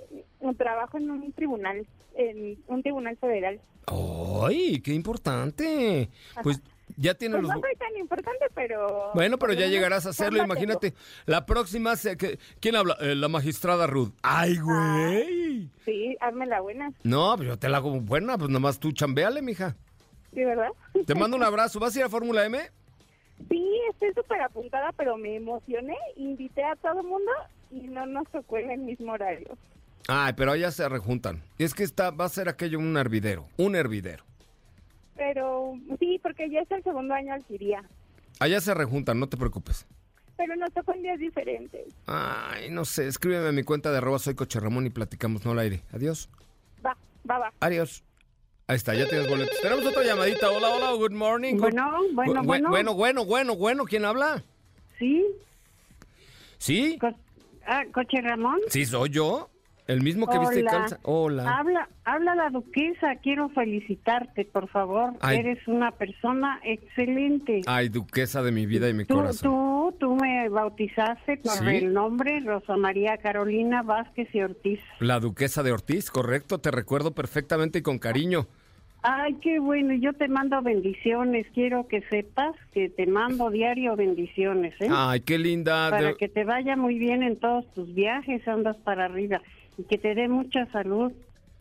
trabajo 0.58 0.98
en 0.98 1.10
un 1.10 1.32
tribunal, 1.32 1.86
en 2.16 2.58
un 2.68 2.84
tribunal 2.84 3.18
federal. 3.18 3.60
¡Ay, 3.92 4.82
qué 4.82 4.94
importante! 4.94 6.10
Pues 6.44 6.62
ya 6.98 7.14
tienes 7.14 7.38
Pues 7.40 7.48
los... 7.48 7.56
no 7.56 7.62
soy 7.62 7.76
tan 7.76 7.96
importante, 7.98 8.46
pero... 8.56 9.12
Bueno, 9.14 9.38
pero 9.38 9.54
ya 9.54 9.68
llegarás 9.68 10.06
a 10.06 10.10
hacerlo, 10.10 10.44
imagínate. 10.44 10.94
La 11.26 11.46
próxima, 11.46 11.96
se- 11.96 12.18
que- 12.18 12.40
¿quién 12.60 12.76
habla? 12.76 12.98
Eh, 13.02 13.16
la 13.16 13.28
magistrada 13.28 13.88
Ruth. 13.88 14.12
¡Ay, 14.22 14.58
güey! 14.58 15.70
Sí, 15.86 16.18
hazme 16.22 16.46
la 16.46 16.62
buena. 16.62 16.92
No, 17.04 17.34
pues 17.38 17.48
yo 17.50 17.58
te 17.58 17.70
la 17.70 17.78
hago 17.78 17.92
buena, 18.02 18.38
pues 18.38 18.50
nomás 18.50 18.80
tú 18.80 18.92
chambeale, 18.92 19.42
mija. 19.42 19.76
Sí, 20.34 20.44
¿verdad? 20.44 20.70
Te 21.06 21.16
mando 21.16 21.38
un 21.38 21.44
abrazo. 21.44 21.80
¿Vas 21.80 21.96
a 21.96 22.00
ir 22.00 22.06
a 22.06 22.10
Fórmula 22.10 22.46
M? 22.46 22.60
Sí, 23.50 23.82
estoy 23.92 24.14
súper 24.14 24.42
apuntada, 24.42 24.92
pero 24.98 25.18
me 25.18 25.36
emocioné. 25.38 25.96
Invité 26.18 26.64
a 26.64 26.76
todo 26.76 27.00
el 27.02 27.08
mundo 27.08 27.32
y 27.72 27.88
no 27.88 28.06
nos 28.06 28.28
tocó 28.30 28.58
en 28.58 28.70
el 28.72 28.80
mismo 28.80 29.14
horario. 29.14 29.58
Ay, 30.12 30.34
pero 30.36 30.52
allá 30.52 30.72
se 30.72 30.90
rejuntan. 30.90 31.44
Y 31.60 31.64
es 31.66 31.74
que 31.76 31.84
está, 31.84 32.10
va 32.10 32.26
a 32.26 32.30
ser 32.30 32.50
aquello 32.50 32.80
un 32.80 32.98
hervidero, 32.98 33.48
un 33.58 33.76
hervidero. 33.76 34.24
Pero 35.16 35.74
sí, 36.00 36.20
porque 36.24 36.50
ya 36.50 36.62
es 36.62 36.72
el 36.72 36.84
segundo 36.84 37.14
año 37.14 37.34
alquiría. 37.34 37.84
Allá 38.40 38.60
se 38.60 38.74
rejuntan, 38.74 39.20
no 39.20 39.28
te 39.30 39.38
preocupes. 39.38 39.86
Pero 40.38 40.56
nos 40.56 40.72
tocó 40.74 40.94
en 40.94 41.04
días 41.04 41.20
diferentes. 41.20 41.94
Ay, 42.08 42.72
no 42.72 42.86
sé, 42.86 43.08
escríbeme 43.08 43.50
a 43.50 43.52
mi 43.52 43.64
cuenta 43.64 43.92
de 43.92 43.98
arroba 43.98 44.18
soy 44.18 44.34
coche 44.36 44.60
Ramón 44.60 44.86
y 44.86 44.90
platicamos 44.90 45.46
no 45.46 45.52
al 45.52 45.60
aire. 45.60 45.82
Adiós. 45.92 46.30
Va, 46.84 46.98
va, 47.30 47.38
va. 47.40 47.54
Adiós. 47.60 48.04
Ahí 48.66 48.78
está, 48.78 48.96
ya 48.96 49.08
tienes 49.08 49.28
boletos. 49.30 49.60
Tenemos 49.62 49.86
otra 49.86 50.04
llamadita. 50.04 50.50
Hola, 50.50 50.70
hola, 50.70 50.92
good 50.94 51.12
morning. 51.12 51.58
Bueno, 51.58 51.92
bueno, 52.14 52.42
Bu- 52.42 52.46
bueno. 52.46 52.70
Bueno, 52.70 52.94
bueno, 52.96 53.26
bueno, 53.26 53.56
bueno. 53.56 53.84
¿Quién 53.86 54.06
habla? 54.06 54.44
Sí, 54.98 55.26
¿Sí? 56.58 56.98
co- 57.00 57.16
ah, 57.68 57.84
coche 57.94 58.22
Ramón. 58.22 58.60
Sí, 58.70 58.86
soy 58.86 59.10
yo. 59.10 59.50
El 59.90 60.04
mismo 60.04 60.28
que 60.28 60.38
viste 60.38 60.60
Hola. 60.60 60.70
calza. 60.72 61.00
Hola. 61.02 61.58
Habla, 61.58 61.90
habla 62.06 62.36
la 62.36 62.50
duquesa. 62.52 63.16
Quiero 63.24 63.50
felicitarte, 63.50 64.46
por 64.46 64.68
favor. 64.68 65.14
Ay. 65.20 65.40
Eres 65.40 65.68
una 65.68 65.90
persona 65.90 66.60
excelente. 66.64 67.62
Ay, 67.66 67.90
duquesa 67.90 68.44
de 68.44 68.52
mi 68.52 68.68
vida 68.68 68.88
y 68.88 68.94
mi 68.94 69.06
Tú, 69.06 69.16
corazón. 69.16 69.50
tú, 69.52 69.96
tú 70.00 70.16
me 70.16 70.48
bautizaste 70.50 71.38
por 71.38 71.54
¿Sí? 71.54 71.66
el 71.78 71.92
nombre 71.92 72.40
Rosa 72.42 72.78
María 72.78 73.18
Carolina 73.18 73.82
Vázquez 73.82 74.28
y 74.36 74.42
Ortiz. 74.42 74.80
La 75.00 75.20
duquesa 75.20 75.64
de 75.64 75.72
Ortiz, 75.72 76.12
correcto. 76.12 76.60
Te 76.60 76.70
recuerdo 76.70 77.16
perfectamente 77.16 77.80
y 77.80 77.82
con 77.82 77.98
cariño. 77.98 78.46
Ay, 79.02 79.36
qué 79.42 79.60
bueno. 79.60 79.96
Yo 79.96 80.14
te 80.14 80.28
mando 80.28 80.62
bendiciones. 80.62 81.48
Quiero 81.56 81.88
que 81.88 82.02
sepas 82.12 82.54
que 82.74 82.90
te 82.90 83.08
mando 83.08 83.50
diario 83.50 83.96
bendiciones, 83.96 84.74
¿eh? 84.82 84.88
Ay, 84.92 85.22
qué 85.22 85.40
linda. 85.40 85.90
para 85.90 86.08
de- 86.10 86.16
que 86.18 86.28
te 86.28 86.44
vaya 86.44 86.76
muy 86.76 87.00
bien 87.00 87.24
en 87.24 87.38
todos 87.40 87.66
tus 87.74 87.92
viajes, 87.96 88.48
andas 88.48 88.78
para 88.78 89.06
arriba 89.06 89.42
y 89.80 89.84
que 89.84 89.98
te 89.98 90.14
dé 90.14 90.28
mucha 90.28 90.66
salud 90.72 91.12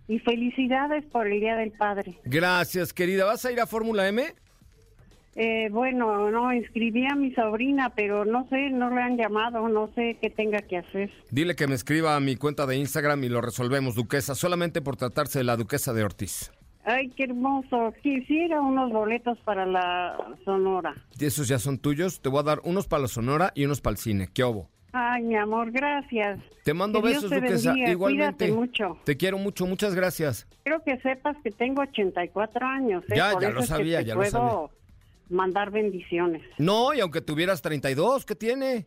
y 0.08 0.18
felicidades 0.18 1.04
por 1.06 1.26
el 1.26 1.40
Día 1.40 1.56
del 1.56 1.70
Padre. 1.70 2.18
Gracias, 2.24 2.92
querida. 2.92 3.24
¿Vas 3.24 3.44
a 3.44 3.52
ir 3.52 3.60
a 3.60 3.66
Fórmula 3.66 4.08
M? 4.08 4.24
Eh, 5.36 5.68
bueno, 5.70 6.30
no, 6.32 6.52
inscribí 6.52 7.06
a 7.06 7.14
mi 7.14 7.32
sobrina, 7.32 7.92
pero 7.94 8.24
no 8.24 8.48
sé, 8.48 8.70
no 8.70 8.90
le 8.90 9.00
han 9.00 9.16
llamado, 9.16 9.68
no 9.68 9.88
sé 9.94 10.18
qué 10.20 10.30
tenga 10.30 10.58
que 10.58 10.78
hacer. 10.78 11.12
Dile 11.30 11.54
que 11.54 11.68
me 11.68 11.76
escriba 11.76 12.16
a 12.16 12.20
mi 12.20 12.34
cuenta 12.34 12.66
de 12.66 12.76
Instagram 12.76 13.22
y 13.22 13.28
lo 13.28 13.40
resolvemos, 13.40 13.94
duquesa, 13.94 14.34
solamente 14.34 14.82
por 14.82 14.96
tratarse 14.96 15.38
de 15.38 15.44
la 15.44 15.56
duquesa 15.56 15.92
de 15.92 16.02
Ortiz. 16.02 16.50
Ay, 16.84 17.10
qué 17.10 17.24
hermoso. 17.24 17.92
Quisiera 18.02 18.60
unos 18.62 18.90
boletos 18.90 19.38
para 19.44 19.66
la 19.66 20.16
Sonora. 20.44 20.94
Y 21.20 21.26
esos 21.26 21.46
ya 21.46 21.58
son 21.58 21.78
tuyos. 21.78 22.20
Te 22.20 22.30
voy 22.30 22.40
a 22.40 22.44
dar 22.44 22.60
unos 22.64 22.88
para 22.88 23.02
la 23.02 23.08
Sonora 23.08 23.52
y 23.54 23.66
unos 23.66 23.82
para 23.82 23.92
el 23.92 23.98
cine. 23.98 24.28
¿Qué 24.32 24.42
obo? 24.42 24.70
Ay, 24.92 25.22
mi 25.22 25.36
amor, 25.36 25.70
gracias. 25.70 26.40
Te 26.64 26.72
mando 26.74 27.02
Que 27.02 27.08
Dios 27.10 27.22
besos, 27.24 27.30
te 27.30 27.36
duquesa. 27.46 27.70
bendiga. 27.70 27.90
Igualmente. 27.90 28.46
Cuídate 28.46 28.52
mucho. 28.52 28.98
Te 29.04 29.16
quiero 29.16 29.38
mucho. 29.38 29.66
Muchas 29.66 29.94
gracias. 29.94 30.46
Quiero 30.64 30.82
que 30.82 30.96
sepas 30.98 31.36
que 31.42 31.50
tengo 31.50 31.82
84 31.82 32.66
años. 32.66 33.04
¿eh? 33.10 33.14
Ya, 33.16 33.32
Por 33.32 33.42
ya 33.42 33.48
eso 33.48 33.54
lo 33.54 33.60
es 33.60 33.66
que 33.68 33.74
sabía, 33.76 34.00
ya 34.00 34.14
lo 34.14 34.20
puedo 34.20 34.30
sabía. 34.30 34.68
mandar 35.28 35.70
bendiciones. 35.70 36.42
No, 36.58 36.94
y 36.94 37.00
aunque 37.00 37.20
tuvieras 37.20 37.60
32, 37.62 38.24
¿qué 38.24 38.34
tiene? 38.34 38.86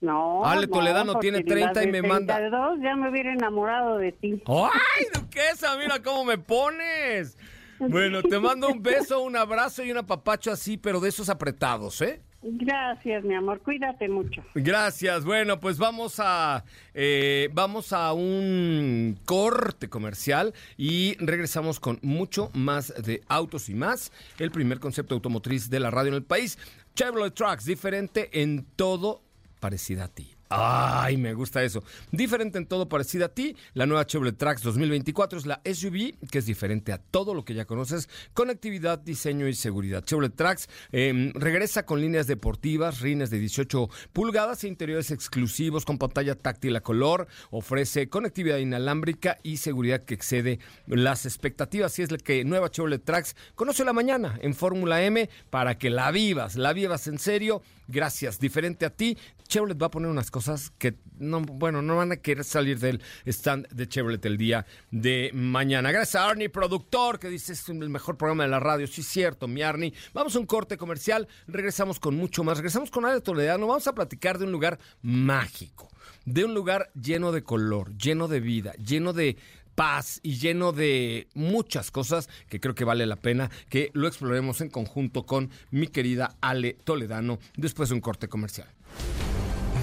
No. 0.00 0.44
Ale 0.44 0.66
no, 0.66 0.72
Toledano 0.72 1.12
porque 1.12 1.30
tiene 1.30 1.38
las 1.38 1.72
30 1.72 1.84
y 1.84 1.86
me 1.92 2.02
manda- 2.02 2.36
32 2.36 2.78
ya 2.82 2.96
me 2.96 3.10
hubiera 3.10 3.32
enamorado 3.32 3.98
de 3.98 4.12
ti. 4.12 4.42
¡Ay, 4.46 5.06
duquesa! 5.14 5.76
Mira 5.78 6.02
cómo 6.02 6.24
me 6.24 6.36
pones. 6.38 7.38
Bueno, 7.78 8.22
te 8.22 8.38
mando 8.38 8.68
un 8.68 8.82
beso, 8.82 9.20
un 9.22 9.36
abrazo 9.36 9.82
y 9.82 9.90
un 9.90 9.98
apapacho 9.98 10.50
así, 10.52 10.76
pero 10.76 11.00
de 11.00 11.08
esos 11.08 11.28
apretados, 11.28 12.00
¿eh? 12.02 12.22
Gracias, 12.46 13.24
mi 13.24 13.34
amor. 13.34 13.60
Cuídate 13.62 14.06
mucho. 14.06 14.44
Gracias. 14.54 15.24
Bueno, 15.24 15.60
pues 15.60 15.78
vamos 15.78 16.16
a 16.18 16.64
eh, 16.92 17.48
vamos 17.54 17.94
a 17.94 18.12
un 18.12 19.18
corte 19.24 19.88
comercial 19.88 20.52
y 20.76 21.16
regresamos 21.24 21.80
con 21.80 21.98
mucho 22.02 22.50
más 22.52 22.92
de 23.02 23.22
autos 23.28 23.70
y 23.70 23.74
más. 23.74 24.12
El 24.38 24.50
primer 24.50 24.78
concepto 24.78 25.14
automotriz 25.14 25.70
de 25.70 25.80
la 25.80 25.90
radio 25.90 26.08
en 26.08 26.16
el 26.16 26.24
país. 26.24 26.58
Chevrolet 26.94 27.32
Trucks, 27.32 27.64
diferente 27.64 28.28
en 28.42 28.66
todo, 28.76 29.22
parecida 29.58 30.04
a 30.04 30.08
ti. 30.08 30.33
Ay, 30.48 31.16
me 31.16 31.34
gusta 31.34 31.62
eso. 31.62 31.82
Diferente 32.12 32.58
en 32.58 32.66
todo, 32.66 32.88
parecida 32.88 33.26
a 33.26 33.28
ti. 33.28 33.56
La 33.72 33.86
nueva 33.86 34.06
Chevrolet 34.06 34.36
Trax 34.36 34.62
2024 34.62 35.38
es 35.38 35.46
la 35.46 35.60
SUV 35.64 36.14
que 36.30 36.38
es 36.38 36.46
diferente 36.46 36.92
a 36.92 36.98
todo 36.98 37.34
lo 37.34 37.44
que 37.44 37.54
ya 37.54 37.64
conoces. 37.64 38.08
Conectividad, 38.34 38.98
diseño 38.98 39.48
y 39.48 39.54
seguridad. 39.54 40.04
Chevrolet 40.04 40.34
Trax 40.34 40.68
eh, 40.92 41.32
regresa 41.34 41.86
con 41.86 42.00
líneas 42.00 42.26
deportivas, 42.26 43.00
rines 43.00 43.30
de 43.30 43.38
18 43.38 43.88
pulgadas 44.12 44.64
e 44.64 44.68
interiores 44.68 45.10
exclusivos 45.10 45.84
con 45.84 45.98
pantalla 45.98 46.34
táctil 46.34 46.76
a 46.76 46.80
color. 46.80 47.26
Ofrece 47.50 48.08
conectividad 48.08 48.58
inalámbrica 48.58 49.38
y 49.42 49.56
seguridad 49.56 50.04
que 50.04 50.14
excede 50.14 50.58
las 50.86 51.24
expectativas. 51.26 51.98
Y 51.98 52.02
es 52.02 52.10
la 52.10 52.18
que 52.18 52.44
nueva 52.44 52.70
Chevrolet 52.70 53.02
Trax 53.02 53.34
conoce 53.54 53.84
la 53.84 53.92
mañana 53.92 54.38
en 54.42 54.54
Fórmula 54.54 55.02
M 55.02 55.28
para 55.50 55.78
que 55.78 55.90
la 55.90 56.10
vivas, 56.10 56.56
la 56.56 56.72
vivas 56.72 57.06
en 57.06 57.18
serio. 57.18 57.62
Gracias. 57.86 58.38
Diferente 58.38 58.86
a 58.86 58.90
ti, 58.90 59.16
Chevrolet 59.48 59.80
va 59.80 59.86
a 59.86 59.90
poner 59.90 60.10
unas 60.10 60.30
cosas 60.30 60.72
que 60.78 60.94
no, 61.18 61.40
bueno, 61.40 61.82
no 61.82 61.96
van 61.96 62.12
a 62.12 62.16
querer 62.16 62.44
salir 62.44 62.78
del 62.78 63.00
stand 63.26 63.68
de 63.68 63.88
Chevrolet 63.88 64.24
el 64.24 64.36
día 64.36 64.66
de 64.90 65.30
mañana. 65.34 65.92
Gracias 65.92 66.16
a 66.16 66.28
Arnie, 66.28 66.48
productor, 66.48 67.18
que 67.18 67.28
dice 67.28 67.52
es 67.52 67.68
el 67.68 67.90
mejor 67.90 68.16
programa 68.16 68.44
de 68.44 68.50
la 68.50 68.60
radio. 68.60 68.86
Sí, 68.86 69.02
cierto, 69.02 69.46
mi 69.48 69.62
Arnie. 69.62 69.92
Vamos 70.12 70.34
a 70.36 70.38
un 70.38 70.46
corte 70.46 70.76
comercial, 70.76 71.28
regresamos 71.46 72.00
con 72.00 72.16
mucho 72.16 72.42
más. 72.44 72.56
Regresamos 72.56 72.90
con 72.90 73.04
Ale 73.04 73.20
Toledano. 73.20 73.66
Vamos 73.66 73.86
a 73.86 73.94
platicar 73.94 74.38
de 74.38 74.44
un 74.44 74.52
lugar 74.52 74.78
mágico, 75.02 75.88
de 76.24 76.44
un 76.44 76.54
lugar 76.54 76.90
lleno 76.94 77.32
de 77.32 77.42
color, 77.42 77.96
lleno 77.96 78.28
de 78.28 78.40
vida, 78.40 78.72
lleno 78.74 79.12
de 79.12 79.36
paz 79.74 80.20
y 80.22 80.36
lleno 80.36 80.72
de 80.72 81.28
muchas 81.34 81.90
cosas 81.90 82.28
que 82.48 82.60
creo 82.60 82.74
que 82.74 82.84
vale 82.84 83.06
la 83.06 83.16
pena 83.16 83.50
que 83.68 83.90
lo 83.94 84.06
exploremos 84.06 84.60
en 84.60 84.70
conjunto 84.70 85.24
con 85.26 85.50
mi 85.70 85.88
querida 85.88 86.36
Ale 86.40 86.76
Toledano 86.84 87.38
después 87.56 87.88
de 87.88 87.96
un 87.96 88.00
corte 88.00 88.28
comercial. 88.28 88.68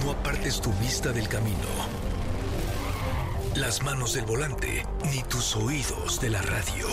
No 0.04 0.12
apartes 0.12 0.60
tu 0.60 0.72
vista 0.74 1.12
del 1.12 1.28
camino, 1.28 1.56
las 3.56 3.82
manos 3.82 4.14
del 4.14 4.24
volante, 4.24 4.84
ni 5.12 5.22
tus 5.24 5.54
oídos 5.56 6.20
de 6.20 6.30
la 6.30 6.42
radio. 6.42 6.88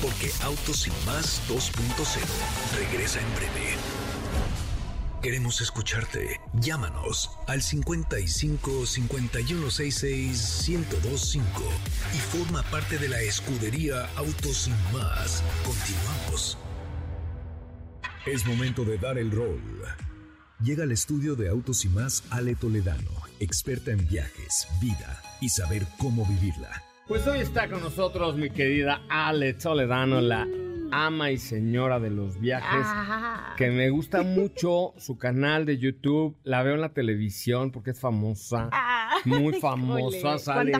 Porque 0.00 0.30
Autos 0.42 0.86
y 0.86 0.90
más 1.06 1.42
2.0 1.48 2.20
regresa 2.78 3.20
en 3.20 3.34
breve. 3.34 4.01
Queremos 5.22 5.60
escucharte. 5.60 6.40
Llámanos 6.54 7.30
al 7.46 7.62
55 7.62 8.86
5166 8.86 10.68
1025 10.68 11.48
y 12.12 12.18
forma 12.18 12.64
parte 12.64 12.98
de 12.98 13.08
la 13.08 13.20
escudería 13.20 14.08
Autos 14.16 14.66
y 14.66 14.70
más. 14.92 15.44
Continuamos. 15.64 16.58
Es 18.26 18.44
momento 18.44 18.84
de 18.84 18.98
dar 18.98 19.16
el 19.16 19.30
rol. 19.30 19.62
Llega 20.60 20.82
al 20.82 20.90
estudio 20.90 21.36
de 21.36 21.48
Autos 21.48 21.84
y 21.84 21.88
más 21.88 22.24
Ale 22.30 22.56
Toledano, 22.56 23.10
experta 23.38 23.92
en 23.92 24.04
viajes, 24.08 24.66
vida 24.80 25.22
y 25.40 25.50
saber 25.50 25.86
cómo 25.98 26.26
vivirla. 26.26 26.82
Pues 27.06 27.24
hoy 27.28 27.40
está 27.40 27.70
con 27.70 27.80
nosotros 27.80 28.36
mi 28.36 28.50
querida 28.50 29.02
Ale 29.08 29.54
Toledano, 29.54 30.20
la 30.20 30.48
ama 30.92 31.30
y 31.30 31.38
señora 31.38 31.98
de 31.98 32.10
los 32.10 32.38
viajes, 32.38 32.86
Ah. 32.86 33.54
que 33.56 33.70
me 33.70 33.90
gusta 33.90 34.22
mucho 34.22 34.94
su 34.98 35.16
canal 35.18 35.64
de 35.66 35.78
YouTube, 35.78 36.36
la 36.44 36.62
veo 36.62 36.74
en 36.74 36.80
la 36.80 36.92
televisión 36.92 37.70
porque 37.72 37.90
es 37.90 38.00
famosa, 38.00 38.68
muy 39.24 39.54
famosa, 39.54 40.38
sale 40.38 40.72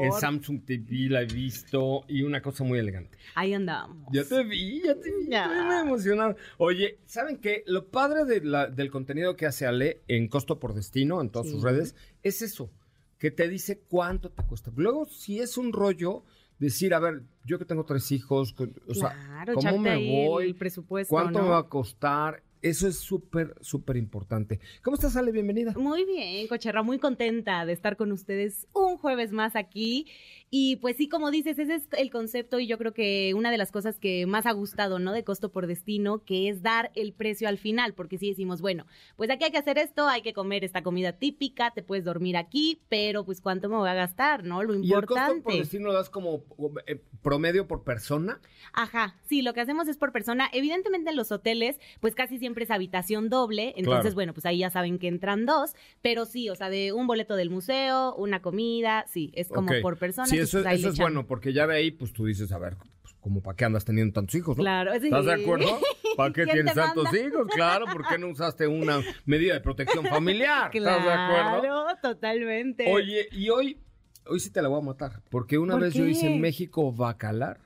en 0.00 0.12
Samsung 0.12 0.64
TV, 0.64 1.08
la 1.08 1.22
he 1.22 1.26
visto 1.26 2.04
y 2.08 2.22
una 2.22 2.42
cosa 2.42 2.64
muy 2.64 2.78
elegante. 2.78 3.16
Ahí 3.34 3.54
andamos. 3.54 4.08
Ya 4.12 4.24
te 4.24 4.42
vi, 4.44 4.82
ya 4.82 4.94
te 4.94 5.10
vi, 5.10 5.28
Ya. 5.30 5.44
estoy 5.46 5.64
muy 5.64 5.76
emocionado. 5.76 6.36
Oye, 6.58 6.98
¿saben 7.06 7.36
qué? 7.38 7.62
Lo 7.66 7.86
padre 7.88 8.24
de 8.24 8.40
la- 8.42 8.66
del 8.66 8.90
contenido 8.90 9.36
que 9.36 9.46
hace 9.46 9.66
Ale 9.66 10.00
en 10.08 10.28
Costo 10.28 10.58
por 10.58 10.74
Destino, 10.74 11.20
en 11.20 11.30
todas 11.30 11.46
Sí. 11.48 11.54
sus 11.54 11.62
redes, 11.62 11.94
es 12.22 12.42
eso, 12.42 12.70
que 13.18 13.30
te 13.30 13.48
dice 13.48 13.80
cuánto 13.88 14.30
te 14.30 14.42
cuesta. 14.44 14.70
Luego, 14.76 15.04
si 15.06 15.40
es 15.40 15.56
un 15.58 15.72
rollo, 15.72 16.24
decir, 16.60 16.94
a 16.94 17.00
ver, 17.00 17.22
yo 17.44 17.58
que 17.58 17.64
tengo 17.64 17.84
tres 17.84 18.12
hijos, 18.12 18.54
o 18.86 18.94
sea, 18.94 19.10
Claro, 19.10 19.54
¿cómo 19.54 19.78
me 19.78 20.26
voy? 20.28 20.44
el 20.46 20.54
presupuesto, 20.54 21.10
¿Cuánto 21.10 21.38
¿no? 21.40 21.44
me 21.46 21.50
va 21.50 21.58
a 21.58 21.68
costar? 21.68 22.42
Eso 22.62 22.86
es 22.86 22.98
súper, 22.98 23.54
súper 23.62 23.96
importante. 23.96 24.60
¿Cómo 24.82 24.94
estás, 24.94 25.16
Ale? 25.16 25.32
Bienvenida. 25.32 25.72
Muy 25.78 26.04
bien, 26.04 26.46
Cocherra, 26.46 26.82
muy 26.82 26.98
contenta 26.98 27.64
de 27.64 27.72
estar 27.72 27.96
con 27.96 28.12
ustedes 28.12 28.68
un 28.74 28.98
jueves 28.98 29.32
más 29.32 29.56
aquí. 29.56 30.06
Y 30.52 30.76
pues 30.76 30.96
sí, 30.96 31.08
como 31.08 31.30
dices, 31.30 31.60
ese 31.60 31.76
es 31.76 31.84
el 31.92 32.10
concepto 32.10 32.58
y 32.58 32.66
yo 32.66 32.76
creo 32.76 32.92
que 32.92 33.34
una 33.34 33.52
de 33.52 33.56
las 33.58 33.70
cosas 33.70 34.00
que 34.00 34.26
más 34.26 34.46
ha 34.46 34.52
gustado, 34.52 34.98
¿no? 34.98 35.12
De 35.12 35.22
costo 35.22 35.52
por 35.52 35.68
destino, 35.68 36.24
que 36.24 36.48
es 36.48 36.60
dar 36.60 36.90
el 36.96 37.12
precio 37.12 37.48
al 37.48 37.56
final, 37.56 37.94
porque 37.94 38.18
si 38.18 38.28
decimos, 38.30 38.60
bueno, 38.60 38.84
pues 39.16 39.30
aquí 39.30 39.44
hay 39.44 39.52
que 39.52 39.58
hacer 39.58 39.78
esto, 39.78 40.08
hay 40.08 40.22
que 40.22 40.32
comer 40.32 40.64
esta 40.64 40.82
comida 40.82 41.12
típica, 41.12 41.70
te 41.70 41.84
puedes 41.84 42.04
dormir 42.04 42.36
aquí, 42.36 42.80
pero 42.88 43.24
pues 43.24 43.40
cuánto 43.40 43.68
me 43.68 43.76
voy 43.76 43.88
a 43.88 43.94
gastar, 43.94 44.42
¿no? 44.42 44.64
Lo 44.64 44.74
¿Y 44.74 44.92
el 44.92 45.06
costo 45.06 45.14
importante. 45.14 45.42
por 45.42 45.54
destino 45.54 45.86
lo 45.86 45.92
das 45.92 46.10
como 46.10 46.42
eh, 46.86 47.00
promedio 47.22 47.68
por 47.68 47.84
persona? 47.84 48.40
Ajá, 48.72 49.20
sí, 49.28 49.42
lo 49.42 49.54
que 49.54 49.60
hacemos 49.60 49.86
es 49.86 49.98
por 49.98 50.10
persona. 50.10 50.48
Evidentemente 50.52 51.10
en 51.10 51.16
los 51.16 51.30
hoteles, 51.30 51.78
pues 52.00 52.16
casi 52.16 52.38
siempre 52.38 52.64
es 52.64 52.72
habitación 52.72 53.28
doble, 53.28 53.68
entonces 53.76 54.00
Claro. 54.00 54.14
bueno, 54.16 54.34
pues 54.34 54.46
ahí 54.46 54.58
ya 54.58 54.70
saben 54.70 54.98
que 54.98 55.06
entran 55.06 55.46
dos, 55.46 55.76
pero 56.02 56.24
sí, 56.26 56.48
o 56.50 56.56
sea, 56.56 56.70
de 56.70 56.92
un 56.92 57.06
boleto 57.06 57.36
del 57.36 57.50
museo, 57.50 58.16
una 58.16 58.42
comida, 58.42 59.04
sí, 59.06 59.30
es 59.34 59.48
como 59.48 59.70
por 59.80 59.96
persona. 59.96 60.26
Sí, 60.26 60.39
eso, 60.42 60.62
pues, 60.62 60.74
eso 60.74 60.88
le 60.88 60.92
es 60.92 60.98
bueno, 60.98 61.26
porque 61.26 61.52
ya 61.52 61.66
de 61.66 61.76
ahí, 61.76 61.90
pues 61.90 62.12
tú 62.12 62.26
dices, 62.26 62.52
a 62.52 62.58
ver, 62.58 62.76
pues, 63.02 63.14
como 63.20 63.42
para 63.42 63.56
qué 63.56 63.64
andas 63.64 63.84
teniendo 63.84 64.12
tantos 64.12 64.34
hijos, 64.34 64.56
¿no? 64.56 64.62
Claro, 64.62 64.92
sí. 65.00 65.06
¿Estás 65.06 65.24
de 65.26 65.34
acuerdo? 65.34 65.78
¿Para 66.16 66.32
qué 66.32 66.44
¿Quién 66.44 66.56
tienes 66.56 66.74
tantos 66.74 67.06
hijos? 67.14 67.46
Claro, 67.54 67.86
¿por 67.86 68.06
qué 68.06 68.18
no 68.18 68.28
usaste 68.28 68.66
una 68.66 69.00
medida 69.24 69.54
de 69.54 69.60
protección 69.60 70.04
familiar? 70.06 70.70
¿Estás 70.74 71.04
de 71.04 71.10
acuerdo? 71.12 71.60
Claro, 71.60 71.86
totalmente. 72.02 72.92
Oye, 72.92 73.28
y 73.32 73.48
hoy, 73.50 73.78
hoy 74.26 74.40
sí 74.40 74.50
te 74.50 74.60
la 74.60 74.68
voy 74.68 74.80
a 74.80 74.84
matar, 74.84 75.22
porque 75.30 75.58
una 75.58 75.74
¿Por 75.74 75.82
vez 75.82 75.94
yo 75.94 76.04
hice 76.06 76.26
qué? 76.26 76.34
en 76.34 76.40
México 76.40 76.92
Bacalar 76.92 77.60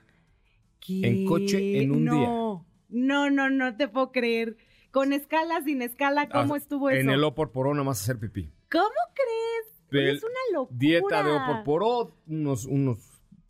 en 0.87 1.25
coche 1.25 1.81
en 1.81 1.91
un 1.91 2.05
no, 2.05 2.13
día. 2.15 2.27
No, 2.89 3.29
no, 3.29 3.49
no 3.49 3.75
te 3.75 3.87
puedo 3.87 4.11
creer. 4.11 4.57
Con 4.91 5.11
escala, 5.11 5.61
sin 5.63 5.81
escala, 5.81 6.29
¿cómo 6.29 6.53
Ah, 6.53 6.57
estuvo 6.57 6.89
eso? 6.89 6.99
En 7.01 7.09
el 7.09 7.23
Opor 7.23 7.51
nada 7.71 7.83
más 7.83 8.01
hacer 8.01 8.17
pipí. 8.17 8.51
¿Cómo 8.71 8.85
crees? 9.13 9.74
Del- 9.91 10.17
es 10.17 10.23
una 10.23 10.33
locura. 10.59 10.77
Dieta 10.79 11.23
de 11.23 11.31
Opor 11.61 12.13
unos, 12.27 12.65
unos 12.65 12.99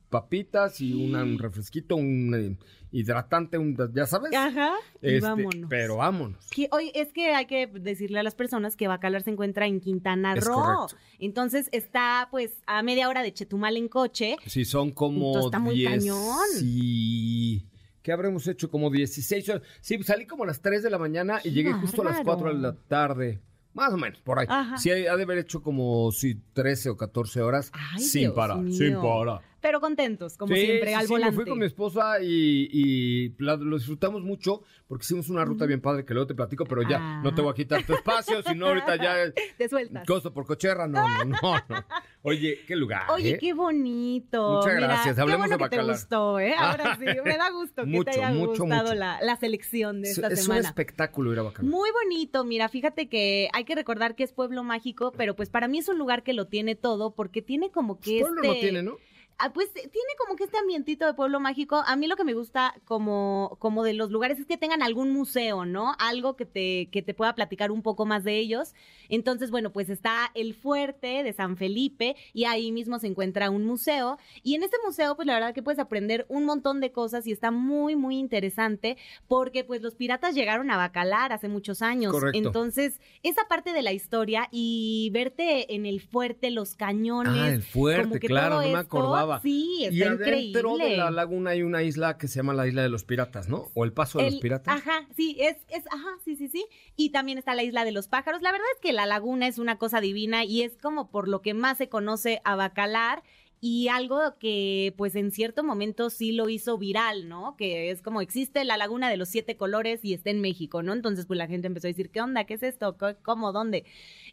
papitas 0.10 0.80
y 0.82 0.94
una- 0.94 1.24
un 1.24 1.40
refresquito, 1.40 1.96
un 1.96 2.34
eh, 2.36 2.58
hidratante, 2.92 3.58
un, 3.58 3.76
ya 3.94 4.06
sabes. 4.06 4.34
Ajá, 4.34 4.72
y 5.02 5.16
Este, 5.16 5.20
vámonos. 5.22 5.70
Pero 5.70 5.98
vámonos. 5.98 6.48
Que- 6.52 6.70
Oye, 6.72 6.92
es 6.96 7.12
que 7.12 7.34
hay 7.34 7.48
que 7.48 7.68
decirle 7.68 8.20
a 8.20 8.24
las 8.24 8.36
personas 8.36 8.78
que 8.78 8.88
Bacalar 8.88 9.24
se 9.24 9.32
encuentra 9.32 9.66
en 9.68 9.82
Quintana 9.82 10.34
Es 10.36 10.46
Roo. 10.46 10.54
correcto. 10.56 10.96
Entonces 11.20 11.68
está 11.74 12.28
pues 12.32 12.54
a 12.68 12.82
media 12.84 13.10
hora 13.10 13.24
de 13.24 13.34
Chetumal 13.34 13.76
en 13.76 13.90
coche. 13.90 14.38
Sí, 14.46 14.64
son 14.64 14.92
como 14.92 15.28
Entonces 15.28 15.46
está 15.48 15.60
muy 15.60 15.76
10 15.76 15.90
cañón. 15.92 16.48
y- 16.62 17.66
¿Qué 18.02 18.12
habremos 18.12 18.48
hecho? 18.48 18.70
Como 18.70 18.92
16 18.92 19.50
horas. 19.50 19.64
Sí, 19.82 20.02
salí 20.04 20.28
como 20.28 20.44
a 20.44 20.48
las 20.48 20.62
3 20.62 20.84
de 20.84 20.92
la 20.92 21.00
mañana 21.00 21.42
y 21.44 21.50
llegué 21.52 21.74
justo 21.74 22.04
a 22.04 22.06
las 22.06 22.18
bárbaro. 22.18 22.38
4 22.40 22.56
de 22.56 22.62
la 22.62 22.76
tarde. 22.88 23.42
Más 23.76 23.94
o 23.94 23.98
menos, 23.98 24.20
por 24.22 24.40
ahí. 24.40 24.48
Ajá. 24.50 24.78
Sí, 24.78 24.90
ha 24.90 25.16
de 25.16 25.24
haber 25.24 25.38
hecho 25.38 25.62
como 25.62 26.10
sí, 26.14 26.40
13 26.54 26.90
o 26.92 26.98
14 26.98 27.42
horas 27.42 27.72
Ay, 27.74 28.02
sin 28.02 28.22
Dios 28.22 28.34
parar, 28.34 28.58
mío. 28.60 28.74
sin 28.74 28.96
parar. 28.96 29.42
Pero 29.66 29.82
contentos, 29.82 30.38
como 30.38 30.54
Sí, 30.54 30.62
siempre, 30.62 30.90
sí, 30.90 30.94
al 30.94 31.02
sí, 31.08 31.14
me 31.14 31.20
volante. 31.20 31.36
fui 31.38 31.46
con 31.46 31.58
mi 31.58 31.66
esposa 31.66 32.22
y, 32.22 32.70
y 32.72 33.36
la- 33.44 33.56
lo 33.56 33.78
disfrutamos 33.78 34.22
mucho 34.22 34.62
porque 34.88 35.04
hicimos 35.04 35.28
una 35.30 35.44
ruta 35.44 35.66
bien 35.66 35.82
padre 35.82 36.06
que 36.06 36.14
luego 36.14 36.28
te 36.28 36.36
platico, 36.36 36.66
pero 36.66 36.84
ya 36.84 36.98
Ah. 37.02 37.22
no 37.24 37.34
te 37.34 37.42
voy 37.42 37.50
a 37.52 37.56
quitar 37.56 37.84
tu 37.84 37.94
espacio, 37.96 38.44
sino 38.44 38.68
ahorita 38.68 38.96
ya 38.98 39.16
Te 39.58 39.68
sueltas. 39.68 40.06
costo 40.06 40.32
por 40.32 40.46
cocherra, 40.46 40.88
no, 40.88 41.08
no, 41.08 41.26
no, 41.26 41.36
no. 41.42 41.86
Oye, 42.22 42.60
qué 42.68 42.76
lugar. 42.76 43.04
Oye, 43.10 43.32
¿eh? 43.32 43.38
qué 43.40 43.54
bonito. 43.54 44.54
Muchas 44.58 44.76
Mira, 44.76 44.88
gracias. 44.88 45.16
Qué 45.16 45.22
Hablemos 45.22 45.48
bueno 45.48 45.58
de 45.64 45.70
que 45.70 45.78
te 45.78 45.84
gustó, 45.84 46.40
¿eh? 46.40 46.54
Ahora 46.60 46.96
sí, 46.98 47.06
me 47.24 47.38
da 47.38 47.50
gusto 47.50 47.84
que 47.84 47.88
Mucho, 47.90 48.12
te 48.12 48.24
haya 48.24 48.30
mucho, 48.32 48.64
gustado 48.64 48.84
mucho. 48.84 48.94
La, 48.96 49.20
la 49.22 49.36
selección 49.36 50.02
de 50.04 50.10
Es, 50.12 50.18
esta 50.20 50.28
es 50.28 50.40
un 50.42 50.46
semana. 50.46 50.68
espectáculo 50.68 51.34
ir 51.34 51.40
a 51.40 51.44
Bacalar. 51.44 51.72
Muy 51.72 51.90
bonito, 51.92 52.44
mira, 52.46 52.70
fíjate 52.70 53.10
que 53.10 53.50
hay 53.54 53.64
que 53.66 53.74
recordar 53.74 54.16
que 54.16 54.24
es 54.24 54.32
pueblo 54.32 54.64
mágico, 54.64 55.12
pero 55.18 55.36
pues 55.36 55.50
para 55.50 55.68
mí 55.68 55.80
es 55.80 55.88
un 55.90 55.98
lugar 55.98 56.22
que 56.24 56.34
lo 56.34 56.46
tiene 56.46 56.76
todo 56.76 57.16
porque 57.16 57.42
tiene 57.42 57.72
como 57.72 58.00
que 58.00 58.20
Pueblo 58.22 58.44
este... 58.44 58.48
no 58.48 58.54
tiene, 58.62 58.84
¿no? 58.84 58.98
Ah, 59.38 59.52
pues 59.52 59.70
tiene 59.74 59.90
como 60.18 60.38
que 60.38 60.46
este 60.46 60.58
ambientito 60.58 61.06
de 61.06 61.14
pueblo 61.14 61.42
mágico. 61.42 61.84
A 61.86 61.98
mí 61.98 62.08
lo 62.08 62.16
que 62.16 62.24
me 62.24 62.34
gusta 62.34 62.74
como, 62.86 63.58
como 63.60 63.84
de 63.84 63.94
los 63.94 64.10
lugares 64.10 64.40
es 64.40 64.46
que 64.46 64.58
tengan 64.58 64.82
algún 64.82 65.12
museo, 65.12 65.66
¿no? 65.66 65.94
Algo 66.00 66.38
que 66.38 66.46
te, 66.46 66.88
que 66.90 67.02
te 67.02 67.14
pueda 67.14 67.36
platicar 67.36 67.70
un 67.70 67.82
poco 67.82 68.06
más 68.06 68.24
de 68.24 68.38
ellos. 68.38 68.74
Entonces, 69.10 69.52
bueno, 69.52 69.74
pues 69.74 69.90
está 69.90 70.32
el 70.36 70.54
fuerte 70.54 71.24
de 71.24 71.34
San 71.34 71.58
Felipe 71.58 72.16
y 72.34 72.46
ahí 72.46 72.72
mismo 72.72 72.98
se 72.98 73.08
encuentra 73.08 73.50
un 73.50 73.66
museo. 73.66 74.18
Y 74.42 74.56
en 74.56 74.64
este 74.64 74.78
museo, 74.86 75.18
pues 75.18 75.26
la 75.26 75.34
verdad 75.34 75.54
que 75.54 75.64
puedes 75.64 75.80
aprender 75.80 76.26
un 76.30 76.46
montón 76.46 76.80
de 76.80 76.94
cosas 76.94 77.28
y 77.28 77.34
está 77.34 77.52
muy, 77.52 77.98
muy 77.98 78.18
interesante 78.18 78.96
porque 79.28 79.66
pues 79.66 79.82
los 79.82 79.96
piratas 79.96 80.34
llegaron 80.34 80.72
a 80.72 80.78
Bacalar 80.78 81.34
hace 81.34 81.50
muchos 81.50 81.82
años. 81.82 82.14
Correcto. 82.14 82.38
Entonces, 82.38 83.02
esa 83.22 83.48
parte 83.50 83.74
de 83.74 83.82
la 83.82 83.92
historia 83.92 84.48
y 84.50 85.10
verte 85.12 85.76
en 85.76 85.86
el 85.86 86.00
fuerte, 86.00 86.52
los 86.52 86.76
cañones. 86.76 87.34
Ah, 87.36 87.50
el 87.50 87.64
fuerte, 87.64 88.04
como 88.04 88.20
que 88.20 88.28
claro, 88.28 88.56
todo 88.56 88.62
no 88.62 88.74
me 88.74 88.82
esto, 88.82 89.25
Sí, 89.42 89.84
está 89.84 89.96
y 89.96 90.02
adentro 90.04 90.38
increíble. 90.40 90.90
de 90.92 90.98
la 90.98 91.12
laguna 91.12 91.52
hay 91.52 91.62
una 91.64 91.84
isla 91.84 92.18
que 92.18 92.28
se 92.28 92.38
llama 92.38 92.54
la 92.54 92.68
isla 92.68 92.82
de 92.84 92.90
los 92.90 93.04
piratas, 93.04 93.50
¿no? 93.50 93.70
O 93.74 93.84
el 93.86 93.94
paso 93.94 94.20
de 94.20 94.26
los 94.32 94.36
piratas. 94.42 94.76
Ajá, 94.76 95.08
sí, 95.16 95.38
es, 95.40 95.58
es, 95.70 95.86
ajá, 95.88 96.10
sí, 96.24 96.36
sí, 96.36 96.48
sí. 96.48 96.66
Y 96.96 97.10
también 97.12 97.38
está 97.38 97.56
la 97.56 97.64
isla 97.64 97.86
de 97.86 97.92
los 97.92 98.08
pájaros. 98.08 98.42
La 98.42 98.52
verdad 98.52 98.68
es 98.76 98.80
que 98.82 98.94
la 98.94 99.06
laguna 99.06 99.48
es 99.48 99.58
una 99.60 99.78
cosa 99.78 100.02
divina 100.02 100.44
y 100.46 100.62
es 100.62 100.78
como 100.78 101.10
por 101.10 101.28
lo 101.28 101.42
que 101.42 101.54
más 101.54 101.78
se 101.78 101.90
conoce 101.90 102.42
a 102.44 102.56
Bacalar 102.56 103.24
y 103.62 103.88
algo 103.88 104.20
que 104.38 104.94
pues 104.98 105.16
en 105.16 105.32
cierto 105.32 105.64
momento 105.64 106.10
sí 106.12 106.34
lo 106.34 106.50
hizo 106.50 106.78
viral, 106.78 107.28
¿no? 107.30 107.56
Que 107.58 107.90
es 107.90 108.02
como 108.04 108.22
existe 108.22 108.64
la 108.64 108.78
laguna 108.78 109.10
de 109.10 109.18
los 109.18 109.30
siete 109.30 109.56
colores 109.58 110.02
y 110.04 110.14
está 110.14 110.30
en 110.30 110.42
México, 110.42 110.84
¿no? 110.84 110.94
Entonces 110.94 111.26
pues 111.26 111.38
la 111.38 111.48
gente 111.48 111.66
empezó 111.66 111.88
a 111.88 111.90
decir, 111.90 112.12
¿qué 112.12 112.22
onda? 112.22 112.44
¿Qué 112.44 112.56
es 112.56 112.64
esto? 112.64 112.96
¿Qué- 112.98 113.16
¿Cómo? 113.24 113.54
¿Dónde? 113.54 113.86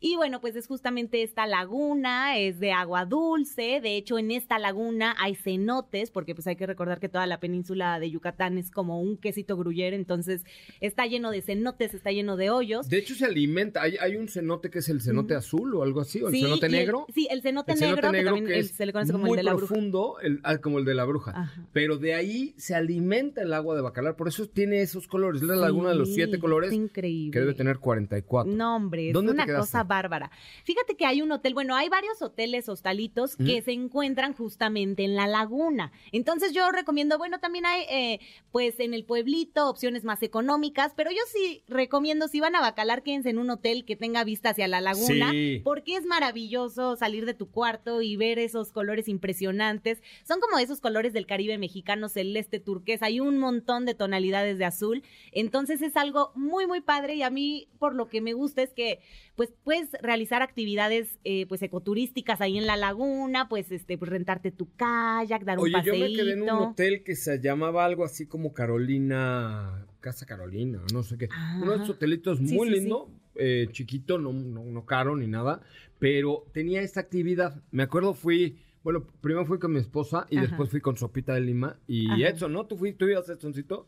Y 0.05 0.17
bueno, 0.17 0.41
pues 0.41 0.57
es 0.57 0.67
justamente 0.67 1.23
esta 1.23 1.47
laguna, 1.47 2.37
es 2.37 2.59
de 2.59 2.73
agua 2.73 3.05
dulce, 3.07 3.81
de 3.81 3.97
hecho 3.97 4.19
en 4.19 4.33
esta 4.33 4.59
laguna 4.59 5.15
hay 5.21 5.37
cenotes, 5.37 6.11
porque 6.11 6.35
pues 6.35 6.47
hay 6.49 6.57
que 6.57 6.67
recordar 6.67 6.99
que 6.99 7.09
toda 7.09 7.25
la 7.29 7.39
península 7.39 8.01
de 8.01 8.11
Yucatán 8.11 8.59
es 8.59 8.73
como 8.73 9.01
un 9.01 9.17
quesito 9.17 9.57
gruyere, 9.57 9.95
entonces 9.95 10.45
está 10.81 11.07
lleno 11.07 11.31
de 11.31 11.41
cenotes, 11.41 11.95
está 11.95 12.11
lleno 12.11 12.37
de 12.37 12.51
hoyos. 12.51 12.89
De 12.89 12.99
hecho, 12.99 13.15
se 13.15 13.27
alimenta. 13.27 13.81
Hay, 13.83 13.97
hay 14.01 14.17
un 14.17 14.27
cenote 14.27 14.71
que 14.71 14.81
es 14.81 14.89
el 14.89 15.01
cenote 15.01 15.37
azul 15.37 15.73
o 15.77 15.85
algo 15.85 16.01
así, 16.01 16.21
o 16.21 16.29
el 16.29 16.35
Sí, 16.35 16.43
cenote 16.43 16.67
el- 16.67 16.73
negro. 16.73 17.07
sí, 17.15 17.29
el 17.31 17.41
cenote 17.41 17.73
El 17.75 17.79
negro, 17.81 17.97
cenote 18.01 18.19
que 18.19 18.25
también 18.25 18.47
que 18.47 18.59
es 18.59 18.73
se 18.73 18.85
le 18.87 18.93
conoce 18.93 19.13
como 19.13 19.27
muy 19.27 19.31
el 19.31 19.37
de 19.37 19.43
la 19.45 19.55
bruja. 19.55 19.67
profundo, 19.69 20.17
el- 20.21 20.41
ah, 20.43 20.59
como 20.59 20.81
el 20.81 20.85
de 20.85 20.95
la 20.95 21.05
bruja. 21.05 21.31
Ajá. 21.31 21.63
Pero 21.73 21.97
de 21.99 22.15
ahí 22.15 22.55
se 22.57 22.75
alimenta 22.75 23.41
el 23.43 23.53
agua 23.53 23.77
de 23.77 23.83
Bacalar, 23.83 24.17
por 24.17 24.27
eso 24.27 24.49
tiene 24.49 24.83
esos 24.83 25.07
colores. 25.07 25.43
Es 25.43 25.47
la 25.49 25.55
laguna 25.55 25.91
de 25.91 25.95
los 25.95 26.13
siete 26.13 26.41
colores 26.41 26.71
es 26.73 26.77
increíble. 26.77 27.31
que 27.33 27.39
debe 27.39 27.55
tener 27.55 27.79
44. 27.79 28.53
No, 28.53 28.75
hombre, 28.75 29.07
es 29.09 29.13
¿Dónde 29.15 29.31
una 29.31 29.47
cosa 29.47 29.85
bárbara. 29.93 30.31
Fíjate 30.65 30.97
que 30.97 31.05
hay 31.05 31.21
un 31.21 31.31
hotel, 31.33 31.53
bueno, 31.53 31.77
hay 31.77 31.91
varios 31.91 32.23
hoteles, 32.23 32.69
hostalitos 32.71 33.37
que 33.37 33.61
se 33.61 33.73
encuentran 33.73 34.33
justamente 34.35 35.05
en 35.05 35.15
la 35.17 35.27
laguna. 35.27 35.93
Entonces 36.13 36.53
yo 36.55 36.71
recomiendo, 36.73 37.19
bueno, 37.19 37.41
también 37.41 37.67
hay, 37.67 37.83
eh, 37.91 38.21
pues 38.53 38.81
en 38.81 38.95
el 38.95 39.05
pueblito, 39.05 39.69
opciones 39.69 40.03
más 40.05 40.23
económicas, 40.23 40.93
pero 40.97 41.11
yo 41.11 41.21
sí 41.31 41.63
recomiendo, 41.69 42.27
si 42.29 42.41
van 42.41 42.57
a 42.57 42.61
Bacalar, 42.63 43.03
quédense 43.03 43.29
en 43.31 43.39
un 43.39 43.51
hotel 43.51 43.85
que 43.85 43.97
tenga 43.97 44.25
vista 44.25 44.51
hacia 44.51 44.67
la 44.67 44.81
laguna, 44.81 45.31
Sí. 45.33 45.61
porque 45.63 45.97
es 45.97 46.07
maravilloso 46.07 46.97
salir 46.97 47.27
de 47.27 47.35
tu 47.35 47.51
cuarto 47.51 48.01
y 48.01 48.17
ver 48.17 48.39
esos 48.39 48.73
colores 48.73 49.09
impresionantes. 49.09 50.01
Son 50.25 50.41
como 50.41 50.59
esos 50.59 50.81
colores 50.81 51.13
del 51.13 51.27
Caribe 51.27 51.59
mexicano, 51.59 52.09
celeste, 52.09 52.61
turquesa, 52.61 53.07
hay 53.07 53.21
un 53.21 53.39
montón 53.39 53.85
de 53.85 53.95
tonalidades 53.95 54.57
de 54.59 54.65
azul. 54.65 55.03
Entonces 55.33 55.83
es 55.83 55.97
algo 55.97 56.33
muy, 56.35 56.67
muy 56.67 56.81
padre 56.81 57.15
y 57.17 57.23
a 57.23 57.31
mí 57.31 57.69
por 57.79 57.95
lo 57.95 58.09
que 58.09 58.21
me 58.21 58.33
gusta 58.33 58.63
es 58.63 58.73
que 58.73 59.01
pues 59.35 59.53
puedes 59.65 59.82
realizar 60.03 60.43
actividades 60.43 61.19
eh, 61.25 61.47
pues 61.49 61.63
ecoturísticas 61.63 62.41
ahí 62.41 62.59
en 62.59 62.67
la 62.67 62.77
laguna, 62.77 63.49
pues 63.49 63.71
este 63.73 63.99
pues 63.99 64.11
rentarte 64.11 64.51
tu 64.51 64.69
kayak, 64.77 65.45
dar 65.45 65.59
un 65.59 65.65
Oye, 65.65 65.73
yo 65.85 65.93
paseíto. 65.93 65.99
me 66.11 66.13
quedé 66.17 66.33
en 66.33 66.43
un 66.43 66.51
hotel 66.51 67.03
que 67.05 67.17
se 67.17 67.41
llamaba 67.41 67.85
algo 67.85 68.05
así 68.05 68.27
como 68.27 68.53
Carolina, 68.53 69.87
Casa 70.01 70.27
Carolina, 70.27 70.81
no 70.93 71.03
sé 71.03 71.19
qué. 71.19 71.29
Uno 71.61 71.71
de 71.73 71.77
esos 71.77 71.91
hotelitos 71.91 72.39
Sí, 72.39 72.55
muy 72.55 72.69
sí, 72.69 72.75
lindo, 72.75 73.11
eh, 73.35 73.69
chiquito, 73.71 74.19
no, 74.19 74.33
no, 74.33 74.65
no 74.65 74.85
caro 74.87 75.17
ni 75.17 75.27
nada, 75.27 75.63
pero 75.99 76.45
tenía 76.53 76.83
esta 76.83 77.01
actividad. 77.01 77.63
Me 77.71 77.83
acuerdo, 77.83 78.15
fui, 78.15 78.59
bueno, 78.83 79.07
primero 79.21 79.47
fui 79.47 79.59
con 79.59 79.73
mi 79.73 79.79
esposa 79.79 80.27
y 80.31 80.37
Ajá. 80.39 80.47
después 80.47 80.71
fui 80.71 80.81
con 80.81 80.97
Sopita 80.97 81.35
de 81.35 81.41
Lima 81.41 81.79
y 81.87 82.11
Ajá. 82.11 82.29
Edson, 82.29 82.53
¿no? 82.53 82.67
¿Tú, 82.67 82.77
fui, 82.77 82.93
tú 82.93 83.07
ibas, 83.07 83.29
Edsoncito? 83.29 83.87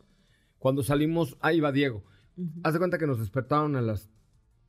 Cuando 0.59 0.83
salimos, 0.83 1.37
ahí 1.41 1.61
va 1.61 1.73
Diego. 1.73 2.05
Haz 2.65 2.73
de 2.73 2.79
cuenta 2.81 2.99
que 2.99 3.07
nos 3.07 3.21
despertaron 3.21 3.77
a 3.77 3.83
las 3.83 4.11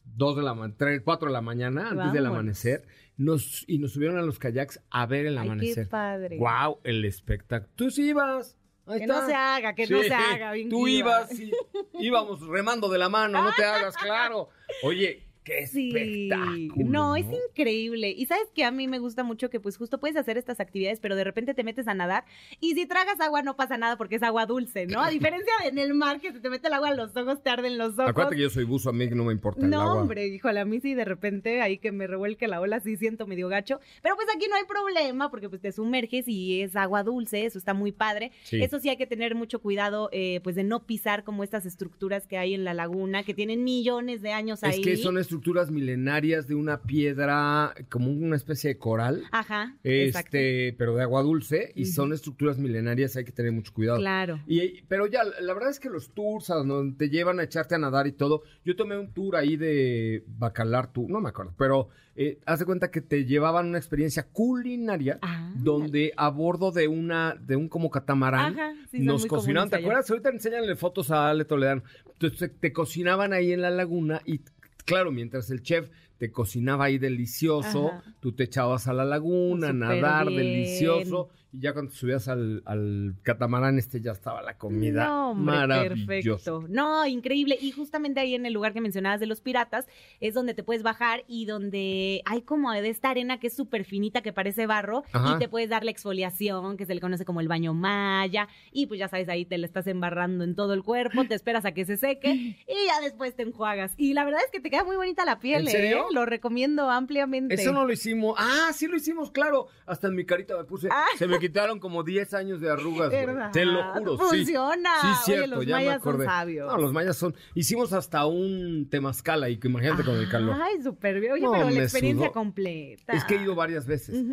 2 0.05 0.35
de 0.37 0.43
la 0.43 0.53
mañana, 0.53 0.75
3, 0.77 1.01
4 1.03 1.27
de 1.27 1.33
la 1.33 1.41
mañana, 1.41 1.89
antes 1.89 2.13
del 2.13 2.25
amanecer, 2.25 2.83
nos, 3.17 3.63
y 3.67 3.79
nos 3.79 3.93
subieron 3.93 4.17
a 4.17 4.21
los 4.21 4.39
kayaks 4.39 4.81
a 4.89 5.05
ver 5.05 5.25
el 5.25 5.37
Ay, 5.37 5.45
amanecer. 5.47 5.85
qué 5.85 5.89
padre. 5.89 6.37
¡Wow! 6.37 6.79
El 6.83 7.03
espectáculo. 7.05 7.71
Tú 7.75 7.89
sí 7.91 8.09
ibas. 8.09 8.57
Ahí 8.87 8.99
Que 8.99 9.05
está. 9.05 9.21
no 9.21 9.27
se 9.27 9.33
haga, 9.33 9.73
que 9.73 9.87
no 9.87 10.01
se 10.03 10.13
haga. 10.13 10.51
bien 10.51 10.69
Tú 10.69 10.87
iba. 10.87 11.21
ibas, 11.21 11.29
sí. 11.29 11.51
íbamos 11.99 12.45
remando 12.47 12.87
de 12.87 12.99
la 12.99 13.09
mano, 13.09 13.41
no 13.41 13.51
te 13.55 13.63
hagas, 13.63 13.97
claro. 14.03 14.49
Oye, 14.83 15.24
qué 15.45 15.65
Sí, 15.67 15.89
espectáculo. 15.95 16.89
no, 16.89 17.15
es 17.15 17.25
increíble. 17.49 18.09
Y 18.11 18.25
sabes 18.25 18.47
que 18.53 18.65
a 18.65 18.71
mí 18.71 18.87
me 18.87 18.99
gusta 18.99 19.23
mucho 19.23 19.49
que 19.49 19.59
pues 19.61 19.77
justo 19.77 19.99
puedes 19.99 20.17
hacer 20.17 20.37
estas 20.37 20.59
actividades, 20.59 20.99
pero 20.99 21.15
de 21.15 21.23
repente 21.23 21.53
te 21.53 21.63
metes 21.63 21.87
a 21.87 21.93
nadar 21.93 22.25
y 22.59 22.73
si 22.73 22.85
tragas 22.85 23.19
agua 23.21 23.41
no 23.43 23.55
pasa 23.55 23.77
nada 23.77 23.95
porque 23.97 24.15
es 24.15 24.23
agua 24.23 24.45
dulce, 24.45 24.87
¿no? 24.87 25.01
A 25.01 25.09
diferencia 25.09 25.53
de 25.63 25.69
en 25.69 25.77
el 25.77 25.93
mar 25.93 26.19
que 26.19 26.31
se 26.33 26.39
te 26.39 26.49
mete 26.49 26.67
el 26.67 26.73
agua 26.73 26.89
a 26.89 26.93
los 26.95 27.15
ojos, 27.15 27.41
te 27.41 27.49
arden 27.49 27.77
los 27.77 27.93
ojos. 27.93 28.09
Acuérdate 28.09 28.35
que 28.35 28.41
yo 28.41 28.49
soy 28.49 28.63
buzo, 28.65 28.89
a 28.89 28.93
mí 28.93 29.07
no 29.07 29.23
me 29.23 29.31
importa 29.33 29.63
el 29.63 29.69
No, 29.69 29.81
agua. 29.81 30.01
hombre, 30.01 30.27
híjole, 30.27 30.59
a 30.59 30.65
mí 30.65 30.79
sí 30.79 30.93
de 30.95 31.05
repente 31.05 31.61
ahí 31.61 31.77
que 31.77 31.91
me 31.91 32.07
revuelque 32.07 32.47
la 32.47 32.59
ola 32.59 32.79
sí 32.79 32.97
siento 32.97 33.27
medio 33.27 33.47
gacho, 33.47 33.79
pero 34.01 34.15
pues 34.15 34.27
aquí 34.35 34.47
no 34.49 34.55
hay 34.55 34.63
problema 34.65 35.29
porque 35.29 35.47
pues 35.49 35.61
te 35.61 35.71
sumerges 35.71 36.27
y 36.27 36.61
es 36.61 36.75
agua 36.75 37.03
dulce, 37.03 37.45
eso 37.45 37.59
está 37.59 37.73
muy 37.75 37.91
padre. 37.91 38.31
Sí. 38.43 38.61
Eso 38.63 38.79
sí 38.79 38.89
hay 38.89 38.97
que 38.97 39.05
tener 39.07 39.35
mucho 39.35 39.59
cuidado 39.59 40.09
eh, 40.11 40.39
pues 40.43 40.55
de 40.55 40.63
no 40.63 40.85
pisar 40.85 41.23
como 41.23 41.43
estas 41.43 41.65
estructuras 41.67 42.25
que 42.27 42.37
hay 42.39 42.53
en 42.55 42.63
la 42.63 42.73
laguna 42.73 43.23
que 43.23 43.33
tienen 43.35 43.63
millones 43.63 44.21
de 44.23 44.31
años 44.31 44.63
ahí. 44.63 44.79
Es 44.79 44.85
que 44.85 44.97
son 44.97 45.17
estructuras 45.17 45.34
milenarias 45.71 46.47
de 46.47 46.55
una 46.55 46.81
piedra, 46.81 47.73
como 47.89 48.09
una 48.11 48.35
especie 48.35 48.69
de 48.69 48.77
coral. 48.77 49.23
Ajá, 49.31 49.75
exacto. 49.83 50.37
Este, 50.37 50.75
pero 50.77 50.95
de 50.95 51.03
agua 51.03 51.21
dulce, 51.23 51.71
y 51.75 51.85
son 51.85 52.13
estructuras 52.13 52.57
milenarias, 52.57 53.15
hay 53.15 53.25
que 53.25 53.31
tener 53.31 53.51
mucho 53.51 53.73
cuidado. 53.73 53.99
Claro. 53.99 54.39
Y, 54.47 54.81
pero 54.83 55.07
ya, 55.07 55.23
la 55.23 55.53
verdad 55.53 55.69
es 55.69 55.79
que 55.79 55.89
los 55.89 56.13
tours 56.13 56.49
a 56.49 56.55
donde 56.55 56.95
te 56.97 57.09
llevan 57.09 57.39
a 57.39 57.43
echarte 57.43 57.75
a 57.75 57.77
nadar 57.77 58.07
y 58.07 58.11
todo, 58.11 58.43
yo 58.63 58.75
tomé 58.75 58.97
un 58.97 59.13
tour 59.13 59.35
ahí 59.35 59.57
de 59.57 60.23
Bacalar, 60.27 60.91
tú, 60.91 61.07
no 61.09 61.21
me 61.21 61.29
acuerdo, 61.29 61.53
pero 61.57 61.89
eh, 62.17 62.39
haz 62.45 62.59
de 62.59 62.65
cuenta 62.65 62.91
que 62.91 63.01
te 63.01 63.25
llevaban 63.25 63.67
una 63.67 63.77
experiencia 63.77 64.23
culinaria 64.23 65.19
Ah. 65.21 65.51
donde 65.57 66.13
a 66.15 66.29
bordo 66.29 66.71
de 66.71 66.87
una, 66.87 67.35
de 67.39 67.55
un 67.55 67.67
como 67.67 67.89
catamarán, 67.89 68.53
Ajá, 68.57 68.73
sí, 68.89 68.99
nos 68.99 69.25
cocinaban, 69.25 69.69
¿te 69.69 69.75
allá. 69.77 69.85
acuerdas? 69.85 70.09
Ahorita 70.09 70.29
enséñale 70.29 70.75
fotos 70.75 71.11
a 71.11 71.29
Ale 71.29 71.45
Toledano. 71.45 71.83
Entonces 72.13 72.51
te 72.59 72.71
cocinaban 72.71 73.33
ahí 73.33 73.51
en 73.51 73.61
la 73.61 73.69
laguna 73.69 74.21
y 74.25 74.39
claro, 74.85 75.11
mientras 75.11 75.49
el 75.49 75.61
chef 75.61 75.89
te 76.17 76.31
cocinaba 76.31 76.85
ahí 76.85 76.97
delicioso, 76.97 77.89
Ajá. 77.89 78.03
tú 78.19 78.31
te 78.31 78.43
echabas 78.43 78.87
a 78.87 78.93
la 78.93 79.03
laguna, 79.03 79.73
nadar 79.73 80.27
bien. 80.27 80.39
delicioso 80.39 81.29
y 81.55 81.61
ya 81.61 81.73
cuando 81.73 81.91
te 81.91 81.97
subías 81.97 82.27
al, 82.27 82.61
al 82.65 83.15
catamarán 83.23 83.77
este 83.77 84.01
ya 84.01 84.11
estaba 84.11 84.41
la 84.41 84.57
comida 84.57 85.05
No, 85.05 85.31
hombre, 85.31 85.55
maravillosa. 85.55 86.05
perfecto. 86.05 86.65
No, 86.69 87.05
increíble. 87.05 87.57
Y 87.61 87.71
justamente 87.71 88.19
ahí 88.19 88.35
en 88.35 88.45
el 88.45 88.53
lugar 88.53 88.73
que 88.73 88.81
mencionabas 88.81 89.19
de 89.19 89.25
los 89.27 89.41
piratas 89.41 89.87
es 90.19 90.33
donde 90.33 90.53
te 90.53 90.63
puedes 90.63 90.83
bajar 90.83 91.23
y 91.27 91.45
donde 91.45 92.21
hay 92.25 92.41
como 92.41 92.71
de 92.71 92.89
esta 92.89 93.09
arena 93.09 93.39
que 93.39 93.47
es 93.47 93.55
súper 93.55 93.85
finita, 93.85 94.21
que 94.21 94.33
parece 94.33 94.65
barro, 94.67 95.03
Ajá. 95.11 95.35
y 95.35 95.39
te 95.39 95.47
puedes 95.49 95.69
dar 95.69 95.83
la 95.83 95.91
exfoliación, 95.91 96.77
que 96.77 96.85
se 96.85 96.95
le 96.95 97.01
conoce 97.01 97.25
como 97.25 97.39
el 97.41 97.47
baño 97.47 97.73
maya, 97.73 98.47
y 98.71 98.87
pues 98.87 98.99
ya 98.99 99.07
sabes, 99.07 99.29
ahí 99.29 99.45
te 99.45 99.57
la 99.57 99.65
estás 99.65 99.87
embarrando 99.87 100.43
en 100.43 100.55
todo 100.55 100.73
el 100.73 100.83
cuerpo, 100.83 101.25
te 101.25 101.35
esperas 101.35 101.65
a 101.65 101.73
que 101.73 101.85
se 101.85 101.97
seque 101.97 102.29
y 102.67 102.87
ya 102.87 103.01
después 103.01 103.35
te 103.35 103.43
enjuagas. 103.43 103.93
Y 103.97 104.13
la 104.13 104.25
verdad 104.25 104.41
es 104.45 104.51
que 104.51 104.59
te 104.59 104.69
queda 104.69 104.83
muy 104.83 104.95
bonita 104.95 105.25
la 105.25 105.39
piel, 105.39 105.61
¿En 105.61 105.67
¿eh? 105.67 105.71
serio? 105.71 106.05
Lo 106.11 106.25
recomiendo 106.25 106.89
ampliamente. 106.89 107.53
Eso 107.55 107.71
no 107.71 107.85
lo 107.85 107.93
hicimos. 107.93 108.35
Ah, 108.39 108.71
sí 108.73 108.87
lo 108.87 108.97
hicimos, 108.97 109.31
claro. 109.31 109.67
Hasta 109.85 110.07
en 110.07 110.15
mi 110.15 110.25
carita 110.25 110.57
me 110.57 110.63
puse. 110.63 110.89
Se 111.17 111.27
me 111.27 111.39
quitaron 111.47 111.79
como 111.79 112.03
10 112.03 112.33
años 112.33 112.61
de 112.61 112.69
arrugas. 112.71 113.09
güey. 113.09 113.25
¿Verdad? 113.25 113.51
Te 113.51 113.65
lo 113.65 113.83
juro. 113.93 114.17
sí. 114.29 114.37
Funciona. 114.37 114.89
Sí, 115.01 115.07
Oye, 115.07 115.15
cierto, 115.37 115.55
los 115.55 115.65
ya 115.65 115.77
me 115.77 115.85
mayas 115.85 116.01
son 116.01 116.09
acordé. 116.09 116.25
sabios. 116.25 116.67
No, 116.71 116.77
los 116.77 116.93
mayas 116.93 117.17
son. 117.17 117.35
Hicimos 117.53 117.93
hasta 117.93 118.25
un 118.25 118.87
temazcal 118.89 119.43
ahí, 119.43 119.57
que 119.57 119.67
imagínate 119.67 120.03
con 120.03 120.15
el 120.15 120.29
calor. 120.29 120.55
Ay, 120.61 120.81
súper 120.81 121.19
bien. 121.19 121.33
Oye, 121.33 121.41
No, 121.43 121.51
pero 121.51 121.65
la 121.65 121.71
me 121.71 121.83
experiencia 121.83 122.25
sudó. 122.27 122.33
completa. 122.33 123.13
Es 123.13 123.23
que 123.25 123.35
he 123.35 123.41
ido 123.43 123.55
varias 123.55 123.85
veces. 123.87 124.23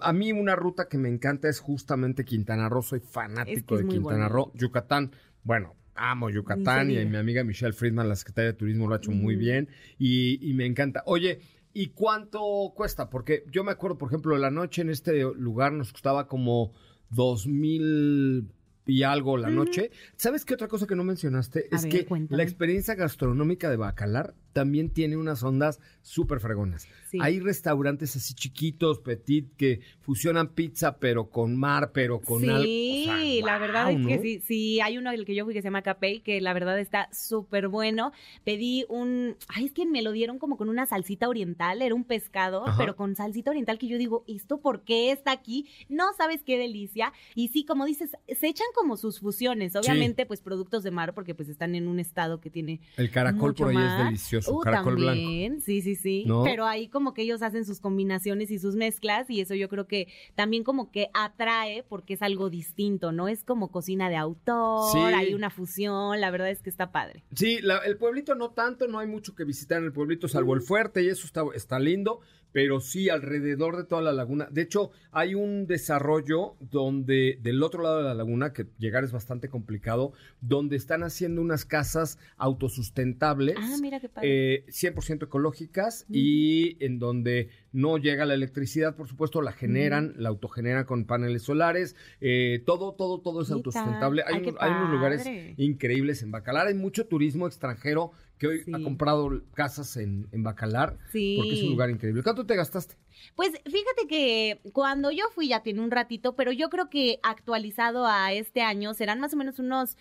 A 0.00 0.12
mí 0.12 0.32
una 0.32 0.56
ruta 0.56 0.88
que 0.88 0.98
me 0.98 1.08
encanta 1.08 1.48
es 1.48 1.60
justamente 1.60 2.24
Quintana 2.24 2.68
Roo. 2.68 2.82
Soy 2.82 3.00
fanático 3.00 3.52
Es 3.58 3.62
que 3.64 3.74
es 3.74 3.80
de 3.82 3.88
Quintana 3.88 4.28
Roo. 4.28 4.52
Yucatán, 4.54 5.12
bueno, 5.42 5.74
amo 5.94 6.28
Yucatán 6.30 6.90
y 6.90 7.04
mi 7.06 7.16
amiga 7.16 7.42
Michelle 7.44 7.72
Friedman, 7.72 8.08
la 8.08 8.16
secretaria 8.16 8.52
de 8.52 8.58
Turismo, 8.58 8.86
lo 8.86 8.94
ha 8.94 8.98
hecho 8.98 9.10
muy 9.12 9.34
bien 9.36 9.68
y, 9.98 10.38
y 10.48 10.52
me 10.54 10.66
encanta. 10.66 11.02
Oye, 11.06 11.40
¿y 11.76 11.88
cuánto 11.88 12.40
cuesta? 12.74 13.10
Porque 13.10 13.44
yo 13.50 13.62
me 13.62 13.72
acuerdo, 13.72 13.98
por 13.98 14.08
ejemplo, 14.08 14.36
la 14.38 14.50
noche 14.50 14.80
en 14.80 14.88
este 14.88 15.22
lugar 15.34 15.72
nos 15.72 15.92
costaba 15.92 16.26
como 16.26 16.72
dos 17.10 17.46
mil 17.46 18.50
y 18.86 19.02
algo 19.02 19.36
la 19.36 19.50
noche. 19.50 19.90
¿Sabes 20.16 20.44
qué 20.44 20.54
otra 20.54 20.68
cosa 20.68 20.86
que 20.86 20.96
no 20.96 21.04
mencionaste? 21.04 21.68
A 21.70 21.76
es 21.76 21.82
ver, 21.82 21.92
que 21.92 22.06
cuéntame. 22.06 22.36
la 22.38 22.42
experiencia 22.44 22.94
gastronómica 22.94 23.68
de 23.68 23.76
Bacalar 23.76 24.34
también 24.56 24.88
tiene 24.88 25.18
unas 25.18 25.42
ondas 25.42 25.80
súper 26.00 26.40
fregonas. 26.40 26.88
Sí. 27.10 27.18
Hay 27.20 27.40
restaurantes 27.40 28.16
así 28.16 28.32
chiquitos, 28.32 29.00
petit, 29.00 29.54
que 29.58 29.80
fusionan 30.00 30.48
pizza, 30.48 30.96
pero 30.96 31.28
con 31.28 31.56
mar, 31.56 31.90
pero 31.92 32.22
con 32.22 32.40
sí, 32.40 32.48
algo. 32.48 33.12
sea, 33.12 33.44
la 33.44 33.58
verdad 33.58 33.90
es 33.90 34.06
que 34.06 34.18
sí, 34.18 34.40
sí, 34.40 34.80
hay 34.80 34.96
uno 34.96 35.10
el 35.10 35.26
que 35.26 35.34
yo 35.34 35.44
fui 35.44 35.52
que 35.52 35.60
se 35.60 35.66
llama 35.66 35.82
Capey, 35.82 36.20
que 36.20 36.40
la 36.40 36.54
verdad 36.54 36.80
está 36.80 37.10
súper 37.12 37.68
bueno. 37.68 38.12
Pedí 38.44 38.86
un, 38.88 39.36
ay, 39.48 39.66
es 39.66 39.72
que 39.72 39.84
me 39.84 40.00
lo 40.00 40.12
dieron 40.12 40.38
como 40.38 40.56
con 40.56 40.70
una 40.70 40.86
salsita 40.86 41.28
oriental, 41.28 41.82
era 41.82 41.94
un 41.94 42.04
pescado, 42.04 42.66
Ajá. 42.66 42.78
pero 42.78 42.96
con 42.96 43.14
salsita 43.14 43.50
oriental 43.50 43.76
que 43.78 43.88
yo 43.88 43.98
digo, 43.98 44.24
¿esto 44.26 44.62
por 44.62 44.84
qué 44.84 45.12
está 45.12 45.32
aquí? 45.32 45.68
No 45.90 46.14
sabes 46.16 46.42
qué 46.44 46.56
delicia. 46.56 47.12
Y 47.34 47.48
sí, 47.48 47.66
como 47.66 47.84
dices, 47.84 48.12
se 48.26 48.46
echan 48.48 48.68
como 48.74 48.96
sus 48.96 49.20
fusiones, 49.20 49.76
obviamente 49.76 50.24
pues 50.24 50.40
productos 50.40 50.82
de 50.82 50.92
mar, 50.92 51.12
porque 51.12 51.34
pues 51.34 51.50
están 51.50 51.74
en 51.74 51.88
un 51.88 52.00
estado 52.00 52.40
que 52.40 52.48
tiene 52.48 52.80
El 52.96 53.10
caracol 53.10 53.50
mucho 53.50 53.64
por 53.64 53.68
ahí 53.68 53.74
mar. 53.74 54.00
es 54.00 54.04
delicioso, 54.06 54.45
Uh, 54.54 54.60
caracol 54.60 54.94
blanco. 54.96 55.20
también, 55.20 55.60
sí, 55.60 55.82
sí, 55.82 55.94
sí. 55.96 56.24
¿No? 56.26 56.42
Pero 56.44 56.64
ahí 56.66 56.88
como 56.88 57.14
que 57.14 57.22
ellos 57.22 57.42
hacen 57.42 57.64
sus 57.64 57.80
combinaciones 57.80 58.50
y 58.50 58.58
sus 58.58 58.74
mezclas 58.76 59.28
y 59.30 59.40
eso 59.40 59.54
yo 59.54 59.68
creo 59.68 59.86
que 59.86 60.08
también 60.34 60.64
como 60.64 60.90
que 60.90 61.08
atrae 61.14 61.82
porque 61.88 62.14
es 62.14 62.22
algo 62.22 62.50
distinto, 62.50 63.12
¿no? 63.12 63.28
Es 63.28 63.44
como 63.44 63.70
cocina 63.70 64.08
de 64.08 64.16
autor, 64.16 64.90
Sí. 64.92 64.98
hay 64.98 65.34
una 65.34 65.50
fusión, 65.50 66.20
la 66.20 66.30
verdad 66.30 66.50
es 66.50 66.62
que 66.62 66.70
está 66.70 66.92
padre. 66.92 67.24
Sí, 67.34 67.58
la- 67.62 67.78
el 67.78 67.96
pueblito 67.96 68.34
no 68.34 68.50
tanto, 68.50 68.86
no 68.88 68.98
hay 68.98 69.06
mucho 69.06 69.34
que 69.34 69.44
visitar 69.44 69.78
en 69.78 69.84
el 69.84 69.92
pueblito, 69.92 70.28
salvo 70.28 70.54
el 70.54 70.60
fuerte, 70.62 71.02
y 71.02 71.08
eso 71.08 71.26
está, 71.26 71.42
está 71.54 71.78
lindo, 71.78 72.20
pero 72.52 72.80
sí 72.80 73.10
alrededor 73.10 73.76
de 73.76 73.84
toda 73.84 74.00
la 74.00 74.12
laguna. 74.12 74.48
De 74.50 74.62
hecho, 74.62 74.90
hay 75.10 75.34
un 75.34 75.66
desarrollo 75.66 76.54
donde, 76.60 77.38
del 77.42 77.62
otro 77.62 77.82
lado 77.82 77.98
de 77.98 78.04
la 78.04 78.14
laguna, 78.14 78.54
que 78.54 78.66
llegar 78.78 79.04
es 79.04 79.12
bastante 79.12 79.50
complicado, 79.50 80.12
donde 80.40 80.76
están 80.76 81.02
haciendo 81.02 81.42
unas 81.42 81.66
casas 81.66 82.18
autosustentables. 82.38 83.56
Ah, 83.58 83.76
mira 83.80 84.00
qué 84.00 84.08
padre. 84.08 84.28
eh, 84.28 84.35
100% 84.68 85.24
ecológicas 85.24 86.06
y 86.10 86.76
en 86.84 86.98
donde 86.98 87.48
no 87.72 87.98
llega 87.98 88.24
la 88.24 88.34
electricidad, 88.34 88.96
por 88.96 89.08
supuesto, 89.08 89.42
la 89.42 89.52
generan, 89.52 90.14
la 90.16 90.28
autogeneran 90.30 90.84
con 90.84 91.04
paneles 91.04 91.42
solares, 91.42 91.94
eh, 92.20 92.62
todo, 92.66 92.94
todo, 92.94 93.20
todo 93.20 93.42
es 93.42 93.48
¿Qué 93.48 93.54
autosustentable. 93.54 94.22
Hay, 94.26 94.34
Ay, 94.46 94.54
hay 94.60 94.70
unos 94.72 94.90
lugares 94.90 95.26
increíbles 95.56 96.22
en 96.22 96.30
Bacalar, 96.30 96.66
hay 96.66 96.74
mucho 96.74 97.06
turismo 97.06 97.46
extranjero 97.46 98.12
que 98.38 98.46
hoy 98.48 98.60
Sí. 98.64 98.72
ha 98.74 98.82
comprado 98.82 99.42
casas 99.54 99.96
en, 99.96 100.26
en 100.32 100.42
Bacalar, 100.42 100.98
Sí. 101.10 101.36
porque 101.38 101.54
es 101.54 101.62
un 101.62 101.70
lugar 101.70 101.90
increíble. 101.90 102.22
¿Cuánto 102.22 102.44
te 102.46 102.54
gastaste? 102.56 102.96
Pues 103.34 103.50
fíjate 103.64 104.06
que 104.08 104.60
cuando 104.72 105.10
yo 105.10 105.24
fui 105.34 105.48
ya 105.48 105.62
tiene 105.62 105.80
un 105.80 105.90
ratito, 105.90 106.36
pero 106.36 106.52
yo 106.52 106.68
creo 106.68 106.90
que 106.90 107.18
actualizado 107.22 108.06
a 108.06 108.32
este 108.32 108.60
año 108.60 108.92
serán 108.94 109.20
más 109.20 109.32
o 109.32 109.36
menos 109.38 109.58
unos, 109.58 109.96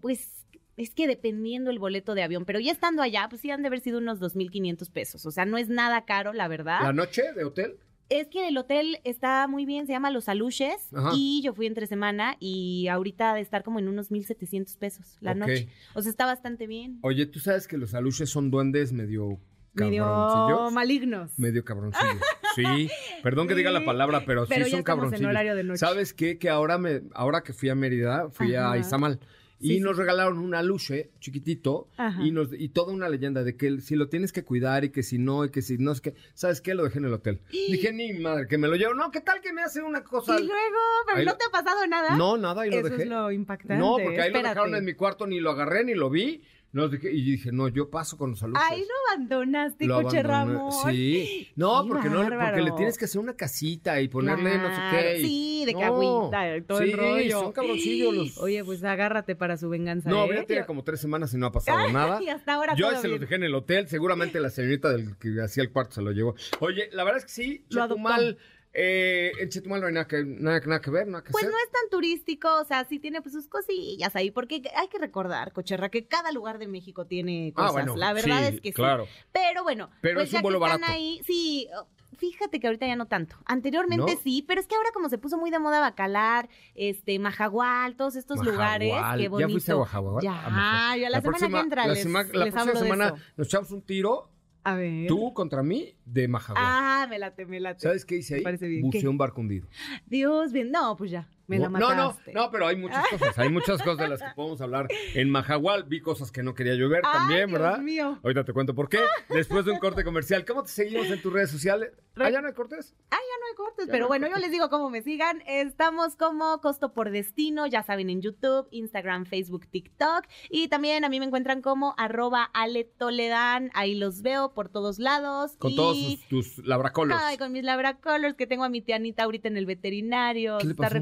pues 0.00 0.41
es 0.76 0.94
que 0.94 1.06
dependiendo 1.06 1.70
el 1.70 1.78
boleto 1.78 2.14
de 2.14 2.22
avión, 2.22 2.44
pero 2.44 2.60
ya 2.60 2.72
estando 2.72 3.02
allá, 3.02 3.26
pues 3.28 3.40
sí 3.42 3.50
han 3.50 3.62
de 3.62 3.68
haber 3.68 3.80
sido 3.80 3.98
unos 3.98 4.20
2.500 4.20 4.90
pesos. 4.90 5.26
O 5.26 5.30
sea, 5.30 5.44
no 5.44 5.58
es 5.58 5.68
nada 5.68 6.04
caro, 6.04 6.32
la 6.32 6.48
verdad. 6.48 6.80
¿La 6.82 6.92
noche 6.92 7.22
de 7.34 7.44
hotel? 7.44 7.76
Es 8.08 8.28
que 8.28 8.48
el 8.48 8.58
hotel 8.58 8.98
está 9.04 9.46
muy 9.48 9.64
bien, 9.64 9.86
se 9.86 9.92
llama 9.92 10.10
Los 10.10 10.28
Aluches 10.28 10.92
Ajá. 10.94 11.12
y 11.14 11.40
yo 11.42 11.54
fui 11.54 11.66
entre 11.66 11.86
semana 11.86 12.36
y 12.40 12.88
ahorita 12.88 13.32
de 13.34 13.40
estar 13.40 13.62
como 13.62 13.78
en 13.78 13.88
unos 13.88 14.10
1.700 14.10 14.76
pesos 14.76 15.16
la 15.20 15.34
noche. 15.34 15.68
O 15.94 16.02
sea, 16.02 16.10
está 16.10 16.26
bastante 16.26 16.66
bien. 16.66 16.98
Oye, 17.02 17.24
¿tú 17.24 17.38
sabes 17.38 17.66
que 17.66 17.78
los 17.78 17.94
aluches 17.94 18.28
son 18.28 18.50
duendes 18.50 18.92
medio 18.92 19.38
Medio 19.74 20.04
cabroncillos? 20.04 20.72
malignos. 20.72 21.38
Medio 21.38 21.64
cabroncillos. 21.64 22.16
Sí, 22.54 22.90
perdón 23.22 23.48
que 23.48 23.54
diga 23.54 23.70
la 23.70 23.82
palabra, 23.82 24.24
pero, 24.26 24.44
pero 24.46 24.66
sí 24.66 24.72
son 24.72 24.80
estamos 24.80 24.80
en 24.80 24.82
cabroncillos. 24.84 25.30
horario 25.30 25.54
de 25.54 25.64
noche. 25.64 25.78
¿Sabes 25.78 26.12
qué? 26.12 26.36
Que 26.38 26.50
ahora 26.50 26.76
me, 26.76 27.00
ahora 27.14 27.42
que 27.42 27.54
fui 27.54 27.70
a 27.70 27.74
Mérida, 27.74 28.28
fui 28.28 28.54
Ajá. 28.54 28.72
a 28.72 28.76
Izamal. 28.76 29.20
Y 29.62 29.74
Sí, 29.76 29.80
nos 29.80 29.96
regalaron 29.96 30.38
un 30.38 30.54
aluche 30.56 31.10
chiquitito 31.20 31.88
Ajá. 31.96 32.20
y 32.22 32.32
nos 32.32 32.52
y 32.52 32.68
toda 32.70 32.92
una 32.92 33.08
leyenda 33.08 33.44
de 33.44 33.56
que 33.56 33.80
si 33.80 33.94
lo 33.94 34.08
tienes 34.08 34.32
que 34.32 34.42
cuidar 34.44 34.82
y 34.84 34.90
que 34.90 35.02
si 35.04 35.18
no 35.18 35.44
y 35.44 35.50
que 35.50 35.62
si 35.62 35.78
no 35.78 35.92
es 35.92 36.00
que 36.00 36.14
¿sabes 36.34 36.60
qué? 36.60 36.74
Lo 36.74 36.82
dejé 36.84 36.98
en 36.98 37.04
el 37.04 37.12
hotel. 37.12 37.40
Dije, 37.52 37.92
ni 37.92 38.12
madre, 38.14 38.48
que 38.48 38.58
me 38.58 38.66
lo 38.68 38.74
llevo. 38.74 38.92
No, 38.94 39.10
¿qué 39.12 39.20
tal 39.20 39.40
que 39.40 39.52
me 39.52 39.62
hace 39.62 39.80
una 39.82 40.02
cosa? 40.02 40.34
Y 40.38 40.44
luego, 40.46 40.78
pero 41.06 41.18
Ahí 41.18 41.24
no 41.24 41.30
lo- 41.32 41.38
te 41.38 41.44
ha 41.44 41.50
pasado 41.50 41.86
nada. 41.86 42.16
No, 42.16 42.36
nada, 42.36 42.62
ahí 42.62 42.70
lo 42.70 42.78
Eso 42.78 42.88
dejé. 42.88 43.02
es 43.04 43.08
lo 43.08 43.30
impactante. 43.30 43.76
No, 43.82 43.96
porque 44.02 44.20
ahí 44.20 44.32
lo 44.32 44.38
dejaron 44.42 44.74
en 44.74 44.84
mi 44.84 44.94
cuarto, 44.94 45.26
ni 45.26 45.38
lo 45.40 45.50
agarré, 45.52 45.84
ni 45.84 45.94
lo 45.94 46.10
vi. 46.10 46.42
No, 46.72 46.88
dije- 46.88 47.12
y 47.12 47.22
dije, 47.32 47.52
no, 47.52 47.68
yo 47.68 47.90
paso 47.90 48.16
con 48.16 48.30
los 48.30 48.42
aluches. 48.42 48.62
Ay, 48.70 48.80
lo 48.80 48.94
abandonaste, 49.12 49.84
Lo 49.86 50.02
coche. 50.02 50.22
Ramón. 50.22 50.72
Sí. 50.90 51.48
No, 51.56 51.84
porque 51.86 52.08
no, 52.08 52.22
porque 52.22 52.36
bárbaro. 52.36 52.64
le 52.64 52.70
tienes 52.72 52.96
que 52.96 53.04
hacer 53.04 53.20
una 53.20 53.34
casita 53.34 54.00
y 54.00 54.08
ponerle 54.08 54.56
no 54.56 54.68
sé 54.74 54.80
qué. 54.90 55.18
y- 55.20 55.24
Sí, 55.26 55.64
de 55.66 55.74
cagüita, 55.74 56.66
todo 56.66 56.78
Sí, 56.78 56.84
el 56.84 56.92
rollo. 56.96 57.40
son 57.40 57.52
cabroncillos 57.52 58.14
los- 58.14 58.38
Oye, 58.38 58.64
pues 58.64 58.82
agárrate 58.84 59.36
para 59.36 59.56
su 59.58 59.68
venganza. 59.68 60.08
No, 60.08 60.24
¿eh? 60.24 60.36
ya 60.36 60.44
tiene 60.44 60.64
como 60.66 60.82
tres 60.82 61.00
semanas 61.00 61.34
y 61.34 61.36
no 61.36 61.46
ha 61.46 61.52
pasado 61.52 61.76
nada. 61.92 62.22
Y 62.22 62.28
hasta 62.30 62.54
ahora 62.54 62.74
Yo 62.74 62.88
todo 62.90 63.00
se 63.02 63.08
los 63.08 63.20
dejé 63.20 63.34
en 63.34 63.42
el 63.44 63.54
hotel. 63.54 63.86
Seguramente 63.88 64.40
la 64.40 64.48
señorita 64.48 64.88
del 64.90 65.16
que 65.18 65.40
hacía 65.42 65.62
el 65.62 65.70
cuarto 65.70 65.92
se 65.96 66.02
lo 66.02 66.10
llevó. 66.12 66.34
Oye, 66.60 66.88
la 66.92 67.04
verdad 67.04 67.18
es 67.18 67.24
que 67.26 67.32
sí, 67.32 67.64
Lo 67.68 67.82
Chetumal. 67.82 68.38
Eh, 68.74 69.32
en 69.38 69.48
Chetumal 69.50 69.80
no 69.82 69.86
hay 69.88 69.92
nada 69.92 70.08
que, 70.08 70.24
nada, 70.24 70.60
nada 70.60 70.80
que 70.80 70.90
ver, 70.90 71.06
nada 71.06 71.22
que 71.22 71.30
Pues 71.30 71.44
hacer. 71.44 71.52
no 71.52 71.58
es 71.62 71.70
tan 71.70 71.90
turístico, 71.90 72.48
o 72.60 72.64
sea, 72.64 72.84
sí 72.84 72.98
tiene 72.98 73.20
pues 73.20 73.34
sus 73.34 73.46
cosillas 73.48 74.16
ahí, 74.16 74.30
porque 74.30 74.62
hay 74.76 74.88
que 74.88 74.98
recordar, 74.98 75.52
Cocherra, 75.52 75.90
que 75.90 76.06
cada 76.06 76.32
lugar 76.32 76.58
de 76.58 76.68
México 76.68 77.04
tiene 77.06 77.52
Ah, 77.54 77.60
cosas. 77.66 77.72
bueno, 77.72 77.96
La 77.96 78.12
verdad 78.14 78.48
sí, 78.48 78.54
es 78.56 78.60
que 78.62 78.72
claro. 78.72 79.04
sí. 79.06 79.10
Pero 79.32 79.62
bueno, 79.62 79.90
Pero 80.00 80.14
pues 80.16 80.26
es 80.28 80.32
ya 80.32 80.38
un 80.38 80.44
que 80.44 80.48
están 80.54 80.60
barato. 80.80 80.92
ahí, 80.92 81.20
sí, 81.26 81.68
fíjate 82.16 82.60
que 82.60 82.66
ahorita 82.68 82.86
ya 82.86 82.96
no 82.96 83.06
tanto. 83.06 83.36
Anteriormente 83.44 84.14
¿No? 84.14 84.20
sí, 84.22 84.42
pero 84.48 84.58
es 84.60 84.66
que 84.66 84.74
ahora 84.74 84.88
como 84.94 85.10
se 85.10 85.18
puso 85.18 85.36
muy 85.36 85.50
de 85.50 85.58
moda 85.58 85.80
Bacalar, 85.80 86.48
este, 86.74 87.18
Majagual, 87.18 87.94
todos 87.96 88.16
estos 88.16 88.42
lugares, 88.42 88.94
qué 89.18 89.28
bonito. 89.28 89.48
¿Ya 89.48 89.52
fuiste 89.52 89.72
a 89.72 89.76
Majagual? 89.76 90.22
Ya, 90.24 90.40
A 90.46 90.96
ya 90.96 91.10
la, 91.10 91.20
semana 91.20 91.48
que 91.48 91.58
entra 91.60 91.86
la 91.86 91.92
les, 91.92 92.06
la 92.06 92.22
les 92.22 92.54
próxima 92.54 92.74
semana 92.80 93.14
nos 93.36 93.46
echamos 93.48 93.70
un 93.70 93.82
tiro, 93.82 94.30
A 94.64 94.74
ver. 94.76 95.08
tú 95.08 95.34
contra 95.34 95.62
mí, 95.62 95.94
de 96.04 96.28
Majagual. 96.28 96.64
Ah, 96.66 97.06
me 97.10 97.18
late, 97.18 97.46
me 97.46 97.58
late. 97.58 97.80
¿Sabes 97.80 98.04
qué 98.04 98.16
hice 98.16 98.34
Me 98.34 98.38
ahí? 98.38 98.44
parece 98.44 98.68
bien. 98.68 98.82
Buceé 98.82 99.00
¿Qué? 99.00 99.08
un 99.08 99.18
barco 99.18 99.40
hundido. 99.40 99.66
Dios, 100.06 100.52
bien, 100.52 100.70
no, 100.70 100.96
pues 100.96 101.10
ya, 101.10 101.28
me 101.46 101.58
la 101.58 101.68
no, 101.68 101.94
no, 101.94 102.16
no, 102.32 102.50
pero 102.50 102.66
hay 102.66 102.76
muchas 102.76 103.06
cosas, 103.08 103.38
hay 103.38 103.48
muchas 103.48 103.82
cosas 103.82 103.98
de 103.98 104.08
las 104.08 104.22
que 104.22 104.28
podemos 104.34 104.60
hablar. 104.60 104.88
En 105.14 105.30
Majagual 105.30 105.84
vi 105.84 106.00
cosas 106.00 106.30
que 106.30 106.42
no 106.42 106.54
quería 106.54 106.74
llover 106.74 107.02
Ay, 107.04 107.12
también, 107.12 107.48
Dios 107.48 107.60
¿verdad? 107.60 107.78
mío. 107.78 108.18
Ahorita 108.22 108.44
te 108.44 108.52
cuento 108.52 108.74
por 108.74 108.88
qué. 108.88 109.00
Después 109.28 109.64
de 109.64 109.72
un 109.72 109.78
corte 109.78 110.04
comercial, 110.04 110.44
¿cómo 110.44 110.62
te 110.62 110.70
seguimos 110.70 111.06
en 111.06 111.20
tus 111.20 111.32
redes 111.32 111.50
sociales? 111.50 111.92
¿Allá 112.16 112.42
no 112.42 112.48
hay 112.48 112.54
cortes? 112.54 112.94
Ah, 113.10 113.16
ya 113.16 113.40
no 113.40 113.46
hay 113.48 113.54
cortes, 113.56 113.86
Ya 113.86 113.92
pero 113.92 114.06
no 114.06 114.12
hay 114.12 114.20
bueno, 114.20 114.34
yo 114.34 114.40
les 114.40 114.50
digo 114.50 114.68
cómo 114.68 114.90
me 114.90 115.02
sigan. 115.02 115.42
Estamos 115.46 116.16
como 116.16 116.60
Costo 116.60 116.92
por 116.92 117.10
Destino, 117.10 117.66
ya 117.66 117.82
saben, 117.82 118.10
en 118.10 118.20
YouTube, 118.20 118.68
Instagram, 118.70 119.24
Facebook, 119.24 119.66
TikTok. 119.66 120.26
Y 120.50 120.68
también 120.68 121.04
a 121.04 121.08
mí 121.08 121.18
me 121.20 121.26
encuentran 121.26 121.62
como 121.62 121.94
arroba 121.96 122.44
Ale 122.52 122.84
Toledan. 122.84 123.70
Ahí 123.74 123.94
los 123.94 124.22
veo 124.22 124.52
por 124.52 124.68
todos 124.68 124.98
lados. 124.98 125.56
Con 125.56 125.72
y... 125.72 125.76
todos 125.76 125.96
tus, 126.28 126.56
tus 126.56 126.66
labracolos. 126.66 127.18
Ay, 127.20 127.38
con 127.38 127.52
mis 127.52 127.64
labracolors 127.64 128.34
que 128.36 128.46
tengo 128.46 128.64
a 128.64 128.68
mi 128.68 128.82
tía 128.82 128.96
Anita 128.96 129.22
ahorita 129.24 129.48
en 129.48 129.56
el 129.56 129.66
veterinario. 129.66 130.58
¿Qué 130.58 130.66
le 130.66 130.70
está 130.72 130.82
pasó? 130.82 130.94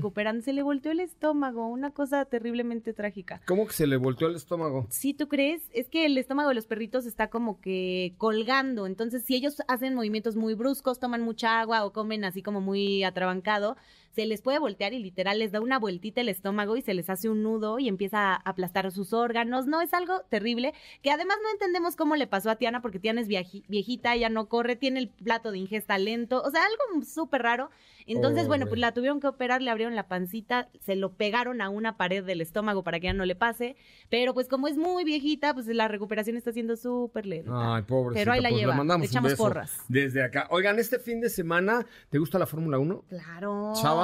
Se 0.42 0.52
le 0.52 0.62
volteó 0.62 0.92
el 0.92 1.00
estómago, 1.00 1.66
una 1.66 1.90
cosa 1.90 2.24
terriblemente 2.24 2.92
trágica. 2.92 3.40
¿Cómo 3.46 3.66
que 3.66 3.72
se 3.72 3.86
le 3.86 3.96
volteó 3.96 4.28
el 4.28 4.36
estómago? 4.36 4.86
Sí, 4.88 5.12
¿tú 5.12 5.28
crees? 5.28 5.62
Es 5.72 5.88
que 5.88 6.06
el 6.06 6.16
estómago 6.16 6.48
de 6.50 6.54
los 6.54 6.66
perritos 6.66 7.04
está 7.04 7.28
como 7.28 7.60
que 7.60 8.14
colgando. 8.16 8.86
Entonces, 8.86 9.24
si 9.24 9.34
ellos 9.34 9.62
hacen 9.68 9.94
movimientos 9.94 10.36
muy 10.36 10.54
bruscos, 10.54 11.00
toman 11.00 11.22
mucha 11.22 11.60
agua 11.60 11.84
o 11.84 11.92
comen 11.92 12.24
así 12.24 12.42
como 12.42 12.60
muy 12.60 13.02
atrabancado, 13.02 13.76
se 14.14 14.26
les 14.26 14.42
puede 14.42 14.58
voltear 14.58 14.92
y 14.92 14.98
literal 14.98 15.38
les 15.38 15.52
da 15.52 15.60
una 15.60 15.78
vueltita 15.78 16.20
el 16.20 16.28
estómago 16.28 16.76
y 16.76 16.82
se 16.82 16.94
les 16.94 17.08
hace 17.10 17.28
un 17.28 17.42
nudo 17.42 17.78
y 17.78 17.88
empieza 17.88 18.34
a 18.34 18.36
aplastar 18.36 18.90
sus 18.90 19.12
órganos. 19.12 19.66
No, 19.66 19.80
es 19.80 19.94
algo 19.94 20.22
terrible 20.28 20.74
que 21.02 21.10
además 21.10 21.36
no 21.42 21.50
entendemos 21.50 21.96
cómo 21.96 22.16
le 22.16 22.26
pasó 22.26 22.50
a 22.50 22.56
Tiana 22.56 22.82
porque 22.82 22.98
Tiana 22.98 23.20
es 23.20 23.28
viejita, 23.28 24.14
ella 24.14 24.28
no 24.28 24.48
corre, 24.48 24.76
tiene 24.76 25.00
el 25.00 25.08
plato 25.08 25.52
de 25.52 25.58
ingesta 25.58 25.98
lento, 25.98 26.42
o 26.42 26.50
sea, 26.50 26.62
algo 26.62 27.04
súper 27.04 27.42
raro. 27.42 27.70
Entonces, 28.06 28.48
bueno, 28.48 28.66
pues 28.66 28.80
la 28.80 28.92
tuvieron 28.92 29.20
que 29.20 29.28
operar, 29.28 29.62
le 29.62 29.70
abrieron 29.70 29.94
la 29.94 30.08
pancita, 30.08 30.68
se 30.80 30.96
lo 30.96 31.12
pegaron 31.12 31.60
a 31.60 31.68
una 31.68 31.96
pared 31.96 32.24
del 32.24 32.40
estómago 32.40 32.82
para 32.82 32.98
que 32.98 33.06
ya 33.06 33.12
no 33.12 33.24
le 33.24 33.36
pase, 33.36 33.76
pero 34.08 34.34
pues 34.34 34.48
como 34.48 34.66
es 34.66 34.76
muy 34.76 35.04
viejita, 35.04 35.54
pues 35.54 35.66
la 35.66 35.86
recuperación 35.86 36.36
está 36.36 36.50
siendo 36.50 36.76
súper 36.76 37.26
lenta. 37.26 37.76
Ay, 37.76 37.82
pobre. 37.82 38.14
Pero 38.14 38.32
ahí 38.32 38.40
la 38.40 38.50
lleva, 38.50 38.74
mandamos 38.74 39.06
le 39.06 39.10
echamos 39.10 39.34
porras. 39.34 39.84
Desde 39.86 40.24
acá. 40.24 40.48
Oigan, 40.50 40.80
este 40.80 40.98
fin 40.98 41.20
de 41.20 41.28
semana, 41.28 41.86
¿te 42.08 42.18
gusta 42.18 42.38
la 42.38 42.46
Fórmula 42.46 42.78
1? 42.78 43.04
Claro. 43.08 43.74
Sábado, 43.76 43.99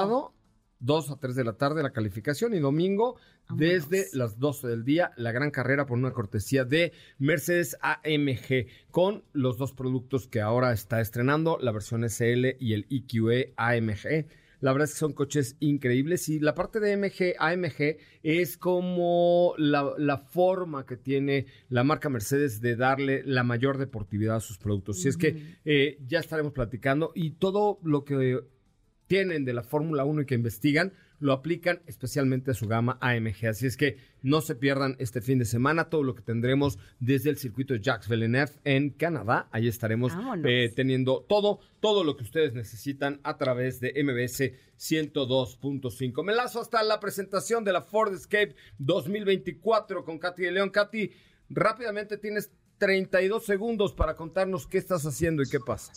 2 0.78 1.11
a 1.11 1.18
3 1.18 1.34
de 1.34 1.44
la 1.44 1.55
tarde 1.55 1.82
la 1.82 1.92
calificación 1.92 2.55
y 2.55 2.59
domingo 2.59 3.16
Vámonos. 3.49 3.59
desde 3.59 4.07
las 4.12 4.38
12 4.38 4.68
del 4.68 4.84
día 4.84 5.12
la 5.16 5.32
gran 5.32 5.51
carrera 5.51 5.86
por 5.86 5.97
una 5.97 6.12
cortesía 6.12 6.64
de 6.64 6.92
Mercedes 7.18 7.76
AMG 7.80 8.66
con 8.90 9.24
los 9.32 9.57
dos 9.57 9.72
productos 9.72 10.28
que 10.28 10.40
ahora 10.40 10.72
está 10.72 11.01
estrenando, 11.01 11.59
la 11.61 11.72
versión 11.72 12.05
SL 12.09 12.57
y 12.59 12.74
el 12.74 12.86
EQE 12.90 13.55
AMG. 13.57 14.26
La 14.61 14.72
verdad 14.72 14.88
es 14.88 14.94
que 14.94 15.01
son 15.01 15.12
coches 15.12 15.57
increíbles 15.61 16.28
y 16.30 16.40
la 16.40 16.55
parte 16.55 16.80
de 16.80 16.97
MG, 16.97 17.34
AMG 17.38 17.99
es 18.22 18.57
como 18.57 19.55
la, 19.59 19.92
la 19.99 20.18
forma 20.18 20.86
que 20.86 20.97
tiene 20.97 21.47
la 21.68 21.84
marca 21.84 22.09
Mercedes 22.09 22.61
de 22.62 22.74
darle 22.74 23.22
la 23.24 23.44
mayor 23.44 23.76
deportividad 23.76 24.36
a 24.36 24.40
sus 24.40 24.57
productos. 24.57 25.03
Si 25.03 25.09
es 25.09 25.18
que 25.18 25.59
eh, 25.64 25.99
ya 26.07 26.20
estaremos 26.20 26.53
platicando 26.53 27.12
y 27.14 27.32
todo 27.32 27.78
lo 27.82 28.05
que 28.05 28.40
tienen 29.07 29.44
de 29.44 29.54
la 29.54 29.62
Fórmula 29.62 30.04
1 30.04 30.22
y 30.22 30.26
que 30.26 30.34
investigan, 30.34 30.92
lo 31.18 31.32
aplican 31.32 31.80
especialmente 31.86 32.50
a 32.50 32.54
su 32.54 32.66
gama 32.66 32.98
AMG. 33.00 33.46
Así 33.48 33.66
es 33.66 33.76
que 33.76 33.96
no 34.22 34.40
se 34.40 34.54
pierdan 34.54 34.96
este 34.98 35.20
fin 35.20 35.38
de 35.38 35.44
semana 35.44 35.88
todo 35.88 36.02
lo 36.02 36.14
que 36.14 36.22
tendremos 36.22 36.78
desde 37.00 37.30
el 37.30 37.38
circuito 37.38 37.74
Jacques 37.76 38.09
Villeneuve 38.09 38.52
en 38.64 38.90
Canadá. 38.90 39.48
Ahí 39.50 39.68
estaremos 39.68 40.12
eh, 40.44 40.72
teniendo 40.74 41.24
todo, 41.28 41.61
todo 41.80 42.04
lo 42.04 42.16
que 42.16 42.24
ustedes 42.24 42.52
necesitan 42.52 43.20
a 43.22 43.38
través 43.38 43.80
de 43.80 43.94
MBS 44.02 44.52
102.5. 44.78 46.24
Me 46.24 46.34
lazo 46.34 46.61
hasta 46.61 46.82
la 46.82 47.00
presentación 47.00 47.64
de 47.64 47.72
la 47.72 47.82
Ford 47.82 48.12
Escape 48.12 48.54
2024 48.78 50.04
con 50.04 50.18
Katy 50.18 50.42
de 50.42 50.52
León. 50.52 50.70
Katy, 50.70 51.12
rápidamente 51.48 52.18
tienes 52.18 52.50
32 52.78 53.44
segundos 53.44 53.94
para 53.94 54.16
contarnos 54.16 54.66
qué 54.66 54.78
estás 54.78 55.07
haciendo 55.07 55.42
y 55.42 55.48
qué 55.48 55.61
pasa. 55.61 55.92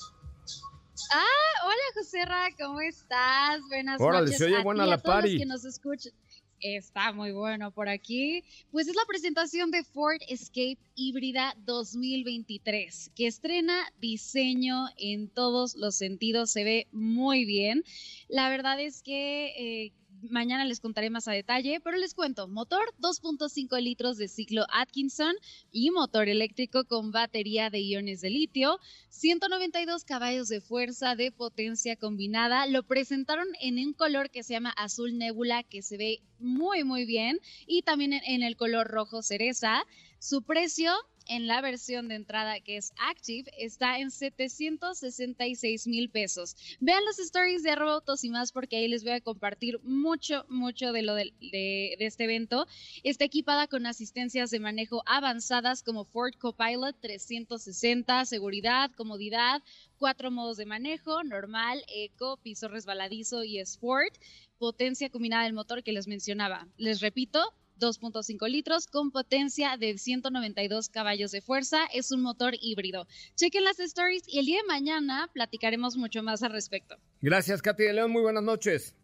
Ah, 1.11 1.65
hola 1.65 1.75
José 1.95 2.25
Ra, 2.25 2.49
¿cómo 2.57 2.81
estás? 2.81 3.61
Buenas 3.69 3.99
Órale, 4.01 4.25
noches 4.25 4.37
se 4.37 4.45
oye 4.45 4.57
a 4.57 4.63
buena 4.63 4.83
ti 4.83 4.89
la 4.89 4.95
a 4.95 4.99
todos 4.99 5.15
party. 5.15 5.31
los 5.33 5.39
que 5.39 5.45
nos 5.45 5.65
escuchan. 5.65 6.13
Está 6.61 7.13
muy 7.13 7.31
bueno 7.31 7.71
por 7.71 7.87
aquí. 7.87 8.43
Pues 8.71 8.89
es 8.89 8.95
la 8.95 9.05
presentación 9.07 9.71
de 9.71 9.83
Ford 9.85 10.19
Escape 10.27 10.77
híbrida 10.95 11.55
2023, 11.65 13.11
que 13.15 13.27
estrena 13.27 13.91
diseño 14.01 14.87
en 14.97 15.29
todos 15.29 15.75
los 15.75 15.95
sentidos, 15.95 16.51
se 16.51 16.65
ve 16.65 16.87
muy 16.91 17.45
bien. 17.45 17.83
La 18.27 18.49
verdad 18.49 18.79
es 18.81 19.01
que 19.01 19.85
eh, 19.85 19.93
mañana 20.29 20.65
les 20.65 20.79
contaré 20.79 21.09
más 21.09 21.27
a 21.27 21.31
detalle, 21.31 21.79
pero 21.81 21.97
les 21.97 22.13
cuento, 22.13 22.47
motor 22.47 22.81
2.5 22.99 23.81
litros 23.81 24.17
de 24.17 24.27
ciclo 24.27 24.65
Atkinson 24.73 25.35
y 25.71 25.91
motor 25.91 26.29
eléctrico 26.29 26.85
con 26.85 27.11
batería 27.11 27.69
de 27.69 27.79
iones 27.79 28.21
de 28.21 28.29
litio, 28.29 28.79
192 29.09 30.03
caballos 30.03 30.47
de 30.47 30.61
fuerza 30.61 31.15
de 31.15 31.31
potencia 31.31 31.95
combinada. 31.95 32.65
Lo 32.65 32.83
presentaron 32.83 33.47
en 33.61 33.77
un 33.77 33.93
color 33.93 34.29
que 34.29 34.43
se 34.43 34.53
llama 34.53 34.71
azul 34.71 35.17
nebula, 35.17 35.63
que 35.63 35.81
se 35.81 35.97
ve 35.97 36.21
muy, 36.39 36.83
muy 36.83 37.05
bien, 37.05 37.39
y 37.67 37.81
también 37.81 38.13
en, 38.13 38.21
en 38.25 38.43
el 38.43 38.55
color 38.55 38.87
rojo 38.87 39.21
cereza. 39.21 39.83
Su 40.19 40.41
precio 40.41 40.91
en 41.29 41.47
la 41.47 41.61
versión 41.61 42.09
de 42.09 42.15
entrada 42.15 42.59
que 42.59 42.75
es 42.77 42.91
Active 43.09 43.49
está 43.57 43.99
en 43.99 44.11
766 44.11 45.87
mil 45.87 46.09
pesos. 46.09 46.55
Vean 46.79 47.05
los 47.05 47.19
stories 47.19 47.63
de 47.63 47.71
arroba 47.71 47.93
autos 47.93 48.23
y 48.23 48.29
más 48.29 48.51
porque 48.51 48.75
ahí 48.77 48.87
les 48.87 49.03
voy 49.03 49.13
a 49.13 49.21
compartir 49.21 49.79
mucho, 49.83 50.45
mucho 50.49 50.91
de 50.91 51.01
lo 51.03 51.13
de, 51.15 51.33
de- 51.39 51.95
de 51.97 52.05
este 52.05 52.25
evento. 52.25 52.67
Está 53.03 53.25
equipada 53.25 53.67
con 53.67 53.85
asistencias 53.85 54.49
de 54.51 54.59
manejo 54.59 55.03
avanzadas 55.05 55.83
como 55.83 56.03
Ford 56.05 56.33
Copilot 56.37 56.99
360, 56.99 58.25
seguridad, 58.25 58.91
comodidad, 58.95 59.61
cuatro 59.97 60.31
modos 60.31 60.57
de 60.57 60.65
manejo, 60.65 61.23
normal, 61.23 61.83
eco, 61.87 62.37
piso 62.37 62.67
resbaladizo 62.67 63.43
y 63.43 63.59
sport, 63.59 64.13
potencia 64.57 65.09
combinada 65.09 65.43
del 65.43 65.53
motor 65.53 65.83
que 65.83 65.93
les 65.93 66.07
mencionaba. 66.07 66.67
Les 66.77 66.99
repito, 67.01 67.53
2.5 67.79 68.49
litros 68.49 68.87
con 68.87 69.11
potencia 69.11 69.77
de 69.77 69.97
192 69.97 70.89
caballos 70.89 71.31
de 71.31 71.41
fuerza. 71.41 71.85
Es 71.93 72.11
un 72.11 72.21
motor 72.21 72.53
híbrido. 72.59 73.07
Chequen 73.35 73.63
las 73.63 73.79
stories 73.79 74.23
y 74.27 74.39
el 74.39 74.45
día 74.45 74.61
de 74.61 74.67
mañana 74.67 75.29
platicaremos 75.33 75.97
mucho 75.97 76.21
más 76.23 76.43
al 76.43 76.51
respecto. 76.51 76.97
Gracias, 77.21 77.61
Katy 77.61 77.83
de 77.83 77.93
León. 77.93 78.11
Muy 78.11 78.21
buenas 78.21 78.43
noches. 78.43 78.95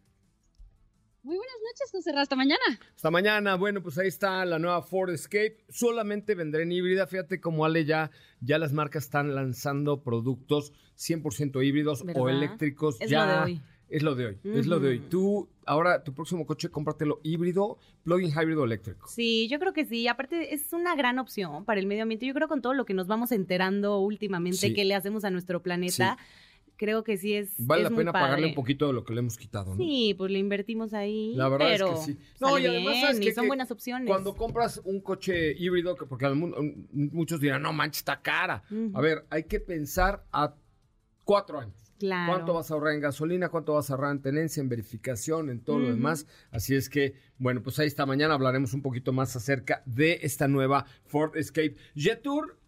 Muy 1.26 1.38
buenas 1.38 1.56
noches, 1.56 1.90
José 1.90 2.12
Ra. 2.12 2.22
Hasta 2.22 2.36
mañana. 2.36 2.62
Hasta 2.94 3.10
mañana. 3.10 3.56
Bueno, 3.56 3.82
pues 3.82 3.98
ahí 3.98 4.06
está 4.06 4.44
la 4.44 4.60
nueva 4.60 4.80
Ford 4.82 5.10
Escape. 5.10 5.58
Solamente 5.68 6.36
vendrá 6.36 6.62
en 6.62 6.70
híbrida. 6.70 7.08
Fíjate 7.08 7.40
cómo 7.40 7.64
Ale 7.64 7.84
ya, 7.84 8.12
ya 8.40 8.60
las 8.60 8.72
marcas 8.72 9.06
están 9.06 9.34
lanzando 9.34 10.04
productos 10.04 10.72
100% 10.96 11.66
híbridos 11.66 12.04
o 12.14 12.28
eléctricos. 12.28 12.96
Es 13.00 13.10
ya 13.10 13.26
lo 13.26 13.32
de 13.32 13.38
hoy. 13.38 13.62
Es 13.88 14.02
lo 14.02 14.14
de 14.14 14.26
hoy. 14.26 14.38
Es 14.44 14.66
lo 14.66 14.80
de 14.80 14.88
hoy. 14.88 14.98
Tú, 15.00 15.48
ahora, 15.64 16.02
tu 16.02 16.12
próximo 16.12 16.44
coche, 16.44 16.68
cómpratelo 16.70 17.20
híbrido, 17.22 17.78
plug-in 18.02 18.30
híbrido 18.30 18.64
eléctrico. 18.64 19.06
Sí, 19.08 19.46
yo 19.48 19.58
creo 19.60 19.72
que 19.72 19.84
sí. 19.84 20.08
Aparte, 20.08 20.54
es 20.54 20.72
una 20.72 20.96
gran 20.96 21.18
opción 21.20 21.64
para 21.64 21.78
el 21.80 21.86
medio 21.86 22.02
ambiente. 22.02 22.26
Yo 22.26 22.34
creo 22.34 22.48
con 22.48 22.62
todo 22.62 22.74
lo 22.74 22.84
que 22.84 22.94
nos 22.94 23.06
vamos 23.06 23.30
enterando 23.32 23.98
últimamente 24.00 24.58
Sí. 24.68 24.74
que 24.74 24.84
le 24.84 24.94
hacemos 24.96 25.24
a 25.24 25.30
nuestro 25.30 25.62
planeta, 25.62 26.18
creo 26.76 27.04
que 27.04 27.16
sí 27.16 27.34
es. 27.34 27.54
Vale 27.58 27.82
es 27.82 27.84
la 27.84 27.90
muy 27.90 27.98
pena 28.00 28.12
pagarle 28.12 28.34
padre. 28.36 28.48
un 28.48 28.54
poquito 28.54 28.86
de 28.88 28.92
lo 28.92 29.04
que 29.04 29.14
le 29.14 29.20
hemos 29.20 29.38
quitado, 29.38 29.74
¿no? 29.74 29.76
Sí, 29.76 30.14
pues 30.18 30.32
le 30.32 30.38
invertimos 30.40 30.92
ahí. 30.92 31.32
La 31.36 31.48
verdad 31.48 31.66
pero 31.70 31.92
es 31.94 32.00
que 32.00 32.12
sí. 32.12 32.18
bien, 32.60 32.82
y 33.22 33.32
son 33.32 33.44
que 33.44 33.46
buenas 33.46 33.70
opciones. 33.70 34.08
Cuando 34.08 34.34
compras 34.34 34.80
un 34.84 35.00
coche 35.00 35.52
híbrido, 35.56 35.94
que 35.94 36.06
porque 36.06 36.28
muchos 36.92 37.40
dirán, 37.40 37.62
no 37.62 37.72
manches, 37.72 37.98
está 38.00 38.20
cara. 38.20 38.64
A 38.94 39.00
ver, 39.00 39.24
hay 39.30 39.44
que 39.44 39.60
pensar 39.60 40.24
a 40.32 40.54
cuatro 41.24 41.60
años. 41.60 41.85
Claro. 41.98 42.32
¿Cuánto 42.32 42.54
vas 42.54 42.70
a 42.70 42.74
ahorrar 42.74 42.94
en 42.94 43.00
gasolina? 43.00 43.48
¿Cuánto 43.48 43.74
vas 43.74 43.90
a 43.90 43.94
ahorrar 43.94 44.12
en 44.12 44.22
tenencia, 44.22 44.60
en 44.60 44.68
verificación, 44.68 45.50
en 45.50 45.60
todo 45.60 45.78
lo 45.78 45.88
demás? 45.88 46.26
Así 46.50 46.74
es 46.74 46.88
que, 46.88 47.14
bueno, 47.38 47.62
pues 47.62 47.78
ahí 47.78 47.86
está. 47.86 48.06
Mañana 48.06 48.34
hablaremos 48.34 48.74
un 48.74 48.82
poquito 48.82 49.12
más 49.12 49.34
acerca 49.36 49.82
de 49.86 50.20
esta 50.22 50.48
nueva 50.48 50.86
Ford 51.06 51.36
Escape. 51.36 51.76
Jetour 51.94 52.58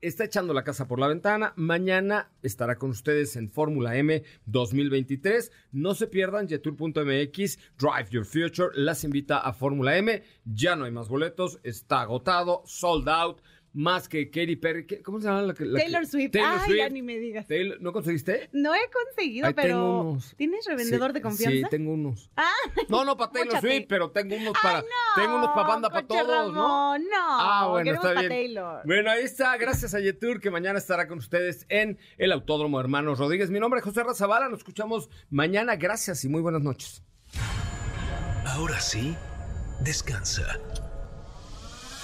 está 0.00 0.24
echando 0.24 0.54
la 0.54 0.64
casa 0.64 0.86
por 0.86 0.98
la 0.98 1.08
ventana. 1.08 1.52
Mañana 1.56 2.30
estará 2.42 2.76
con 2.76 2.90
ustedes 2.90 3.36
en 3.36 3.50
Fórmula 3.50 3.96
M 3.96 4.22
2023. 4.46 5.50
No 5.72 5.94
se 5.94 6.06
pierdan 6.06 6.48
Jetour.mx, 6.48 7.58
Drive 7.78 8.10
Your 8.10 8.24
Future. 8.24 8.70
Las 8.74 9.04
invita 9.04 9.38
a 9.38 9.52
Fórmula 9.52 9.96
M. 9.96 10.22
Ya 10.44 10.76
no 10.76 10.84
hay 10.84 10.92
más 10.92 11.08
boletos. 11.08 11.58
Está 11.62 12.02
agotado, 12.02 12.62
sold 12.66 13.08
out. 13.08 13.40
Más 13.80 14.08
que 14.08 14.28
Katy 14.28 14.56
Perry. 14.56 14.86
¿Qué- 14.88 15.02
¿Cómo 15.02 15.20
se 15.20 15.28
llama 15.28 15.42
la 15.42 15.54
que? 15.54 15.64
la 15.64 15.78
que- 15.78 15.84
Taylor 15.84 16.04
Swift. 16.04 16.32
Taylor 16.32 16.50
Ay, 16.52 16.58
ya 16.58 16.84
Swift. 16.86 16.92
ni 16.94 17.02
me 17.02 17.16
digas. 17.16 17.46
Taylor- 17.46 17.80
¿No 17.80 17.92
conseguiste? 17.92 18.50
No 18.52 18.74
he 18.74 18.80
conseguido, 18.90 19.46
Ahí 19.46 19.54
pero. 19.54 19.68
tengo 19.68 20.00
unos. 20.00 20.34
¿Tienes 20.36 20.66
revendedor 20.66 21.10
Sí, 21.10 21.14
de 21.14 21.20
confianza? 21.20 21.56
Sí, 21.58 21.62
tengo 21.70 21.92
unos. 21.92 22.28
Ah, 22.36 22.50
No, 22.88 23.04
no 23.04 23.16
para 23.16 23.30
Taylor. 23.30 23.60
Swift, 23.60 23.86
pero 23.88 24.10
tengo 24.10 24.34
unos 24.34 24.54
para 24.60 24.82
tengo 25.14 25.36
unos 25.36 25.50
para 25.54 25.68
banda 25.68 25.90
para 25.90 26.06
todos, 26.08 26.26
¿no? 26.52 26.60
Ramón, 26.60 27.02
no. 27.04 27.16
Ah, 27.20 27.68
bueno, 27.70 27.92
está 27.92 28.14
bien. 28.14 28.28
Taylor. 28.28 28.82
Bueno, 28.84 29.10
ahí 29.12 29.22
está. 29.22 29.56
Gracias 29.58 29.94
a 29.94 30.00
Yetur 30.00 30.40
que 30.40 30.50
mañana 30.50 30.80
estará 30.80 31.06
con 31.06 31.18
ustedes 31.18 31.64
en 31.68 31.98
el 32.16 32.32
Autódromo 32.32 32.80
Hermanos 32.80 33.20
Rodríguez. 33.20 33.48
Mi 33.50 33.60
nombre 33.60 33.78
es 33.78 33.84
José 33.84 34.02
Razabala. 34.02 34.48
Nos 34.48 34.58
escuchamos 34.58 35.08
mañana. 35.30 35.76
Gracias 35.76 36.24
y 36.24 36.28
muy 36.28 36.42
buenas 36.42 36.62
noches. 36.62 37.04
Ahora 38.44 38.80
sí, 38.80 39.14
descansa. 39.84 40.58